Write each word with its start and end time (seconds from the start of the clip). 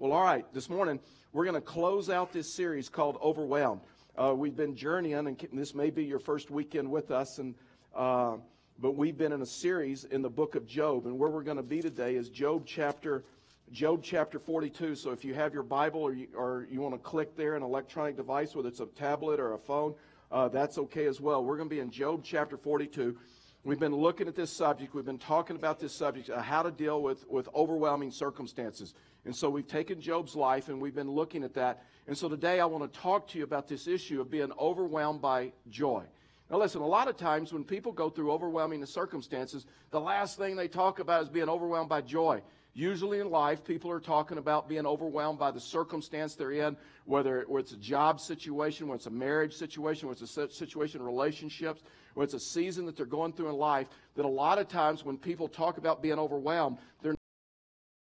Well, 0.00 0.12
all 0.12 0.22
right, 0.22 0.44
this 0.54 0.70
morning 0.70 1.00
we're 1.32 1.42
going 1.42 1.56
to 1.56 1.60
close 1.60 2.08
out 2.08 2.32
this 2.32 2.54
series 2.54 2.88
called 2.88 3.18
Overwhelmed. 3.20 3.80
Uh, 4.16 4.32
we've 4.32 4.54
been 4.54 4.76
journeying, 4.76 5.26
and 5.26 5.48
this 5.52 5.74
may 5.74 5.90
be 5.90 6.04
your 6.04 6.20
first 6.20 6.52
weekend 6.52 6.88
with 6.88 7.10
us, 7.10 7.38
and 7.38 7.56
uh, 7.96 8.36
but 8.78 8.92
we've 8.92 9.18
been 9.18 9.32
in 9.32 9.42
a 9.42 9.46
series 9.46 10.04
in 10.04 10.22
the 10.22 10.30
book 10.30 10.54
of 10.54 10.68
Job, 10.68 11.06
and 11.06 11.18
where 11.18 11.30
we're 11.30 11.42
going 11.42 11.56
to 11.56 11.64
be 11.64 11.82
today 11.82 12.14
is 12.14 12.28
Job 12.28 12.62
chapter 12.64 13.24
Job 13.72 14.04
chapter 14.04 14.38
42. 14.38 14.94
So 14.94 15.10
if 15.10 15.24
you 15.24 15.34
have 15.34 15.52
your 15.52 15.64
Bible 15.64 16.02
or 16.02 16.12
you, 16.12 16.28
or 16.32 16.68
you 16.70 16.80
want 16.80 16.94
to 16.94 17.00
click 17.00 17.36
there, 17.36 17.56
an 17.56 17.64
electronic 17.64 18.16
device, 18.16 18.54
whether 18.54 18.68
it's 18.68 18.78
a 18.78 18.86
tablet 18.86 19.40
or 19.40 19.54
a 19.54 19.58
phone, 19.58 19.96
uh, 20.30 20.46
that's 20.46 20.78
okay 20.78 21.06
as 21.06 21.20
well. 21.20 21.44
We're 21.44 21.56
going 21.56 21.68
to 21.68 21.74
be 21.74 21.80
in 21.80 21.90
Job 21.90 22.22
chapter 22.22 22.56
42. 22.56 23.16
We've 23.64 23.78
been 23.78 23.94
looking 23.94 24.28
at 24.28 24.36
this 24.36 24.50
subject. 24.50 24.94
We've 24.94 25.04
been 25.04 25.18
talking 25.18 25.56
about 25.56 25.80
this 25.80 25.92
subject, 25.92 26.30
uh, 26.30 26.40
how 26.40 26.62
to 26.62 26.70
deal 26.70 27.02
with, 27.02 27.28
with 27.28 27.48
overwhelming 27.54 28.10
circumstances. 28.10 28.94
And 29.24 29.34
so 29.34 29.50
we've 29.50 29.66
taken 29.66 30.00
Job's 30.00 30.36
life 30.36 30.68
and 30.68 30.80
we've 30.80 30.94
been 30.94 31.10
looking 31.10 31.42
at 31.42 31.54
that. 31.54 31.84
And 32.06 32.16
so 32.16 32.28
today 32.28 32.60
I 32.60 32.64
want 32.66 32.90
to 32.90 33.00
talk 33.00 33.28
to 33.28 33.38
you 33.38 33.44
about 33.44 33.68
this 33.68 33.86
issue 33.86 34.20
of 34.20 34.30
being 34.30 34.52
overwhelmed 34.58 35.20
by 35.20 35.52
joy. 35.68 36.04
Now, 36.50 36.58
listen, 36.58 36.80
a 36.80 36.86
lot 36.86 37.08
of 37.08 37.16
times 37.16 37.52
when 37.52 37.64
people 37.64 37.92
go 37.92 38.08
through 38.08 38.32
overwhelming 38.32 38.84
circumstances, 38.86 39.66
the 39.90 40.00
last 40.00 40.38
thing 40.38 40.56
they 40.56 40.68
talk 40.68 40.98
about 40.98 41.22
is 41.22 41.28
being 41.28 41.48
overwhelmed 41.48 41.90
by 41.90 42.00
joy. 42.00 42.40
Usually 42.74 43.18
in 43.18 43.30
life, 43.30 43.64
people 43.64 43.90
are 43.90 43.98
talking 44.00 44.38
about 44.38 44.68
being 44.68 44.86
overwhelmed 44.86 45.38
by 45.38 45.50
the 45.50 45.60
circumstance 45.60 46.34
they're 46.34 46.52
in, 46.52 46.76
whether 47.06 47.44
it's 47.50 47.72
a 47.72 47.76
job 47.76 48.20
situation, 48.20 48.86
whether 48.86 48.98
it's 48.98 49.06
a 49.06 49.10
marriage 49.10 49.54
situation, 49.54 50.08
whether 50.08 50.22
it's 50.22 50.36
a 50.36 50.50
situation 50.50 51.00
in 51.00 51.06
relationships, 51.06 51.82
whether 52.14 52.24
it's 52.24 52.34
a 52.34 52.40
season 52.40 52.86
that 52.86 52.96
they're 52.96 53.06
going 53.06 53.32
through 53.32 53.48
in 53.48 53.56
life. 53.56 53.88
That 54.14 54.24
a 54.24 54.28
lot 54.28 54.58
of 54.58 54.68
times 54.68 55.04
when 55.04 55.16
people 55.16 55.48
talk 55.48 55.78
about 55.78 56.02
being 56.02 56.18
overwhelmed, 56.18 56.78
they're 57.02 57.16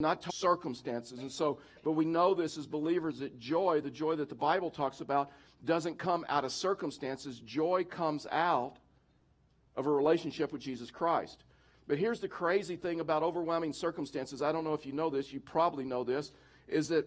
not 0.01 0.25
circumstances. 0.35 1.19
And 1.21 1.33
so, 1.33 1.59
but 1.83 1.93
we 1.93 2.05
know 2.05 2.35
this 2.35 2.59
as 2.59 2.67
believers 2.67 3.21
that 3.21 3.39
joy, 3.39 3.81
the 3.81 3.91
joy 3.91 4.17
that 4.17 4.29
the 4.29 4.35
Bible 4.35 4.71
talks 4.71 5.01
about, 5.01 5.31
doesn't 5.65 5.99
come 5.99 6.27
out 6.29 6.45
of 6.45 6.53
circumstances. 6.53 7.41
Joy 7.41 7.85
comes 7.85 8.27
out 8.31 8.77
of 9.77 9.87
a 9.87 9.91
relationship 9.91 10.53
with 10.53 10.61
Jesus 10.61 10.91
Christ. 10.91 11.43
But 11.89 11.99
here's 11.99 12.21
the 12.21 12.29
crazy 12.29 12.77
thing 12.77 13.01
about 13.01 13.23
overwhelming 13.23 13.73
circumstances. 13.73 14.43
I 14.43 14.53
don't 14.53 14.63
know 14.63 14.75
if 14.75 14.85
you 14.85 14.93
know 14.93 15.09
this, 15.09 15.33
you 15.33 15.41
probably 15.41 15.85
know 15.85 16.05
this, 16.05 16.33
is 16.69 16.89
that 16.89 17.07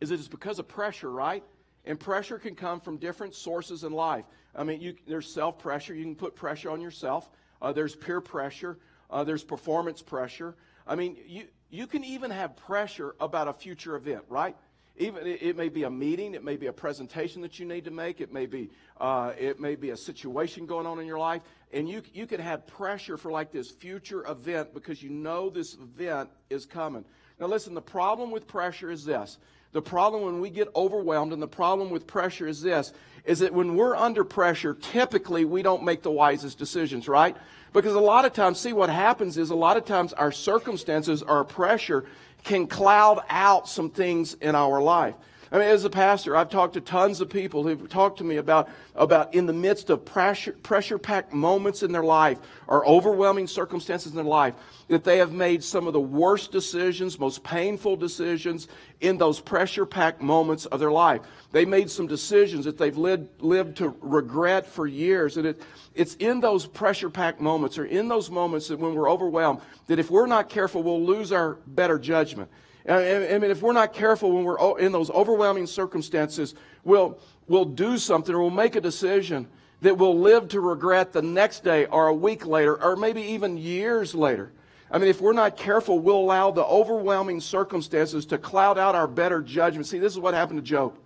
is 0.00 0.10
it's 0.10 0.28
because 0.28 0.58
of 0.58 0.68
pressure, 0.68 1.10
right? 1.10 1.42
And 1.84 1.98
pressure 1.98 2.38
can 2.38 2.54
come 2.54 2.80
from 2.80 2.98
different 2.98 3.34
sources 3.34 3.84
in 3.84 3.92
life. 3.92 4.24
I 4.54 4.64
mean, 4.64 4.80
you, 4.80 4.94
there's 5.06 5.32
self 5.32 5.58
pressure. 5.58 5.94
You 5.94 6.04
can 6.04 6.14
put 6.14 6.36
pressure 6.36 6.70
on 6.70 6.80
yourself. 6.80 7.28
Uh, 7.60 7.72
there's 7.72 7.96
peer 7.96 8.20
pressure. 8.20 8.78
Uh, 9.10 9.24
there's 9.24 9.42
performance 9.42 10.02
pressure. 10.02 10.56
I 10.86 10.94
mean, 10.94 11.16
you, 11.26 11.44
you 11.70 11.86
can 11.86 12.04
even 12.04 12.30
have 12.30 12.56
pressure 12.56 13.14
about 13.20 13.48
a 13.48 13.52
future 13.52 13.96
event, 13.96 14.24
right? 14.28 14.56
Even 15.00 15.26
it 15.26 15.56
may 15.56 15.70
be 15.70 15.84
a 15.84 15.90
meeting, 15.90 16.34
it 16.34 16.44
may 16.44 16.56
be 16.56 16.66
a 16.66 16.72
presentation 16.72 17.40
that 17.40 17.58
you 17.58 17.64
need 17.64 17.86
to 17.86 17.90
make, 17.90 18.20
it 18.20 18.32
may 18.32 18.44
be 18.44 18.70
uh, 19.00 19.32
it 19.38 19.58
may 19.58 19.74
be 19.74 19.90
a 19.90 19.96
situation 19.96 20.66
going 20.66 20.86
on 20.86 21.00
in 21.00 21.06
your 21.06 21.18
life, 21.18 21.40
and 21.72 21.88
you 21.88 22.02
you 22.12 22.26
can 22.26 22.38
have 22.38 22.66
pressure 22.66 23.16
for 23.16 23.32
like 23.32 23.50
this 23.50 23.70
future 23.70 24.26
event 24.28 24.74
because 24.74 25.02
you 25.02 25.08
know 25.08 25.48
this 25.48 25.74
event 25.74 26.28
is 26.50 26.66
coming. 26.66 27.02
Now, 27.40 27.46
listen, 27.46 27.72
the 27.72 27.80
problem 27.80 28.30
with 28.30 28.46
pressure 28.46 28.90
is 28.90 29.06
this. 29.06 29.38
The 29.72 29.80
problem 29.80 30.24
when 30.24 30.40
we 30.40 30.50
get 30.50 30.68
overwhelmed, 30.76 31.32
and 31.32 31.40
the 31.40 31.48
problem 31.48 31.88
with 31.88 32.06
pressure 32.06 32.46
is 32.46 32.60
this, 32.60 32.92
is 33.24 33.38
that 33.38 33.54
when 33.54 33.76
we're 33.76 33.96
under 33.96 34.24
pressure, 34.24 34.74
typically 34.74 35.46
we 35.46 35.62
don't 35.62 35.82
make 35.82 36.02
the 36.02 36.10
wisest 36.10 36.58
decisions, 36.58 37.08
right? 37.08 37.36
Because 37.72 37.94
a 37.94 38.00
lot 38.00 38.24
of 38.24 38.32
times, 38.32 38.58
see 38.58 38.72
what 38.72 38.90
happens 38.90 39.38
is 39.38 39.50
a 39.50 39.54
lot 39.54 39.76
of 39.76 39.84
times 39.84 40.12
our 40.12 40.32
circumstances, 40.32 41.22
our 41.22 41.44
pressure 41.44 42.04
can 42.44 42.66
cloud 42.66 43.22
out 43.28 43.68
some 43.68 43.90
things 43.90 44.34
in 44.34 44.54
our 44.54 44.82
life. 44.82 45.14
I 45.52 45.58
mean, 45.58 45.68
as 45.68 45.84
a 45.84 45.90
pastor, 45.90 46.36
I've 46.36 46.48
talked 46.48 46.74
to 46.74 46.80
tons 46.80 47.20
of 47.20 47.28
people 47.28 47.64
who've 47.64 47.88
talked 47.88 48.18
to 48.18 48.24
me 48.24 48.36
about, 48.36 48.68
about 48.94 49.34
in 49.34 49.46
the 49.46 49.52
midst 49.52 49.90
of 49.90 50.04
pressure, 50.04 50.52
pressure 50.52 50.96
packed 50.96 51.32
moments 51.32 51.82
in 51.82 51.90
their 51.90 52.04
life 52.04 52.38
or 52.68 52.86
overwhelming 52.86 53.48
circumstances 53.48 54.12
in 54.12 54.16
their 54.16 54.24
life, 54.24 54.54
that 54.86 55.02
they 55.02 55.18
have 55.18 55.32
made 55.32 55.64
some 55.64 55.88
of 55.88 55.92
the 55.92 56.00
worst 56.00 56.52
decisions, 56.52 57.18
most 57.18 57.42
painful 57.42 57.96
decisions 57.96 58.68
in 59.00 59.18
those 59.18 59.40
pressure 59.40 59.84
packed 59.84 60.22
moments 60.22 60.66
of 60.66 60.78
their 60.78 60.92
life. 60.92 61.22
They 61.50 61.64
made 61.64 61.90
some 61.90 62.06
decisions 62.06 62.64
that 62.64 62.78
they've 62.78 62.96
lived, 62.96 63.42
lived 63.42 63.78
to 63.78 63.96
regret 64.00 64.66
for 64.66 64.86
years. 64.86 65.36
And 65.36 65.46
it, 65.46 65.62
it's 65.96 66.14
in 66.16 66.38
those 66.38 66.64
pressure 66.64 67.10
packed 67.10 67.40
moments 67.40 67.76
or 67.76 67.86
in 67.86 68.06
those 68.06 68.30
moments 68.30 68.68
that 68.68 68.78
when 68.78 68.94
we're 68.94 69.10
overwhelmed, 69.10 69.62
that 69.88 69.98
if 69.98 70.12
we're 70.12 70.26
not 70.26 70.48
careful, 70.48 70.84
we'll 70.84 71.04
lose 71.04 71.32
our 71.32 71.54
better 71.66 71.98
judgment. 71.98 72.48
I 72.88 73.38
mean, 73.38 73.50
if 73.50 73.62
we're 73.62 73.72
not 73.72 73.92
careful 73.92 74.32
when 74.32 74.44
we're 74.44 74.78
in 74.78 74.92
those 74.92 75.10
overwhelming 75.10 75.66
circumstances, 75.66 76.54
we'll, 76.84 77.18
we'll 77.46 77.66
do 77.66 77.98
something 77.98 78.34
or 78.34 78.40
we'll 78.40 78.50
make 78.50 78.76
a 78.76 78.80
decision 78.80 79.46
that 79.82 79.96
we'll 79.96 80.18
live 80.18 80.48
to 80.48 80.60
regret 80.60 81.12
the 81.12 81.22
next 81.22 81.64
day 81.64 81.86
or 81.86 82.08
a 82.08 82.14
week 82.14 82.46
later 82.46 82.82
or 82.82 82.96
maybe 82.96 83.22
even 83.22 83.56
years 83.56 84.14
later. 84.14 84.52
I 84.90 84.98
mean, 84.98 85.08
if 85.08 85.20
we're 85.20 85.32
not 85.32 85.56
careful, 85.56 85.98
we'll 85.98 86.16
allow 86.16 86.50
the 86.50 86.64
overwhelming 86.64 87.40
circumstances 87.40 88.26
to 88.26 88.38
cloud 88.38 88.76
out 88.76 88.94
our 88.94 89.06
better 89.06 89.40
judgment. 89.40 89.86
See, 89.86 89.98
this 89.98 90.12
is 90.12 90.18
what 90.18 90.34
happened 90.34 90.58
to 90.58 90.64
Job. 90.64 90.96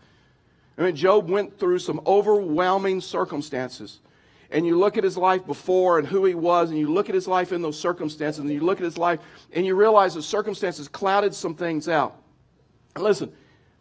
I 0.79 0.83
mean, 0.83 0.97
Job 0.97 1.29
went 1.29 1.59
through 1.59 1.81
some 1.81 2.01
overwhelming 2.07 3.01
circumstances 3.01 4.01
and 4.55 4.65
you 4.65 4.79
look 4.79 4.97
at 4.97 5.03
his 5.03 5.17
life 5.17 5.45
before 5.45 5.99
and 5.99 6.07
who 6.07 6.25
he 6.25 6.35
was, 6.35 6.71
and 6.71 6.79
you 6.79 6.87
look 6.87 7.09
at 7.09 7.15
his 7.15 7.27
life 7.27 7.53
in 7.53 7.61
those 7.61 7.79
circumstances, 7.79 8.39
and 8.39 8.49
you 8.49 8.61
look 8.61 8.79
at 8.79 8.85
his 8.85 8.97
life, 8.97 9.19
and 9.53 9.67
you 9.67 9.75
realize 9.75 10.15
the 10.15 10.23
circumstances 10.23 10.87
clouded 10.87 11.35
some 11.35 11.57
things 11.57 11.89
out. 11.89 12.17
listen, 12.97 13.33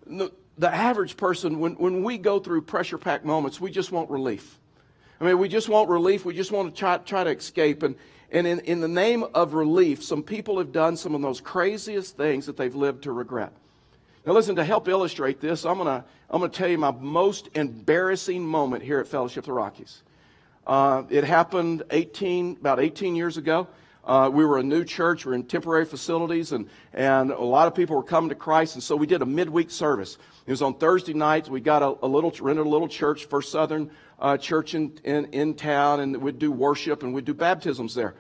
the, 0.08 0.32
the 0.58 0.74
average 0.74 1.16
person, 1.16 1.60
when, 1.60 1.74
when 1.74 2.04
we 2.04 2.18
go 2.18 2.40
through 2.40 2.64
pressure 2.64 2.98
packed 2.98 3.24
moments, 3.24 3.62
we 3.62 3.70
just 3.70 3.92
want 3.92 4.10
relief. 4.10 4.58
I 5.22 5.26
mean, 5.26 5.38
we 5.38 5.48
just 5.48 5.70
want 5.70 5.90
relief. 5.90 6.26
We 6.26 6.34
just 6.34 6.52
want 6.52 6.74
to 6.74 6.80
try, 6.80 6.98
try 6.98 7.24
to 7.24 7.30
escape. 7.30 7.84
And, 7.84 7.96
and 8.32 8.48
in, 8.48 8.60
in 8.62 8.82
the 8.82 8.88
name 8.88 9.24
of 9.36 9.54
relief, 9.54 10.04
some 10.04 10.24
people 10.24 10.58
have 10.58 10.72
done 10.72 10.98
some 10.98 11.14
of 11.14 11.22
those 11.22 11.40
craziest 11.40 12.18
things 12.18 12.48
that 12.48 12.58
they've 12.58 12.74
lived 12.74 13.04
to 13.04 13.12
regret. 13.12 13.54
Now, 14.26 14.34
listen, 14.34 14.56
to 14.56 14.64
help 14.64 14.88
illustrate 14.88 15.40
this, 15.40 15.66
I'm 15.66 15.78
going 15.78 16.02
to 16.02 16.04
I'm 16.32 16.40
going 16.40 16.50
to 16.50 16.58
tell 16.58 16.68
you 16.68 16.80
my 16.80 16.90
most 16.90 17.50
embarrassing 17.54 18.44
moment 18.44 18.82
here 18.82 19.00
at 19.00 19.08
Fellowship 19.08 19.44
of 19.44 19.46
the 19.46 19.54
Rockies. 19.54 20.02
Uh, 20.66 21.04
it 21.10 21.24
happened 21.24 21.84
18, 21.92 22.58
about 22.60 22.80
18 22.80 23.16
years 23.16 23.38
ago. 23.38 23.68
Uh, 24.06 24.30
we 24.32 24.46
were 24.46 24.58
a 24.58 24.64
new 24.64 24.84
church. 24.84 25.26
We 25.26 25.30
were 25.30 25.36
in 25.36 25.44
temporary 25.44 25.86
facilities, 25.86 26.52
and, 26.52 26.70
and 26.94 27.32
a 27.32 27.42
lot 27.42 27.68
of 27.68 27.76
people 27.76 27.96
were 27.96 28.04
coming 28.04 28.30
to 28.30 28.36
Christ. 28.36 28.76
And 28.76 28.84
so 28.84 28.96
we 28.96 29.08
did 29.08 29.22
a 29.22 29.26
midweek 29.26 29.72
service. 29.72 30.18
It 30.46 30.52
was 30.52 30.62
on 30.62 30.76
Thursday 30.76 31.14
nights. 31.14 31.50
We 31.50 31.62
got 31.62 31.82
a, 31.82 32.06
a 32.06 32.08
little 32.08 32.32
rented 32.42 32.66
a 32.66 32.70
little 32.70 32.88
church, 32.88 33.26
First 33.26 33.52
Southern 33.52 33.92
uh, 34.20 34.38
Church 34.38 34.76
in, 34.76 34.98
in, 35.04 35.26
in 35.26 35.54
town, 35.54 36.02
and 36.02 36.18
we'd 36.18 36.40
do 36.40 36.52
worship 36.52 37.04
and 37.04 37.14
we'd 37.14 37.26
do 37.26 37.34
baptisms 37.34 37.96
there. 37.96 38.16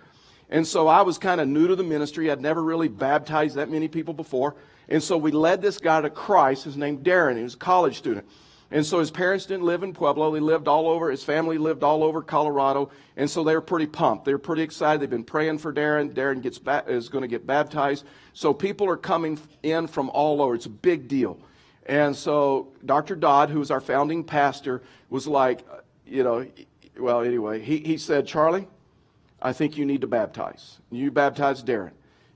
And 0.50 0.66
so 0.68 0.88
I 0.88 1.02
was 1.02 1.18
kind 1.18 1.42
of 1.42 1.48
new 1.48 1.68
to 1.68 1.76
the 1.76 1.84
ministry. 1.84 2.30
I'd 2.30 2.42
never 2.42 2.62
really 2.62 2.88
baptized 2.88 3.56
that 3.56 3.70
many 3.70 3.88
people 3.88 4.14
before. 4.14 4.56
And 4.88 5.02
so 5.02 5.18
we 5.18 5.32
led 5.32 5.62
this 5.62 5.80
guy 5.80 6.02
to 6.02 6.09
Christ. 6.09 6.66
His 6.66 6.78
name 6.78 7.00
Darren. 7.00 7.38
He 7.38 7.44
was 7.44 7.56
a 7.56 7.58
college 7.58 7.98
student. 7.98 8.28
And 8.73 8.84
so 8.84 8.97
his 8.97 9.11
parents 9.11 9.45
didn't 9.45 9.66
live 9.66 9.84
in 9.84 9.94
Pueblo. 9.94 10.31
They 10.31 10.39
lived 10.39 10.67
all 10.67 10.89
over, 10.89 11.11
his 11.11 11.23
family 11.23 11.59
lived 11.59 11.84
all 11.84 12.03
over 12.03 12.23
Colorado. 12.23 12.89
And 13.16 13.29
so 13.29 13.44
they 13.44 13.53
were 13.53 13.61
pretty 13.61 13.85
pumped. 13.85 14.25
They 14.25 14.34
were 14.34 14.39
pretty 14.39 14.63
excited. 14.63 15.00
They've 15.00 15.07
been 15.07 15.23
praying 15.23 15.59
for 15.59 15.72
Darren. 15.72 16.11
Darren 16.11 16.41
gets 16.41 16.57
ba- 16.57 16.84
is 16.88 17.07
going 17.07 17.22
to 17.22 17.28
get 17.28 17.45
baptized. 17.45 18.03
So 18.34 18.51
people 18.51 18.89
are 18.89 18.97
coming 18.97 19.39
in 19.61 19.85
from 19.85 20.09
all 20.09 20.41
over. 20.41 20.56
It's 20.56 20.66
a 20.66 20.72
big 20.72 21.07
deal. 21.07 21.38
And 21.85 22.16
so 22.16 22.73
Dr. 22.84 23.16
Dodd, 23.16 23.51
who 23.51 23.59
was 23.59 23.69
our 23.69 23.79
founding 23.79 24.23
pastor, 24.23 24.81
was 25.11 25.28
like, 25.28 25.63
you 26.07 26.23
know, 26.23 26.47
well, 26.97 27.22
anyway, 27.22 27.61
he, 27.61 27.78
he 27.78 28.00
said, 28.00 28.25
Charlie, 28.25 28.67
I 29.40 29.53
think 29.53 29.78
you 29.78 29.85
need 29.85 30.01
to 30.01 30.07
baptize. 30.07 30.79
You 30.90 31.11
baptize 31.11 31.63
Darren. 31.63 31.91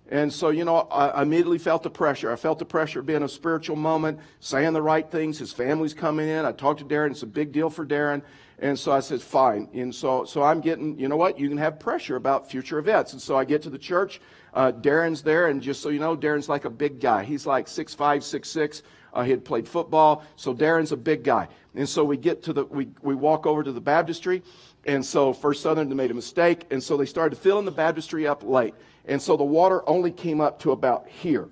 And 0.09 0.31
so, 0.31 0.49
you 0.49 0.63
know, 0.63 0.77
I 0.89 1.21
immediately 1.21 1.57
felt 1.57 1.83
the 1.83 1.89
pressure. 1.89 2.31
I 2.31 2.37
felt 2.37 2.59
the 2.59 2.65
pressure 2.65 3.01
of 3.01 3.05
being 3.05 3.23
a 3.23 3.29
spiritual 3.29 3.75
moment, 3.75 4.19
saying 4.39 4.71
the 4.71 4.81
right 4.81 5.09
things. 5.09 5.37
His 5.37 5.51
family's 5.51 5.93
coming 5.93 6.29
in. 6.29 6.45
I 6.45 6.53
talked 6.53 6.79
to 6.79 6.85
Darren. 6.85 7.11
It's 7.11 7.23
a 7.23 7.27
big 7.27 7.51
deal 7.51 7.69
for 7.69 7.85
Darren. 7.85 8.21
And 8.59 8.79
so 8.79 8.91
I 8.91 9.01
said, 9.01 9.21
fine. 9.21 9.69
And 9.73 9.93
so, 9.93 10.23
so 10.23 10.43
I'm 10.43 10.61
getting, 10.61 10.97
you 10.97 11.09
know 11.09 11.17
what? 11.17 11.37
You 11.37 11.49
can 11.49 11.57
have 11.57 11.79
pressure 11.79 12.15
about 12.15 12.49
future 12.49 12.79
events. 12.79 13.13
And 13.13 13.21
so 13.21 13.35
I 13.37 13.43
get 13.43 13.61
to 13.63 13.69
the 13.69 13.77
church. 13.77 14.21
Uh, 14.53 14.71
Darren's 14.71 15.21
there. 15.21 15.47
And 15.47 15.61
just 15.61 15.81
so 15.81 15.89
you 15.89 15.99
know, 15.99 16.15
Darren's 16.15 16.47
like 16.47 16.65
a 16.65 16.69
big 16.69 16.99
guy. 17.01 17.23
He's 17.23 17.45
like 17.45 17.67
six 17.67 17.93
five, 17.93 18.23
six 18.23 18.49
six. 18.49 18.83
Uh, 19.13 19.23
he 19.23 19.31
had 19.31 19.43
played 19.43 19.67
football. 19.67 20.23
So 20.37 20.55
Darren's 20.55 20.91
a 20.91 20.97
big 20.97 21.23
guy. 21.23 21.49
And 21.75 21.87
so 21.87 22.03
we 22.03 22.17
get 22.17 22.43
to 22.43 22.53
the, 22.53 22.65
we, 22.65 22.89
we 23.01 23.13
walk 23.13 23.45
over 23.45 23.61
to 23.61 23.71
the 23.71 23.81
baptistry. 23.81 24.41
And 24.85 25.05
so 25.05 25.33
First 25.33 25.61
Southern 25.61 25.93
made 25.95 26.11
a 26.11 26.13
mistake. 26.13 26.65
And 26.71 26.81
so 26.81 26.97
they 26.97 27.05
started 27.05 27.37
filling 27.37 27.65
the 27.65 27.71
baptistry 27.71 28.25
up 28.25 28.41
late. 28.41 28.73
And 29.07 29.21
so 29.21 29.37
the 29.37 29.43
water 29.43 29.81
only 29.89 30.11
came 30.11 30.41
up 30.41 30.59
to 30.59 30.71
about 30.71 31.07
here. 31.07 31.47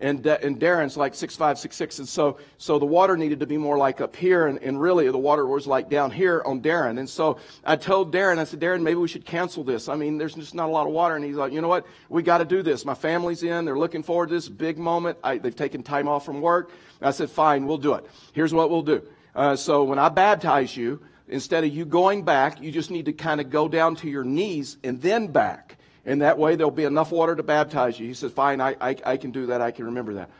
and, 0.00 0.26
and 0.26 0.58
Darren's 0.58 0.96
like 0.96 1.14
six 1.14 1.36
five, 1.36 1.58
six 1.58 1.76
six, 1.76 1.98
and 1.98 2.08
so 2.08 2.38
so 2.56 2.78
the 2.78 2.86
water 2.86 3.16
needed 3.16 3.40
to 3.40 3.46
be 3.46 3.58
more 3.58 3.76
like 3.76 4.00
up 4.00 4.16
here, 4.16 4.46
and, 4.46 4.58
and 4.62 4.80
really 4.80 5.10
the 5.10 5.18
water 5.18 5.46
was 5.46 5.66
like 5.66 5.90
down 5.90 6.10
here 6.10 6.42
on 6.46 6.62
Darren. 6.62 6.98
And 6.98 7.08
so 7.08 7.38
I 7.64 7.76
told 7.76 8.12
Darren, 8.12 8.38
I 8.38 8.44
said, 8.44 8.60
Darren, 8.60 8.82
maybe 8.82 8.96
we 8.96 9.08
should 9.08 9.26
cancel 9.26 9.62
this. 9.62 9.88
I 9.88 9.96
mean, 9.96 10.16
there's 10.16 10.34
just 10.34 10.54
not 10.54 10.68
a 10.68 10.72
lot 10.72 10.86
of 10.86 10.92
water, 10.92 11.16
and 11.16 11.24
he's 11.24 11.36
like, 11.36 11.52
you 11.52 11.60
know 11.60 11.68
what, 11.68 11.86
we 12.08 12.22
got 12.22 12.38
to 12.38 12.46
do 12.46 12.62
this. 12.62 12.84
My 12.84 12.94
family's 12.94 13.42
in, 13.42 13.64
they're 13.66 13.78
looking 13.78 14.02
forward 14.02 14.28
to 14.28 14.34
this 14.34 14.48
big 14.48 14.78
moment. 14.78 15.18
I, 15.22 15.38
they've 15.38 15.54
taken 15.54 15.82
time 15.82 16.08
off 16.08 16.24
from 16.24 16.40
work. 16.40 16.72
I 17.02 17.10
said, 17.10 17.30
fine, 17.30 17.66
we'll 17.66 17.78
do 17.78 17.94
it. 17.94 18.06
Here's 18.32 18.54
what 18.54 18.70
we'll 18.70 18.82
do. 18.82 19.02
Uh, 19.34 19.54
so 19.56 19.84
when 19.84 19.98
I 19.98 20.08
baptize 20.08 20.74
you, 20.76 21.00
instead 21.28 21.62
of 21.62 21.74
you 21.74 21.84
going 21.84 22.24
back, 22.24 22.60
you 22.62 22.72
just 22.72 22.90
need 22.90 23.04
to 23.04 23.12
kind 23.12 23.40
of 23.40 23.50
go 23.50 23.68
down 23.68 23.96
to 23.96 24.08
your 24.08 24.24
knees 24.24 24.78
and 24.82 25.00
then 25.00 25.26
back. 25.28 25.76
And 26.06 26.22
that 26.22 26.38
way 26.38 26.56
there'll 26.56 26.70
be 26.70 26.84
enough 26.84 27.12
water 27.12 27.36
to 27.36 27.42
baptize 27.42 27.98
you. 28.00 28.06
He 28.06 28.14
said, 28.14 28.32
Fine, 28.32 28.60
I, 28.60 28.76
I, 28.80 28.96
I 29.04 29.16
can 29.16 29.30
do 29.30 29.46
that. 29.46 29.60
I 29.60 29.70
can 29.70 29.86
remember 29.86 30.14
that. 30.14 30.30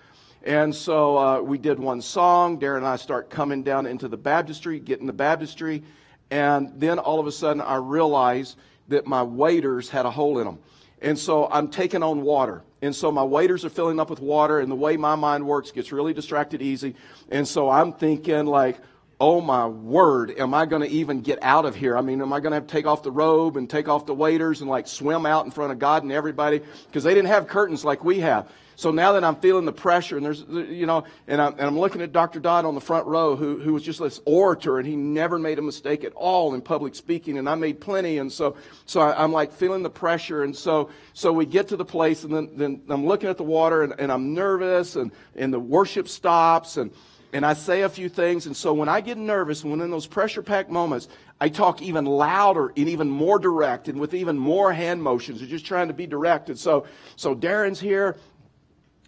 And 0.43 0.75
so 0.75 1.19
uh, 1.19 1.41
we 1.41 1.59
did 1.59 1.79
one 1.79 2.01
song. 2.01 2.59
Darren 2.59 2.79
and 2.79 2.87
I 2.87 2.97
start 2.97 3.29
coming 3.29 3.63
down 3.63 3.87
into 3.87 4.09
the 4.09 4.17
baptistry, 4.17 4.81
getting 4.81 5.07
the 5.07 5.13
baptistry. 5.13 5.83
And 6.31 6.73
then 6.77 6.99
all 6.99 7.21
of 7.21 7.27
a 7.27 7.33
sudden 7.33 7.61
I 7.61 7.77
realized 7.77 8.57
that 8.89 9.07
my 9.07 9.23
waders 9.23 9.91
had 9.91 10.07
a 10.07 10.11
hole 10.11 10.39
in 10.39 10.47
them. 10.47 10.59
And 11.03 11.19
so 11.19 11.49
I'm 11.51 11.69
taking 11.69 12.03
on 12.03 12.23
water. 12.23 12.63
And 12.83 12.95
so 12.95 13.13
my 13.13 13.23
waders 13.23 13.65
are 13.65 13.71
filling 13.71 14.01
up 14.01 14.09
with 14.09 14.21
water. 14.21 14.61
And 14.61 14.71
the 14.71 14.77
way 14.77 14.97
my 14.97 15.15
mind 15.15 15.47
works 15.47 15.71
gets 15.71 15.93
really 15.93 16.15
distracted 16.15 16.63
easy. 16.63 16.95
And 17.31 17.47
so 17.47 17.69
I'm 17.69 17.93
thinking, 17.93 18.47
like, 18.47 18.79
oh 19.21 19.41
my 19.41 19.67
word, 19.67 20.33
am 20.39 20.55
I 20.55 20.65
going 20.65 20.81
to 20.81 20.89
even 20.89 21.21
get 21.21 21.39
out 21.43 21.67
of 21.67 21.77
here? 21.77 21.97
I 21.97 22.01
mean, 22.01 22.23
am 22.23 22.33
I 22.33 22.41
going 22.41 22.53
to 22.53 22.57
have 22.57 22.67
to 22.67 22.73
take 22.73 22.87
off 22.87 23.03
the 23.03 23.13
robe 23.13 23.59
and 23.59 23.69
take 23.69 23.87
off 23.87 24.07
the 24.07 24.15
waders 24.15 24.63
and 24.63 24.71
like 24.71 24.89
swim 24.89 25.27
out 25.27 25.45
in 25.45 25.51
front 25.51 25.73
of 25.73 25.79
God 25.79 26.03
and 26.03 26.11
everybody? 26.11 26.63
Because 26.87 27.05
they 27.05 27.13
didn't 27.13 27.29
have 27.29 27.47
curtains 27.47 27.85
like 27.85 28.03
we 28.03 28.21
have. 28.21 28.51
So 28.77 28.91
now 28.91 29.13
that 29.13 29.25
I'm 29.25 29.37
feeling 29.37 29.67
the 29.67 29.75
pressure 29.75 30.17
and 30.17 30.25
there's, 30.25 30.41
you 30.49 30.87
know, 30.87 31.05
and 31.29 31.39
I'm, 31.39 31.53
and 31.53 31.61
I'm 31.61 31.79
looking 31.79 32.01
at 32.01 32.13
Dr. 32.13 32.41
Dodd 32.41 32.65
on 32.65 32.75
the 32.75 32.81
front 32.81 33.07
row 33.07 33.37
who, 33.37 33.59
who 33.59 33.75
was 33.75 33.83
just 33.83 34.01
this 34.01 34.23
orator 34.25 34.79
and 34.79 34.89
he 34.89 34.97
never 34.97 35.39
made 35.39 35.59
a 35.59 35.63
mistake 35.63 36.03
at 36.03 36.15
all 36.15 36.55
in 36.55 36.63
public 36.63 36.95
speaking 36.95 37.37
and 37.37 37.47
I 37.47 37.57
made 37.57 37.79
plenty. 37.79 38.17
And 38.17 38.33
so, 38.33 38.57
so 38.87 39.03
I, 39.03 39.23
am 39.23 39.33
like 39.33 39.53
feeling 39.53 39.83
the 39.83 39.91
pressure. 39.91 40.45
And 40.45 40.57
so, 40.57 40.89
so 41.13 41.31
we 41.31 41.45
get 41.45 41.69
to 41.69 41.77
the 41.77 41.85
place 41.85 42.25
and 42.25 42.35
then, 42.35 42.51
then 42.55 42.81
I'm 42.89 43.05
looking 43.05 43.29
at 43.29 43.37
the 43.37 43.43
water 43.43 43.83
and, 43.83 43.93
and 43.99 44.11
I'm 44.11 44.33
nervous 44.33 44.97
and, 44.97 45.13
and 45.37 45.53
the 45.53 45.61
worship 45.61 46.09
stops 46.09 46.79
and, 46.79 46.91
and 47.33 47.47
I 47.47 47.55
say 47.55 47.83
a 47.83 47.89
few 47.89 48.09
things. 48.09 48.47
And 48.47 48.57
so 48.57 48.73
when 48.73 48.89
I 48.89 49.01
get 49.01 49.17
nervous, 49.17 49.65
when 49.65 49.81
in 49.81 49.91
those 49.91 50.07
pressure 50.07 50.43
packed 50.43 50.71
moments, 50.71 51.09
I 51.41 51.49
talk 51.49 51.81
even 51.81 52.05
louder 52.05 52.73
and 52.77 52.89
even 52.89 53.09
more 53.09 53.39
direct 53.39 53.89
and 53.89 54.01
with 54.01 54.15
even 54.15 54.37
more 54.37 54.73
hand 54.73 55.03
motions, 55.03 55.41
and 55.41 55.49
just 55.49 55.65
trying 55.65 55.89
to 55.89 55.95
be 55.95 56.07
direct. 56.07 56.49
And 56.49 56.59
so, 56.59 56.87
so 57.17 57.35
Darren's 57.35 57.81
here. 57.81 58.17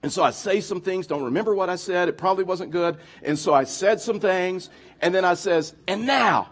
And 0.03 0.13
so 0.13 0.23
I 0.23 0.31
say 0.31 0.61
some 0.61 0.81
things, 0.81 1.07
don't 1.07 1.23
remember 1.23 1.55
what 1.55 1.71
I 1.71 1.77
said. 1.77 2.09
It 2.09 2.19
probably 2.19 2.45
wasn't 2.45 2.73
good. 2.73 2.97
And 3.23 3.39
so 3.39 3.55
I 3.55 3.65
said 3.65 4.01
some 4.01 4.19
things. 4.19 4.71
And 5.01 5.15
then 5.15 5.25
I 5.25 5.35
says, 5.35 5.75
and 5.87 6.07
now, 6.07 6.49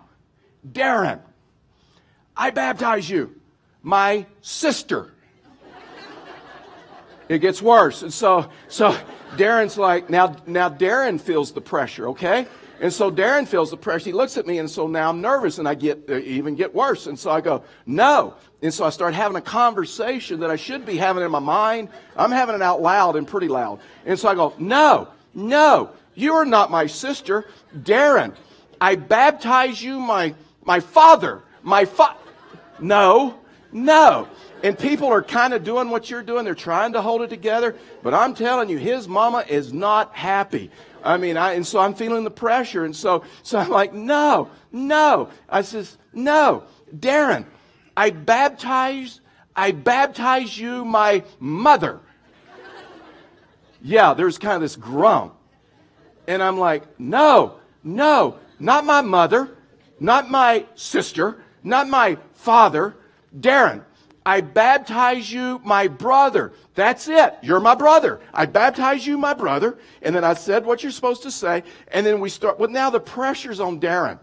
Darren, 0.66 1.20
I 2.36 2.50
baptize 2.50 3.08
you, 3.08 3.34
my 3.82 4.26
sister. 4.40 5.12
It 7.28 7.38
gets 7.38 7.62
worse. 7.62 8.02
And 8.02 8.12
so, 8.12 8.50
so 8.68 8.96
Darren's 9.36 9.78
like, 9.78 10.10
now, 10.10 10.36
now 10.46 10.68
Darren 10.68 11.20
feels 11.20 11.52
the 11.52 11.60
pressure, 11.60 12.08
okay? 12.08 12.46
And 12.80 12.92
so 12.92 13.10
Darren 13.10 13.46
feels 13.46 13.70
the 13.70 13.76
pressure. 13.76 14.06
He 14.06 14.12
looks 14.12 14.38
at 14.38 14.46
me, 14.46 14.58
and 14.58 14.70
so 14.70 14.86
now 14.86 15.10
I'm 15.10 15.20
nervous, 15.20 15.58
and 15.58 15.68
I 15.68 15.74
get 15.74 16.08
uh, 16.08 16.16
even 16.18 16.54
get 16.54 16.74
worse. 16.74 17.06
And 17.06 17.18
so 17.18 17.30
I 17.30 17.40
go, 17.42 17.62
no. 17.84 18.34
And 18.62 18.72
so 18.72 18.84
I 18.84 18.90
start 18.90 19.12
having 19.14 19.36
a 19.36 19.42
conversation 19.42 20.40
that 20.40 20.50
I 20.50 20.56
should 20.56 20.86
be 20.86 20.96
having 20.96 21.22
in 21.22 21.30
my 21.30 21.40
mind. 21.40 21.90
I'm 22.16 22.30
having 22.30 22.54
it 22.54 22.62
out 22.62 22.80
loud 22.80 23.16
and 23.16 23.28
pretty 23.28 23.48
loud. 23.48 23.80
And 24.06 24.18
so 24.18 24.28
I 24.28 24.34
go, 24.34 24.54
no, 24.58 25.08
no, 25.34 25.90
you 26.14 26.34
are 26.34 26.46
not 26.46 26.70
my 26.70 26.86
sister, 26.86 27.46
Darren. 27.76 28.34
I 28.80 28.94
baptize 28.94 29.82
you, 29.82 30.00
my 30.00 30.34
my 30.64 30.80
father, 30.80 31.42
my 31.62 31.84
fa. 31.84 32.16
No, 32.78 33.38
no. 33.72 34.26
And 34.62 34.78
people 34.78 35.08
are 35.08 35.22
kind 35.22 35.54
of 35.54 35.64
doing 35.64 35.88
what 35.88 36.10
you're 36.10 36.22
doing. 36.22 36.44
They're 36.44 36.54
trying 36.54 36.92
to 36.92 37.02
hold 37.02 37.22
it 37.22 37.30
together. 37.30 37.74
But 38.02 38.12
I'm 38.12 38.34
telling 38.34 38.68
you, 38.68 38.76
his 38.76 39.08
mama 39.08 39.44
is 39.48 39.72
not 39.72 40.14
happy. 40.14 40.70
I 41.02 41.16
mean, 41.16 41.36
I, 41.36 41.52
and 41.52 41.66
so 41.66 41.78
I'm 41.78 41.94
feeling 41.94 42.24
the 42.24 42.30
pressure. 42.30 42.84
And 42.84 42.94
so, 42.94 43.24
so 43.42 43.58
I'm 43.58 43.70
like, 43.70 43.94
no, 43.94 44.50
no. 44.70 45.30
I 45.48 45.62
says, 45.62 45.96
no, 46.12 46.64
Darren, 46.94 47.46
I 47.96 48.10
baptize, 48.10 49.20
I 49.56 49.72
baptize 49.72 50.58
you, 50.58 50.84
my 50.84 51.24
mother. 51.38 52.00
yeah, 53.82 54.14
there's 54.14 54.38
kind 54.38 54.56
of 54.56 54.60
this 54.60 54.76
groan. 54.76 55.30
And 56.26 56.42
I'm 56.42 56.58
like, 56.58 57.00
no, 57.00 57.56
no, 57.82 58.38
not 58.58 58.84
my 58.84 59.00
mother, 59.00 59.56
not 59.98 60.30
my 60.30 60.66
sister, 60.74 61.42
not 61.64 61.88
my 61.88 62.18
father, 62.34 62.94
Darren. 63.38 63.84
I 64.24 64.42
baptize 64.42 65.32
you, 65.32 65.60
my 65.64 65.88
brother. 65.88 66.52
That's 66.74 67.08
it. 67.08 67.34
You're 67.42 67.60
my 67.60 67.74
brother. 67.74 68.20
I 68.34 68.46
baptize 68.46 69.06
you, 69.06 69.16
my 69.16 69.32
brother. 69.32 69.78
And 70.02 70.14
then 70.14 70.24
I 70.24 70.34
said 70.34 70.66
what 70.66 70.82
you're 70.82 70.92
supposed 70.92 71.22
to 71.22 71.30
say. 71.30 71.64
And 71.88 72.04
then 72.04 72.20
we 72.20 72.28
start. 72.28 72.58
Well, 72.58 72.68
now 72.68 72.90
the 72.90 73.00
pressure's 73.00 73.60
on 73.60 73.80
Darren. 73.80 74.18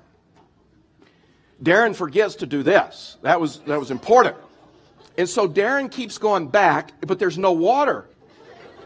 Darren 1.62 1.96
forgets 1.96 2.36
to 2.36 2.46
do 2.46 2.62
this. 2.62 3.18
That 3.24 3.42
was, 3.42 3.60
that 3.62 3.80
was 3.80 3.90
important. 3.90 4.36
And 5.18 5.28
so 5.28 5.48
Darren 5.48 5.90
keeps 5.90 6.20
going 6.20 6.48
back, 6.48 6.92
but 7.02 7.18
there's 7.18 7.40
no 7.40 7.52
water. 7.52 8.06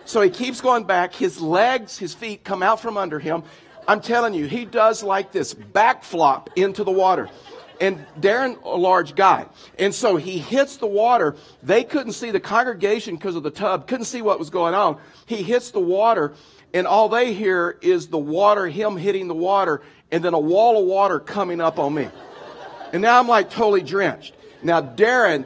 So 0.05 0.21
he 0.21 0.29
keeps 0.29 0.61
going 0.61 0.85
back. 0.85 1.13
His 1.13 1.41
legs, 1.41 1.97
his 1.97 2.13
feet 2.13 2.45
come 2.45 2.63
out 2.63 2.79
from 2.79 2.95
under 2.95 3.19
him. 3.19 3.43
I'm 3.85 3.99
telling 3.99 4.33
you, 4.33 4.45
he 4.45 4.63
does 4.63 5.03
like 5.03 5.33
this 5.33 5.53
back 5.53 6.05
flop 6.05 6.49
into 6.55 6.85
the 6.85 6.91
water 6.91 7.29
and 7.81 8.05
Darren, 8.19 8.63
a 8.63 8.77
large 8.77 9.15
guy. 9.15 9.47
And 9.79 9.93
so 9.93 10.15
he 10.15 10.37
hits 10.37 10.77
the 10.77 10.87
water. 10.87 11.35
They 11.63 11.83
couldn't 11.83 12.13
see 12.13 12.29
the 12.29 12.39
congregation 12.39 13.15
because 13.15 13.35
of 13.35 13.43
the 13.43 13.49
tub, 13.49 13.87
couldn't 13.87 14.05
see 14.05 14.21
what 14.21 14.39
was 14.39 14.51
going 14.51 14.75
on. 14.75 14.99
He 15.25 15.37
hits 15.41 15.71
the 15.71 15.79
water, 15.79 16.33
and 16.73 16.85
all 16.85 17.09
they 17.09 17.33
hear 17.33 17.77
is 17.81 18.07
the 18.07 18.19
water, 18.19 18.67
him 18.67 18.95
hitting 18.95 19.27
the 19.27 19.33
water, 19.33 19.81
and 20.11 20.23
then 20.23 20.35
a 20.35 20.39
wall 20.39 20.79
of 20.79 20.85
water 20.85 21.19
coming 21.19 21.59
up 21.59 21.79
on 21.79 21.95
me. 21.95 22.07
And 22.93 23.01
now 23.01 23.19
I'm 23.19 23.27
like 23.27 23.49
totally 23.49 23.81
drenched. 23.81 24.35
Now 24.61 24.81
Darren 24.81 25.45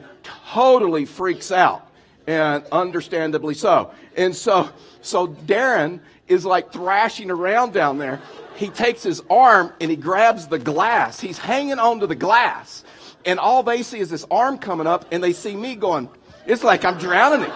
totally 0.52 1.06
freaks 1.06 1.50
out, 1.50 1.90
and 2.26 2.64
understandably 2.70 3.54
so. 3.54 3.92
And 4.14 4.36
so, 4.36 4.68
so 5.00 5.28
Darren 5.28 6.00
is 6.28 6.44
like 6.44 6.72
thrashing 6.72 7.30
around 7.30 7.72
down 7.72 7.98
there 7.98 8.20
he 8.56 8.68
takes 8.68 9.02
his 9.02 9.22
arm 9.28 9.72
and 9.80 9.90
he 9.90 9.96
grabs 9.96 10.48
the 10.48 10.58
glass. 10.58 11.20
He's 11.20 11.38
hanging 11.38 11.78
onto 11.78 12.06
the 12.06 12.14
glass. 12.14 12.84
And 13.24 13.38
all 13.38 13.62
they 13.62 13.82
see 13.82 13.98
is 13.98 14.08
this 14.08 14.24
arm 14.30 14.58
coming 14.58 14.86
up, 14.86 15.06
and 15.10 15.22
they 15.22 15.32
see 15.32 15.56
me 15.56 15.74
going, 15.74 16.08
it's 16.46 16.62
like 16.62 16.84
I'm 16.84 16.96
drowning 16.96 17.50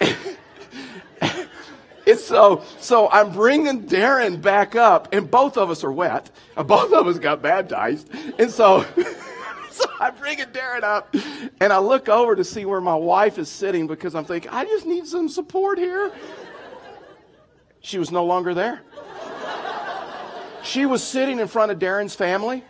it. 0.00 0.16
it's 2.06 2.24
so, 2.24 2.62
so 2.78 3.10
I'm 3.10 3.32
bringing 3.32 3.88
Darren 3.88 4.40
back 4.40 4.76
up, 4.76 5.12
and 5.12 5.28
both 5.28 5.58
of 5.58 5.68
us 5.70 5.82
are 5.82 5.90
wet. 5.90 6.30
Both 6.54 6.92
of 6.92 7.08
us 7.08 7.18
got 7.18 7.42
baptized. 7.42 8.08
And 8.38 8.52
so, 8.52 8.86
so 9.72 9.84
I'm 9.98 10.14
bringing 10.14 10.46
Darren 10.46 10.84
up, 10.84 11.12
and 11.60 11.72
I 11.72 11.78
look 11.78 12.08
over 12.08 12.36
to 12.36 12.44
see 12.44 12.64
where 12.64 12.80
my 12.80 12.94
wife 12.94 13.36
is 13.36 13.48
sitting 13.48 13.88
because 13.88 14.14
I'm 14.14 14.24
thinking, 14.24 14.52
I 14.52 14.64
just 14.64 14.86
need 14.86 15.08
some 15.08 15.28
support 15.28 15.76
here. 15.76 16.12
She 17.80 17.98
was 17.98 18.10
no 18.10 18.24
longer 18.24 18.54
there. 18.54 18.82
She 20.62 20.86
was 20.86 21.02
sitting 21.02 21.38
in 21.38 21.48
front 21.48 21.72
of 21.72 21.78
Darren's 21.78 22.14
family. 22.14 22.64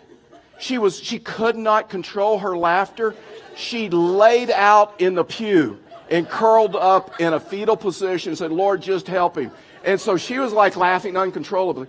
She 0.58 0.78
was 0.78 0.98
she 1.00 1.18
could 1.18 1.56
not 1.56 1.88
control 1.88 2.38
her 2.40 2.56
laughter. 2.56 3.14
She 3.56 3.88
laid 3.88 4.50
out 4.50 5.00
in 5.00 5.14
the 5.14 5.24
pew 5.24 5.78
and 6.10 6.28
curled 6.28 6.76
up 6.76 7.20
in 7.20 7.32
a 7.32 7.40
fetal 7.40 7.76
position 7.76 8.30
and 8.30 8.38
said, 8.38 8.52
Lord, 8.52 8.82
just 8.82 9.06
help 9.06 9.36
him. 9.36 9.50
And 9.84 10.00
so 10.00 10.16
she 10.16 10.38
was 10.38 10.52
like 10.52 10.76
laughing 10.76 11.16
uncontrollably. 11.16 11.88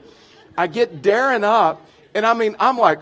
I 0.58 0.68
get 0.68 1.02
Darren 1.02 1.44
up, 1.44 1.86
and 2.14 2.26
I 2.26 2.34
mean, 2.34 2.56
I'm 2.60 2.78
like, 2.78 3.00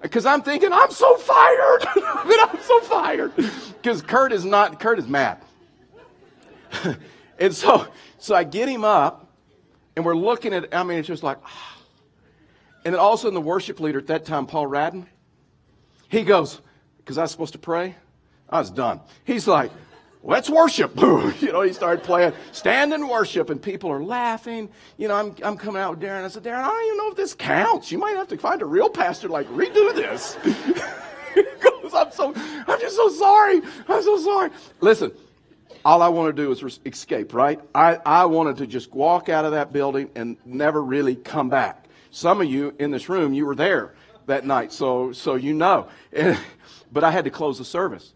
because 0.00 0.26
I'm 0.26 0.42
thinking, 0.42 0.72
I'm 0.72 0.90
so 0.90 1.16
fired. 1.16 1.84
I 1.86 2.48
I'm 2.50 2.60
so 2.62 2.80
fired. 2.80 3.32
Because 3.36 4.02
Kurt 4.02 4.32
is 4.32 4.44
not, 4.44 4.80
Kurt 4.80 4.98
is 4.98 5.06
mad. 5.06 5.38
and 7.38 7.54
so, 7.54 7.86
so 8.18 8.34
I 8.34 8.44
get 8.44 8.68
him 8.68 8.84
up, 8.84 9.21
and 9.96 10.04
we're 10.04 10.16
looking 10.16 10.52
at, 10.54 10.74
I 10.74 10.82
mean, 10.82 10.98
it's 10.98 11.08
just 11.08 11.22
like, 11.22 11.38
and 12.84 12.94
then 12.94 13.00
all 13.00 13.14
of 13.14 13.20
a 13.20 13.22
sudden, 13.22 13.34
the 13.34 13.40
worship 13.40 13.80
leader 13.80 13.98
at 13.98 14.06
that 14.08 14.24
time, 14.24 14.46
Paul 14.46 14.66
Radden, 14.66 15.06
he 16.08 16.22
goes, 16.22 16.60
because 16.98 17.18
I 17.18 17.22
was 17.22 17.30
supposed 17.30 17.52
to 17.54 17.58
pray, 17.58 17.96
I 18.48 18.58
was 18.58 18.70
done. 18.70 19.00
He's 19.24 19.48
like, 19.48 19.70
let's 20.22 20.50
worship. 20.50 20.94
you 21.00 21.52
know, 21.52 21.62
he 21.62 21.72
started 21.72 22.04
playing, 22.04 22.32
stand 22.52 22.92
and 22.92 23.08
worship, 23.08 23.50
and 23.50 23.60
people 23.60 23.90
are 23.90 24.02
laughing. 24.02 24.68
You 24.98 25.08
know, 25.08 25.14
I'm, 25.14 25.34
I'm 25.42 25.56
coming 25.56 25.80
out 25.80 25.92
with 25.92 26.00
Darren. 26.00 26.24
I 26.24 26.28
said, 26.28 26.42
Darren, 26.42 26.60
I 26.60 26.68
don't 26.68 26.84
even 26.84 26.98
know 26.98 27.10
if 27.10 27.16
this 27.16 27.34
counts. 27.34 27.90
You 27.90 27.98
might 27.98 28.16
have 28.16 28.28
to 28.28 28.36
find 28.36 28.62
a 28.62 28.66
real 28.66 28.90
pastor, 28.90 29.28
like, 29.28 29.48
redo 29.48 29.94
this. 29.94 30.36
he 31.34 31.42
goes, 31.60 31.94
I'm 31.94 32.12
so, 32.12 32.32
I'm 32.34 32.80
just 32.80 32.96
so 32.96 33.08
sorry. 33.10 33.62
I'm 33.88 34.02
so 34.02 34.18
sorry. 34.18 34.50
Listen, 34.80 35.12
all 35.84 36.02
I 36.02 36.08
wanted 36.08 36.36
to 36.36 36.42
do 36.42 36.48
was 36.48 36.80
escape, 36.86 37.34
right? 37.34 37.60
I, 37.74 37.98
I 38.06 38.24
wanted 38.26 38.58
to 38.58 38.66
just 38.66 38.92
walk 38.92 39.28
out 39.28 39.44
of 39.44 39.52
that 39.52 39.72
building 39.72 40.10
and 40.14 40.36
never 40.44 40.82
really 40.82 41.16
come 41.16 41.48
back. 41.48 41.86
Some 42.10 42.40
of 42.40 42.48
you 42.48 42.74
in 42.78 42.90
this 42.90 43.08
room, 43.08 43.32
you 43.32 43.46
were 43.46 43.54
there 43.54 43.94
that 44.26 44.46
night, 44.46 44.72
so, 44.72 45.12
so 45.12 45.34
you 45.34 45.54
know. 45.54 45.88
And, 46.12 46.38
but 46.92 47.04
I 47.04 47.10
had 47.10 47.24
to 47.24 47.30
close 47.30 47.58
the 47.58 47.64
service. 47.64 48.12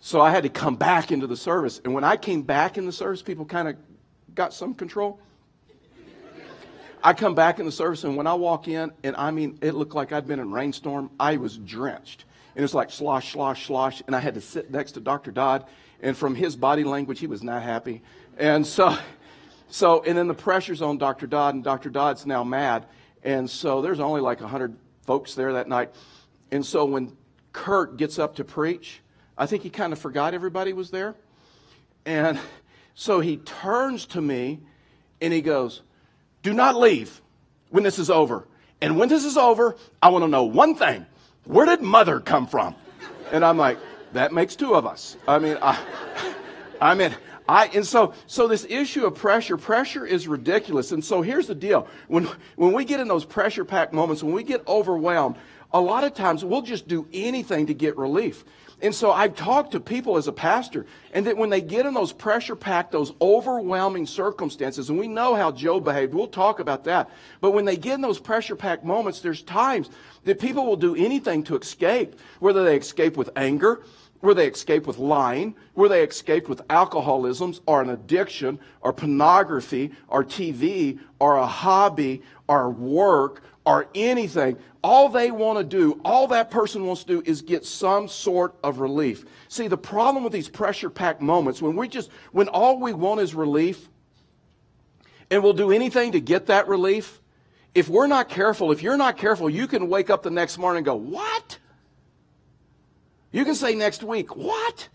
So 0.00 0.20
I 0.20 0.30
had 0.30 0.42
to 0.42 0.48
come 0.48 0.76
back 0.76 1.10
into 1.10 1.26
the 1.26 1.36
service. 1.36 1.80
And 1.84 1.94
when 1.94 2.04
I 2.04 2.16
came 2.16 2.42
back 2.42 2.76
in 2.76 2.86
the 2.86 2.92
service, 2.92 3.22
people 3.22 3.44
kind 3.44 3.68
of 3.68 3.76
got 4.34 4.52
some 4.52 4.74
control. 4.74 5.20
I 7.02 7.12
come 7.12 7.34
back 7.34 7.60
in 7.60 7.66
the 7.66 7.72
service, 7.72 8.02
and 8.02 8.16
when 8.16 8.26
I 8.26 8.34
walk 8.34 8.66
in, 8.66 8.90
and 9.04 9.14
I 9.16 9.30
mean, 9.30 9.58
it 9.62 9.74
looked 9.74 9.94
like 9.94 10.12
I'd 10.12 10.26
been 10.26 10.40
in 10.40 10.46
a 10.46 10.50
rainstorm. 10.50 11.10
I 11.20 11.36
was 11.36 11.56
drenched. 11.56 12.24
And 12.56 12.62
it 12.62 12.62
was 12.62 12.74
like 12.74 12.90
slosh, 12.90 13.32
slosh, 13.32 13.66
slosh. 13.66 14.02
And 14.06 14.16
I 14.16 14.18
had 14.18 14.34
to 14.34 14.40
sit 14.40 14.70
next 14.70 14.92
to 14.92 15.00
Dr. 15.00 15.30
Dodd. 15.30 15.66
And 16.02 16.16
from 16.16 16.34
his 16.34 16.56
body 16.56 16.84
language, 16.84 17.20
he 17.20 17.26
was 17.26 17.42
not 17.42 17.62
happy. 17.62 18.02
And 18.38 18.66
so, 18.66 18.96
so, 19.68 20.02
and 20.04 20.16
then 20.16 20.28
the 20.28 20.34
pressure's 20.34 20.82
on 20.82 20.98
Dr. 20.98 21.26
Dodd, 21.26 21.54
and 21.54 21.64
Dr. 21.64 21.90
Dodd's 21.90 22.26
now 22.26 22.44
mad. 22.44 22.86
And 23.22 23.48
so 23.48 23.82
there's 23.82 24.00
only 24.00 24.20
like 24.20 24.40
100 24.40 24.76
folks 25.02 25.34
there 25.34 25.54
that 25.54 25.68
night. 25.68 25.92
And 26.50 26.64
so 26.64 26.84
when 26.84 27.16
Kurt 27.52 27.96
gets 27.96 28.18
up 28.18 28.36
to 28.36 28.44
preach, 28.44 29.00
I 29.38 29.46
think 29.46 29.62
he 29.62 29.70
kind 29.70 29.92
of 29.92 29.98
forgot 29.98 30.34
everybody 30.34 30.72
was 30.72 30.90
there. 30.90 31.14
And 32.04 32.38
so 32.94 33.20
he 33.20 33.38
turns 33.38 34.06
to 34.06 34.20
me 34.20 34.60
and 35.20 35.32
he 35.32 35.40
goes, 35.40 35.82
Do 36.42 36.52
not 36.52 36.76
leave 36.76 37.20
when 37.70 37.82
this 37.84 37.98
is 37.98 38.10
over. 38.10 38.46
And 38.80 38.98
when 38.98 39.08
this 39.08 39.24
is 39.24 39.36
over, 39.36 39.76
I 40.02 40.10
want 40.10 40.24
to 40.24 40.28
know 40.28 40.44
one 40.44 40.74
thing 40.74 41.06
where 41.44 41.66
did 41.66 41.80
mother 41.80 42.20
come 42.20 42.46
from? 42.46 42.74
And 43.30 43.44
I'm 43.44 43.56
like, 43.56 43.78
That 44.16 44.32
makes 44.32 44.56
two 44.56 44.74
of 44.74 44.86
us. 44.86 45.16
I 45.28 45.38
mean, 45.38 45.58
I, 45.60 45.78
I 46.80 46.94
mean, 46.94 47.14
I, 47.46 47.66
and 47.66 47.86
so, 47.86 48.14
so 48.26 48.48
this 48.48 48.66
issue 48.68 49.04
of 49.04 49.14
pressure, 49.14 49.58
pressure 49.58 50.06
is 50.06 50.26
ridiculous. 50.26 50.90
And 50.90 51.04
so 51.04 51.20
here's 51.20 51.46
the 51.46 51.54
deal. 51.54 51.86
When, 52.08 52.26
when 52.56 52.72
we 52.72 52.86
get 52.86 52.98
in 52.98 53.08
those 53.08 53.26
pressure 53.26 53.64
packed 53.64 53.92
moments, 53.92 54.22
when 54.22 54.32
we 54.32 54.42
get 54.42 54.66
overwhelmed, 54.66 55.36
a 55.72 55.80
lot 55.80 56.04
of 56.04 56.14
times 56.14 56.44
we'll 56.44 56.62
just 56.62 56.88
do 56.88 57.06
anything 57.12 57.66
to 57.66 57.74
get 57.74 57.98
relief. 57.98 58.44
And 58.82 58.94
so 58.94 59.10
I've 59.10 59.34
talked 59.34 59.72
to 59.72 59.80
people 59.80 60.18
as 60.18 60.28
a 60.28 60.32
pastor, 60.32 60.84
and 61.14 61.26
that 61.26 61.38
when 61.38 61.48
they 61.48 61.62
get 61.62 61.86
in 61.86 61.94
those 61.94 62.12
pressure 62.12 62.56
packed, 62.56 62.92
those 62.92 63.12
overwhelming 63.22 64.06
circumstances, 64.06 64.90
and 64.90 64.98
we 64.98 65.08
know 65.08 65.34
how 65.34 65.50
Job 65.50 65.84
behaved, 65.84 66.12
we'll 66.12 66.26
talk 66.26 66.60
about 66.60 66.84
that. 66.84 67.08
But 67.40 67.52
when 67.52 67.64
they 67.64 67.78
get 67.78 67.94
in 67.94 68.00
those 68.02 68.18
pressure 68.18 68.54
packed 68.54 68.84
moments, 68.84 69.20
there's 69.20 69.42
times 69.42 69.88
that 70.24 70.40
people 70.40 70.66
will 70.66 70.76
do 70.76 70.94
anything 70.94 71.42
to 71.44 71.56
escape, 71.56 72.20
whether 72.38 72.64
they 72.64 72.76
escape 72.76 73.16
with 73.16 73.30
anger, 73.34 73.82
where 74.20 74.34
they 74.34 74.48
escape 74.48 74.86
with 74.86 74.98
lying, 74.98 75.54
where 75.74 75.88
they 75.88 76.02
escape 76.02 76.48
with 76.48 76.66
alcoholisms 76.68 77.60
or 77.66 77.82
an 77.82 77.90
addiction 77.90 78.58
or 78.80 78.92
pornography 78.92 79.92
or 80.08 80.24
TV 80.24 80.98
or 81.18 81.36
a 81.36 81.46
hobby 81.46 82.22
or 82.48 82.70
work 82.70 83.42
or 83.64 83.88
anything. 83.94 84.56
All 84.82 85.08
they 85.08 85.30
want 85.30 85.58
to 85.58 85.64
do, 85.64 86.00
all 86.04 86.28
that 86.28 86.50
person 86.50 86.86
wants 86.86 87.02
to 87.04 87.20
do 87.20 87.30
is 87.30 87.42
get 87.42 87.64
some 87.64 88.08
sort 88.08 88.54
of 88.62 88.78
relief. 88.78 89.24
See, 89.48 89.68
the 89.68 89.76
problem 89.76 90.22
with 90.24 90.32
these 90.32 90.48
pressure 90.48 90.88
packed 90.88 91.20
moments, 91.20 91.60
when 91.60 91.76
we 91.76 91.88
just, 91.88 92.10
when 92.32 92.48
all 92.48 92.80
we 92.80 92.92
want 92.92 93.20
is 93.20 93.34
relief, 93.34 93.88
and 95.30 95.42
we'll 95.42 95.52
do 95.52 95.72
anything 95.72 96.12
to 96.12 96.20
get 96.20 96.46
that 96.46 96.68
relief, 96.68 97.20
if 97.74 97.88
we're 97.88 98.06
not 98.06 98.28
careful, 98.28 98.70
if 98.70 98.82
you're 98.82 98.96
not 98.96 99.18
careful, 99.18 99.50
you 99.50 99.66
can 99.66 99.88
wake 99.88 100.08
up 100.08 100.22
the 100.22 100.30
next 100.30 100.56
morning 100.56 100.78
and 100.78 100.86
go, 100.86 100.94
What? 100.94 101.58
You 103.36 103.44
can 103.44 103.54
say 103.54 103.74
next 103.74 104.02
week, 104.02 104.34
What? 104.34 104.88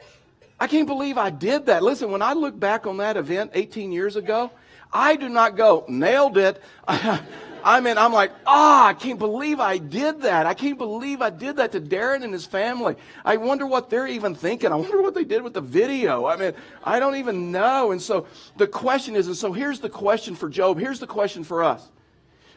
I 0.59 0.65
can't 0.65 0.87
believe 0.87 1.15
I 1.17 1.29
did 1.29 1.67
that. 1.67 1.83
Listen, 1.83 2.09
when 2.09 2.23
I 2.23 2.33
look 2.33 2.59
back 2.59 2.87
on 2.87 2.97
that 2.97 3.15
event 3.17 3.51
18 3.53 3.91
years 3.91 4.15
ago, 4.15 4.49
I 4.91 5.15
do 5.15 5.29
not 5.29 5.55
go, 5.55 5.85
nailed 5.87 6.39
it. 6.39 6.59
I 6.87 7.79
mean, 7.81 7.99
I'm 7.99 8.13
like, 8.13 8.31
ah, 8.47 8.85
oh, 8.85 8.89
I 8.89 8.93
can't 8.93 9.19
believe 9.19 9.59
I 9.59 9.77
did 9.77 10.21
that. 10.21 10.47
I 10.47 10.55
can't 10.55 10.79
believe 10.79 11.21
I 11.21 11.29
did 11.29 11.57
that 11.57 11.71
to 11.73 11.81
Darren 11.81 12.23
and 12.23 12.33
his 12.33 12.47
family. 12.47 12.95
I 13.23 13.37
wonder 13.37 13.67
what 13.67 13.91
they're 13.91 14.07
even 14.07 14.33
thinking. 14.33 14.71
I 14.71 14.75
wonder 14.75 15.03
what 15.03 15.13
they 15.13 15.23
did 15.23 15.43
with 15.43 15.53
the 15.53 15.61
video. 15.61 16.25
I 16.25 16.35
mean, 16.35 16.53
I 16.83 16.99
don't 16.99 17.17
even 17.17 17.51
know. 17.51 17.91
And 17.91 18.01
so 18.01 18.25
the 18.57 18.67
question 18.67 19.15
is, 19.15 19.27
and 19.27 19.37
so 19.37 19.53
here's 19.53 19.79
the 19.79 19.89
question 19.89 20.35
for 20.35 20.49
Job. 20.49 20.79
Here's 20.79 20.99
the 20.99 21.07
question 21.07 21.43
for 21.43 21.63
us. 21.63 21.87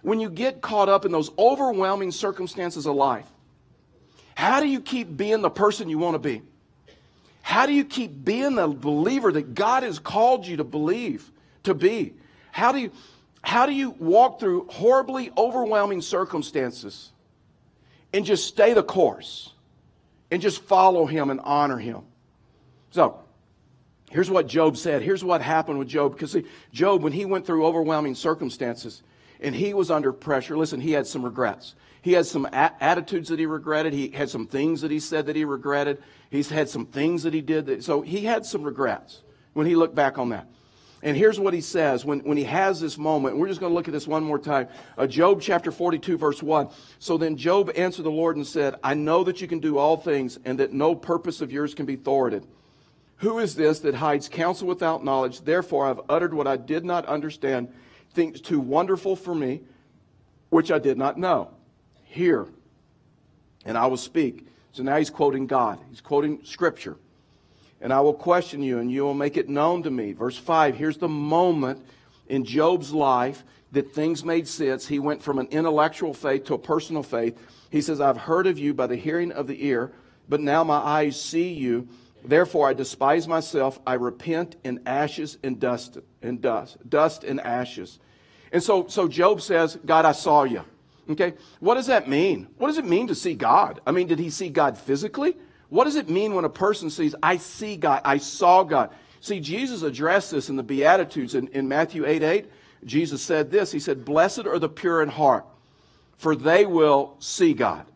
When 0.01 0.19
you 0.19 0.31
get 0.31 0.63
caught 0.63 0.89
up 0.89 1.05
in 1.05 1.13
those 1.13 1.31
overwhelming 1.39 2.11
circumstances 2.11 2.87
of 2.87 2.97
life, 2.97 3.27
how 4.35 4.61
do 4.61 4.69
you 4.69 4.81
keep 4.81 5.17
being 5.17 5.43
the 5.43 5.51
person 5.51 5.89
you 5.89 5.99
want 5.99 6.15
to 6.15 6.19
be? 6.19 6.43
How 7.43 7.67
do 7.67 7.73
you 7.73 7.85
keep 7.85 8.25
being 8.25 8.55
the 8.55 8.69
believer 8.69 9.31
that 9.31 9.55
God 9.55 9.83
has 9.83 9.99
called 9.99 10.47
you 10.47 10.57
to 10.57 10.65
believe, 10.65 11.31
to 11.65 11.75
be? 11.75 12.15
How 12.51 12.73
do 12.73 12.79
you 12.79 12.91
how 13.43 13.67
do 13.67 13.73
you 13.73 13.91
walk 13.91 14.41
through 14.41 14.69
horribly 14.71 15.31
overwhelming 15.37 16.01
circumstances 16.01 17.13
and 18.15 18.25
just 18.25 18.47
stay 18.47 18.73
the 18.73 18.83
course 18.83 19.53
and 20.31 20.41
just 20.41 20.63
follow 20.63 21.05
him 21.05 21.29
and 21.29 21.41
honor 21.45 21.77
him? 21.77 22.01
So, 22.91 23.21
here's 24.11 24.31
what 24.31 24.47
Job 24.47 24.79
said. 24.79 25.03
Here's 25.03 25.23
what 25.23 25.43
happened 25.43 25.79
with 25.79 25.89
Job. 25.89 26.13
Because 26.13 26.33
see, 26.33 26.45
Job, 26.73 27.03
when 27.03 27.13
he 27.13 27.27
went 27.27 27.45
through 27.45 27.67
overwhelming 27.67 28.15
circumstances 28.15 29.03
and 29.41 29.55
he 29.55 29.75
was 29.75 29.91
under 29.91 30.11
pressure, 30.11 30.57
listen, 30.57 30.81
he 30.81 30.93
had 30.93 31.07
some 31.07 31.23
regrets. 31.23 31.75
He 32.05 32.13
has 32.13 32.31
some 32.31 32.45
a- 32.45 32.75
attitudes 32.81 33.31
that 33.31 33.39
he 33.39 33.47
regretted. 33.47 33.95
He 33.95 34.11
had 34.11 34.29
some 34.29 34.47
things 34.47 34.83
that 34.83 34.91
he 34.91 35.01
said 35.01 35.25
that 35.25 35.37
he 35.37 35.47
regretted. 35.47 36.03
He's 36.29 36.51
had 36.51 36.69
some 36.69 36.85
things 36.85 37.23
that 37.23 37.33
he 37.33 37.41
did. 37.41 37.65
That, 37.65 37.83
so 37.83 38.03
he 38.03 38.27
had 38.27 38.45
some 38.45 38.63
regrets 38.63 39.23
when 39.55 39.67
he 39.67 39.75
looked 39.75 39.95
back 39.95 40.19
on 40.19 40.29
that. 40.29 40.47
And 41.03 41.17
here's 41.17 41.41
what 41.41 41.55
he 41.55 41.63
says 41.63 42.05
when, 42.05 42.21
when 42.21 42.37
he 42.37 42.45
has 42.45 42.79
this 42.79 42.99
moment. 42.99 43.39
We're 43.39 43.49
just 43.49 43.59
going 43.59 43.71
to 43.71 43.75
look 43.75 43.89
at 43.89 43.95
this 43.95 44.07
one 44.07 44.23
more 44.23 44.39
time. 44.39 44.69
Uh, 44.99 45.07
Job 45.07 45.41
chapter 45.41 45.73
42, 45.73 46.19
verse 46.19 46.43
1. 46.43 46.69
So 46.99 47.17
then 47.17 47.39
Job 47.39 47.71
answered 47.75 48.03
the 48.03 48.11
Lord 48.11 48.37
and 48.37 48.47
said, 48.47 48.75
I 48.85 48.93
know 48.93 49.25
that 49.25 49.41
you 49.41 49.49
can 49.49 49.61
do 49.61 49.79
all 49.79 49.97
things 49.97 50.39
and 50.45 50.59
that 50.59 50.75
no 50.75 50.95
purpose 50.95 51.41
of 51.41 51.51
yours 51.53 51.73
can 51.73 51.87
be 51.87 51.97
thwarted. 51.97 52.47
Who 53.17 53.39
is 53.39 53.55
this 53.55 53.81
that 53.81 53.95
hides 53.95 54.29
counsel 54.29 54.69
without 54.69 55.03
knowledge? 55.03 55.41
Therefore, 55.41 55.87
I've 55.87 56.03
uttered 56.11 56.35
what 56.35 56.47
I 56.47 56.59
did 56.59 56.85
not 56.85 57.07
understand, 57.07 57.73
things 58.13 58.43
too 58.43 58.61
wonderful 58.61 59.17
for 59.17 59.35
me, 59.35 59.63
which 60.51 60.71
I 60.71 60.79
did 60.79 60.99
not 60.99 61.17
know. 61.17 61.54
Hear, 62.15 62.47
and 63.65 63.77
I 63.77 63.87
will 63.87 63.97
speak. 63.97 64.47
So 64.73 64.83
now 64.83 64.97
he's 64.97 65.11
quoting 65.11 65.47
God, 65.47 65.79
he's 65.91 66.01
quoting 66.01 66.45
Scripture 66.45 66.97
and 67.85 67.93
I 67.93 68.01
will 68.01 68.15
question 68.15 68.63
you, 68.63 68.79
and 68.79 68.91
you 68.91 69.03
will 69.03 69.13
make 69.13 69.37
it 69.37 69.47
known 69.47 69.83
to 69.83 69.91
me. 69.91 70.13
Verse 70.15 70.39
5 70.39 70.75
here's 70.75 70.97
the 70.97 71.07
moment 71.07 71.85
in 72.29 72.45
Job's 72.45 72.93
life 72.93 73.45
that 73.73 73.93
things 73.93 74.25
made 74.25 74.49
sense. 74.49 74.87
He 74.87 74.99
went 74.99 75.23
from 75.23 75.39
an 75.39 75.49
intellectual 75.51 76.15
faith 76.15 76.45
to 76.45 76.55
a 76.55 76.59
personal 76.59 77.03
faith. 77.03 77.37
He 77.71 77.83
says, 77.83 78.01
I've 78.01 78.17
heard 78.17 78.47
of 78.47 78.59
you 78.59 78.73
by 78.73 78.87
the 78.87 78.97
hearing 78.97 79.33
of 79.33 79.47
the 79.47 79.67
ear, 79.67 79.93
but 80.31 80.41
now 80.41 80.65
my 80.65 80.77
eyes 80.77 81.21
see 81.21 81.53
you. 81.53 81.87
Therefore 82.25 82.71
I 82.71 82.73
despise 82.73 83.29
myself. 83.29 83.79
I 83.87 83.95
repent 83.95 84.57
in 84.65 84.81
ashes 84.87 85.37
and 85.43 85.61
dust 85.61 85.99
and 86.23 86.41
dust, 86.41 86.79
dust 86.89 87.23
and 87.23 87.39
ashes. 87.39 87.99
And 88.51 88.63
so, 88.63 88.87
so 88.87 89.09
Job 89.09 89.43
says, 89.43 89.77
God, 89.85 90.07
I 90.07 90.13
saw 90.13 90.45
you. 90.45 90.65
Okay? 91.11 91.35
What 91.61 91.75
does 91.75 91.87
that 91.87 92.09
mean? 92.09 92.49
What 92.59 92.69
does 92.69 92.79
it 92.79 92.85
mean 92.85 93.09
to 93.09 93.15
see 93.15 93.35
God? 93.35 93.81
I 93.87 93.93
mean, 93.93 94.07
did 94.07 94.19
he 94.19 94.31
see 94.31 94.49
God 94.49 94.79
physically? 94.79 95.37
What 95.69 95.85
does 95.85 95.97
it 95.97 96.09
mean 96.09 96.35
when 96.35 96.45
a 96.45 96.51
person 96.51 96.91
sees, 96.91 97.15
I 97.23 97.37
see 97.37 97.77
God, 97.77 98.03
I 98.05 98.19
saw 98.19 98.63
God? 98.63 98.91
See, 99.21 99.41
Jesus 99.41 99.83
addressed 99.83 100.31
this 100.31 100.49
in 100.49 100.57
the 100.57 100.63
Beatitudes 100.63 101.35
in, 101.35 101.49
in 101.49 101.69
Matthew 101.69 102.07
8 102.07 102.23
8. 102.23 102.51
Jesus 102.85 103.23
said 103.23 103.51
this 103.51 103.73
He 103.73 103.81
said, 103.81 104.05
Blessed 104.05 104.47
are 104.47 104.59
the 104.59 104.69
pure 104.69 105.03
in 105.03 105.09
heart, 105.09 105.47
for 106.17 106.37
they 106.37 106.67
will 106.67 107.17
see 107.19 107.55
God. 107.55 107.87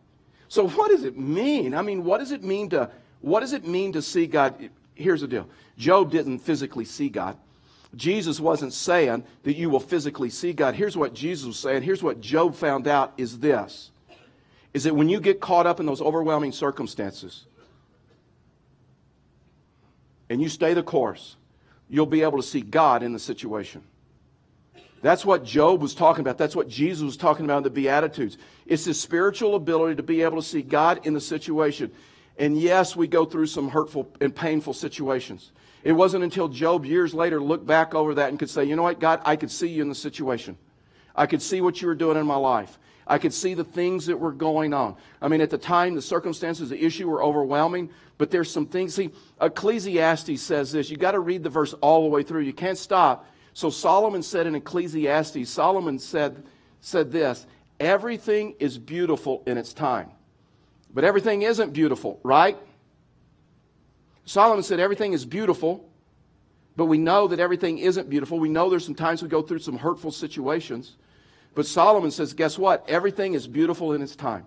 So 0.47 0.67
what 0.67 0.89
does 0.89 1.03
it 1.03 1.17
mean? 1.17 1.75
I 1.75 1.83
mean, 1.83 2.03
what 2.03 2.17
does 2.17 2.31
it 2.31 2.43
mean 2.43 2.69
to 2.71 2.89
what 3.21 3.41
does 3.41 3.53
it 3.53 3.65
mean 3.65 3.93
to 3.93 4.01
see 4.01 4.27
God? 4.27 4.69
Here's 4.95 5.21
the 5.21 5.27
deal. 5.27 5.47
Job 5.77 6.11
didn't 6.11 6.39
physically 6.39 6.85
see 6.85 7.09
God. 7.09 7.37
Jesus 7.95 8.39
wasn't 8.39 8.73
saying 8.73 9.23
that 9.43 9.55
you 9.55 9.69
will 9.69 9.79
physically 9.79 10.29
see 10.29 10.53
God. 10.53 10.75
Here's 10.75 10.95
what 10.95 11.13
Jesus 11.13 11.47
was 11.47 11.59
saying. 11.59 11.81
Here's 11.81 12.03
what 12.03 12.21
Job 12.21 12.55
found 12.55 12.87
out 12.87 13.13
is 13.17 13.39
this. 13.39 13.91
Is 14.73 14.83
that 14.83 14.95
when 14.95 15.09
you 15.09 15.19
get 15.19 15.39
caught 15.39 15.65
up 15.65 15.79
in 15.79 15.85
those 15.85 16.01
overwhelming 16.01 16.51
circumstances, 16.51 17.45
and 20.29 20.39
you 20.41 20.47
stay 20.47 20.75
the 20.75 20.83
course, 20.83 21.35
you'll 21.89 22.05
be 22.05 22.21
able 22.21 22.37
to 22.37 22.47
see 22.47 22.61
God 22.61 23.01
in 23.01 23.13
the 23.13 23.19
situation. 23.19 23.81
That's 25.01 25.25
what 25.25 25.43
Job 25.43 25.81
was 25.81 25.95
talking 25.95 26.21
about. 26.21 26.37
That's 26.37 26.55
what 26.55 26.67
Jesus 26.67 27.03
was 27.03 27.17
talking 27.17 27.45
about 27.45 27.57
in 27.57 27.63
the 27.63 27.69
Beatitudes. 27.69 28.37
It's 28.65 28.85
the 28.85 28.93
spiritual 28.93 29.55
ability 29.55 29.95
to 29.95 30.03
be 30.03 30.21
able 30.21 30.37
to 30.37 30.47
see 30.47 30.61
God 30.61 31.05
in 31.07 31.13
the 31.13 31.21
situation. 31.21 31.91
And 32.37 32.57
yes, 32.57 32.95
we 32.95 33.07
go 33.07 33.25
through 33.25 33.47
some 33.47 33.69
hurtful 33.69 34.11
and 34.21 34.35
painful 34.35 34.73
situations. 34.73 35.51
It 35.83 35.93
wasn't 35.93 36.23
until 36.23 36.47
Job 36.47 36.85
years 36.85 37.13
later 37.13 37.41
looked 37.41 37.65
back 37.65 37.95
over 37.95 38.15
that 38.15 38.29
and 38.29 38.37
could 38.37 38.49
say, 38.49 38.65
you 38.65 38.75
know 38.75 38.83
what, 38.83 38.99
God, 38.99 39.21
I 39.25 39.35
could 39.35 39.51
see 39.51 39.69
you 39.69 39.81
in 39.81 39.89
the 39.89 39.95
situation. 39.95 40.57
I 41.15 41.25
could 41.25 41.41
see 41.41 41.61
what 41.61 41.81
you 41.81 41.87
were 41.87 41.95
doing 41.95 42.17
in 42.17 42.25
my 42.25 42.35
life. 42.35 42.77
I 43.07 43.17
could 43.17 43.33
see 43.33 43.55
the 43.55 43.63
things 43.63 44.05
that 44.05 44.17
were 44.17 44.31
going 44.31 44.73
on. 44.73 44.95
I 45.21 45.27
mean, 45.29 45.41
at 45.41 45.49
the 45.49 45.57
time, 45.57 45.95
the 45.95 46.01
circumstances, 46.01 46.69
the 46.69 46.83
issue 46.83 47.09
were 47.09 47.23
overwhelming, 47.23 47.89
but 48.17 48.29
there's 48.29 48.51
some 48.51 48.67
things. 48.67 48.93
See, 48.93 49.09
Ecclesiastes 49.41 50.41
says 50.41 50.71
this. 50.71 50.91
You 50.91 50.97
got 50.97 51.13
to 51.13 51.19
read 51.19 51.41
the 51.41 51.49
verse 51.49 51.73
all 51.81 52.03
the 52.03 52.09
way 52.09 52.21
through. 52.21 52.41
You 52.41 52.53
can't 52.53 52.77
stop. 52.77 53.25
So 53.53 53.69
Solomon 53.69 54.21
said 54.21 54.45
in 54.45 54.55
Ecclesiastes, 54.55 55.49
Solomon 55.49 55.97
said, 55.97 56.43
said 56.81 57.11
this 57.11 57.47
everything 57.79 58.55
is 58.59 58.77
beautiful 58.77 59.41
in 59.47 59.57
its 59.57 59.73
time. 59.73 60.11
But 60.93 61.03
everything 61.03 61.41
isn't 61.43 61.71
beautiful, 61.71 62.19
right? 62.23 62.57
Solomon 64.29 64.61
said 64.61 64.79
everything 64.79 65.13
is 65.13 65.25
beautiful, 65.25 65.89
but 66.75 66.85
we 66.85 66.99
know 66.99 67.27
that 67.29 67.39
everything 67.39 67.79
isn't 67.79 68.11
beautiful. 68.11 68.37
We 68.37 68.47
know 68.47 68.69
there's 68.69 68.85
some 68.85 68.93
times 68.93 69.23
we 69.23 69.27
go 69.27 69.41
through 69.41 69.57
some 69.57 69.75
hurtful 69.75 70.11
situations. 70.11 70.97
But 71.55 71.65
Solomon 71.65 72.11
says, 72.11 72.33
guess 72.33 72.55
what? 72.55 72.87
Everything 72.87 73.33
is 73.33 73.47
beautiful 73.47 73.93
in 73.93 74.03
its 74.03 74.15
time. 74.15 74.45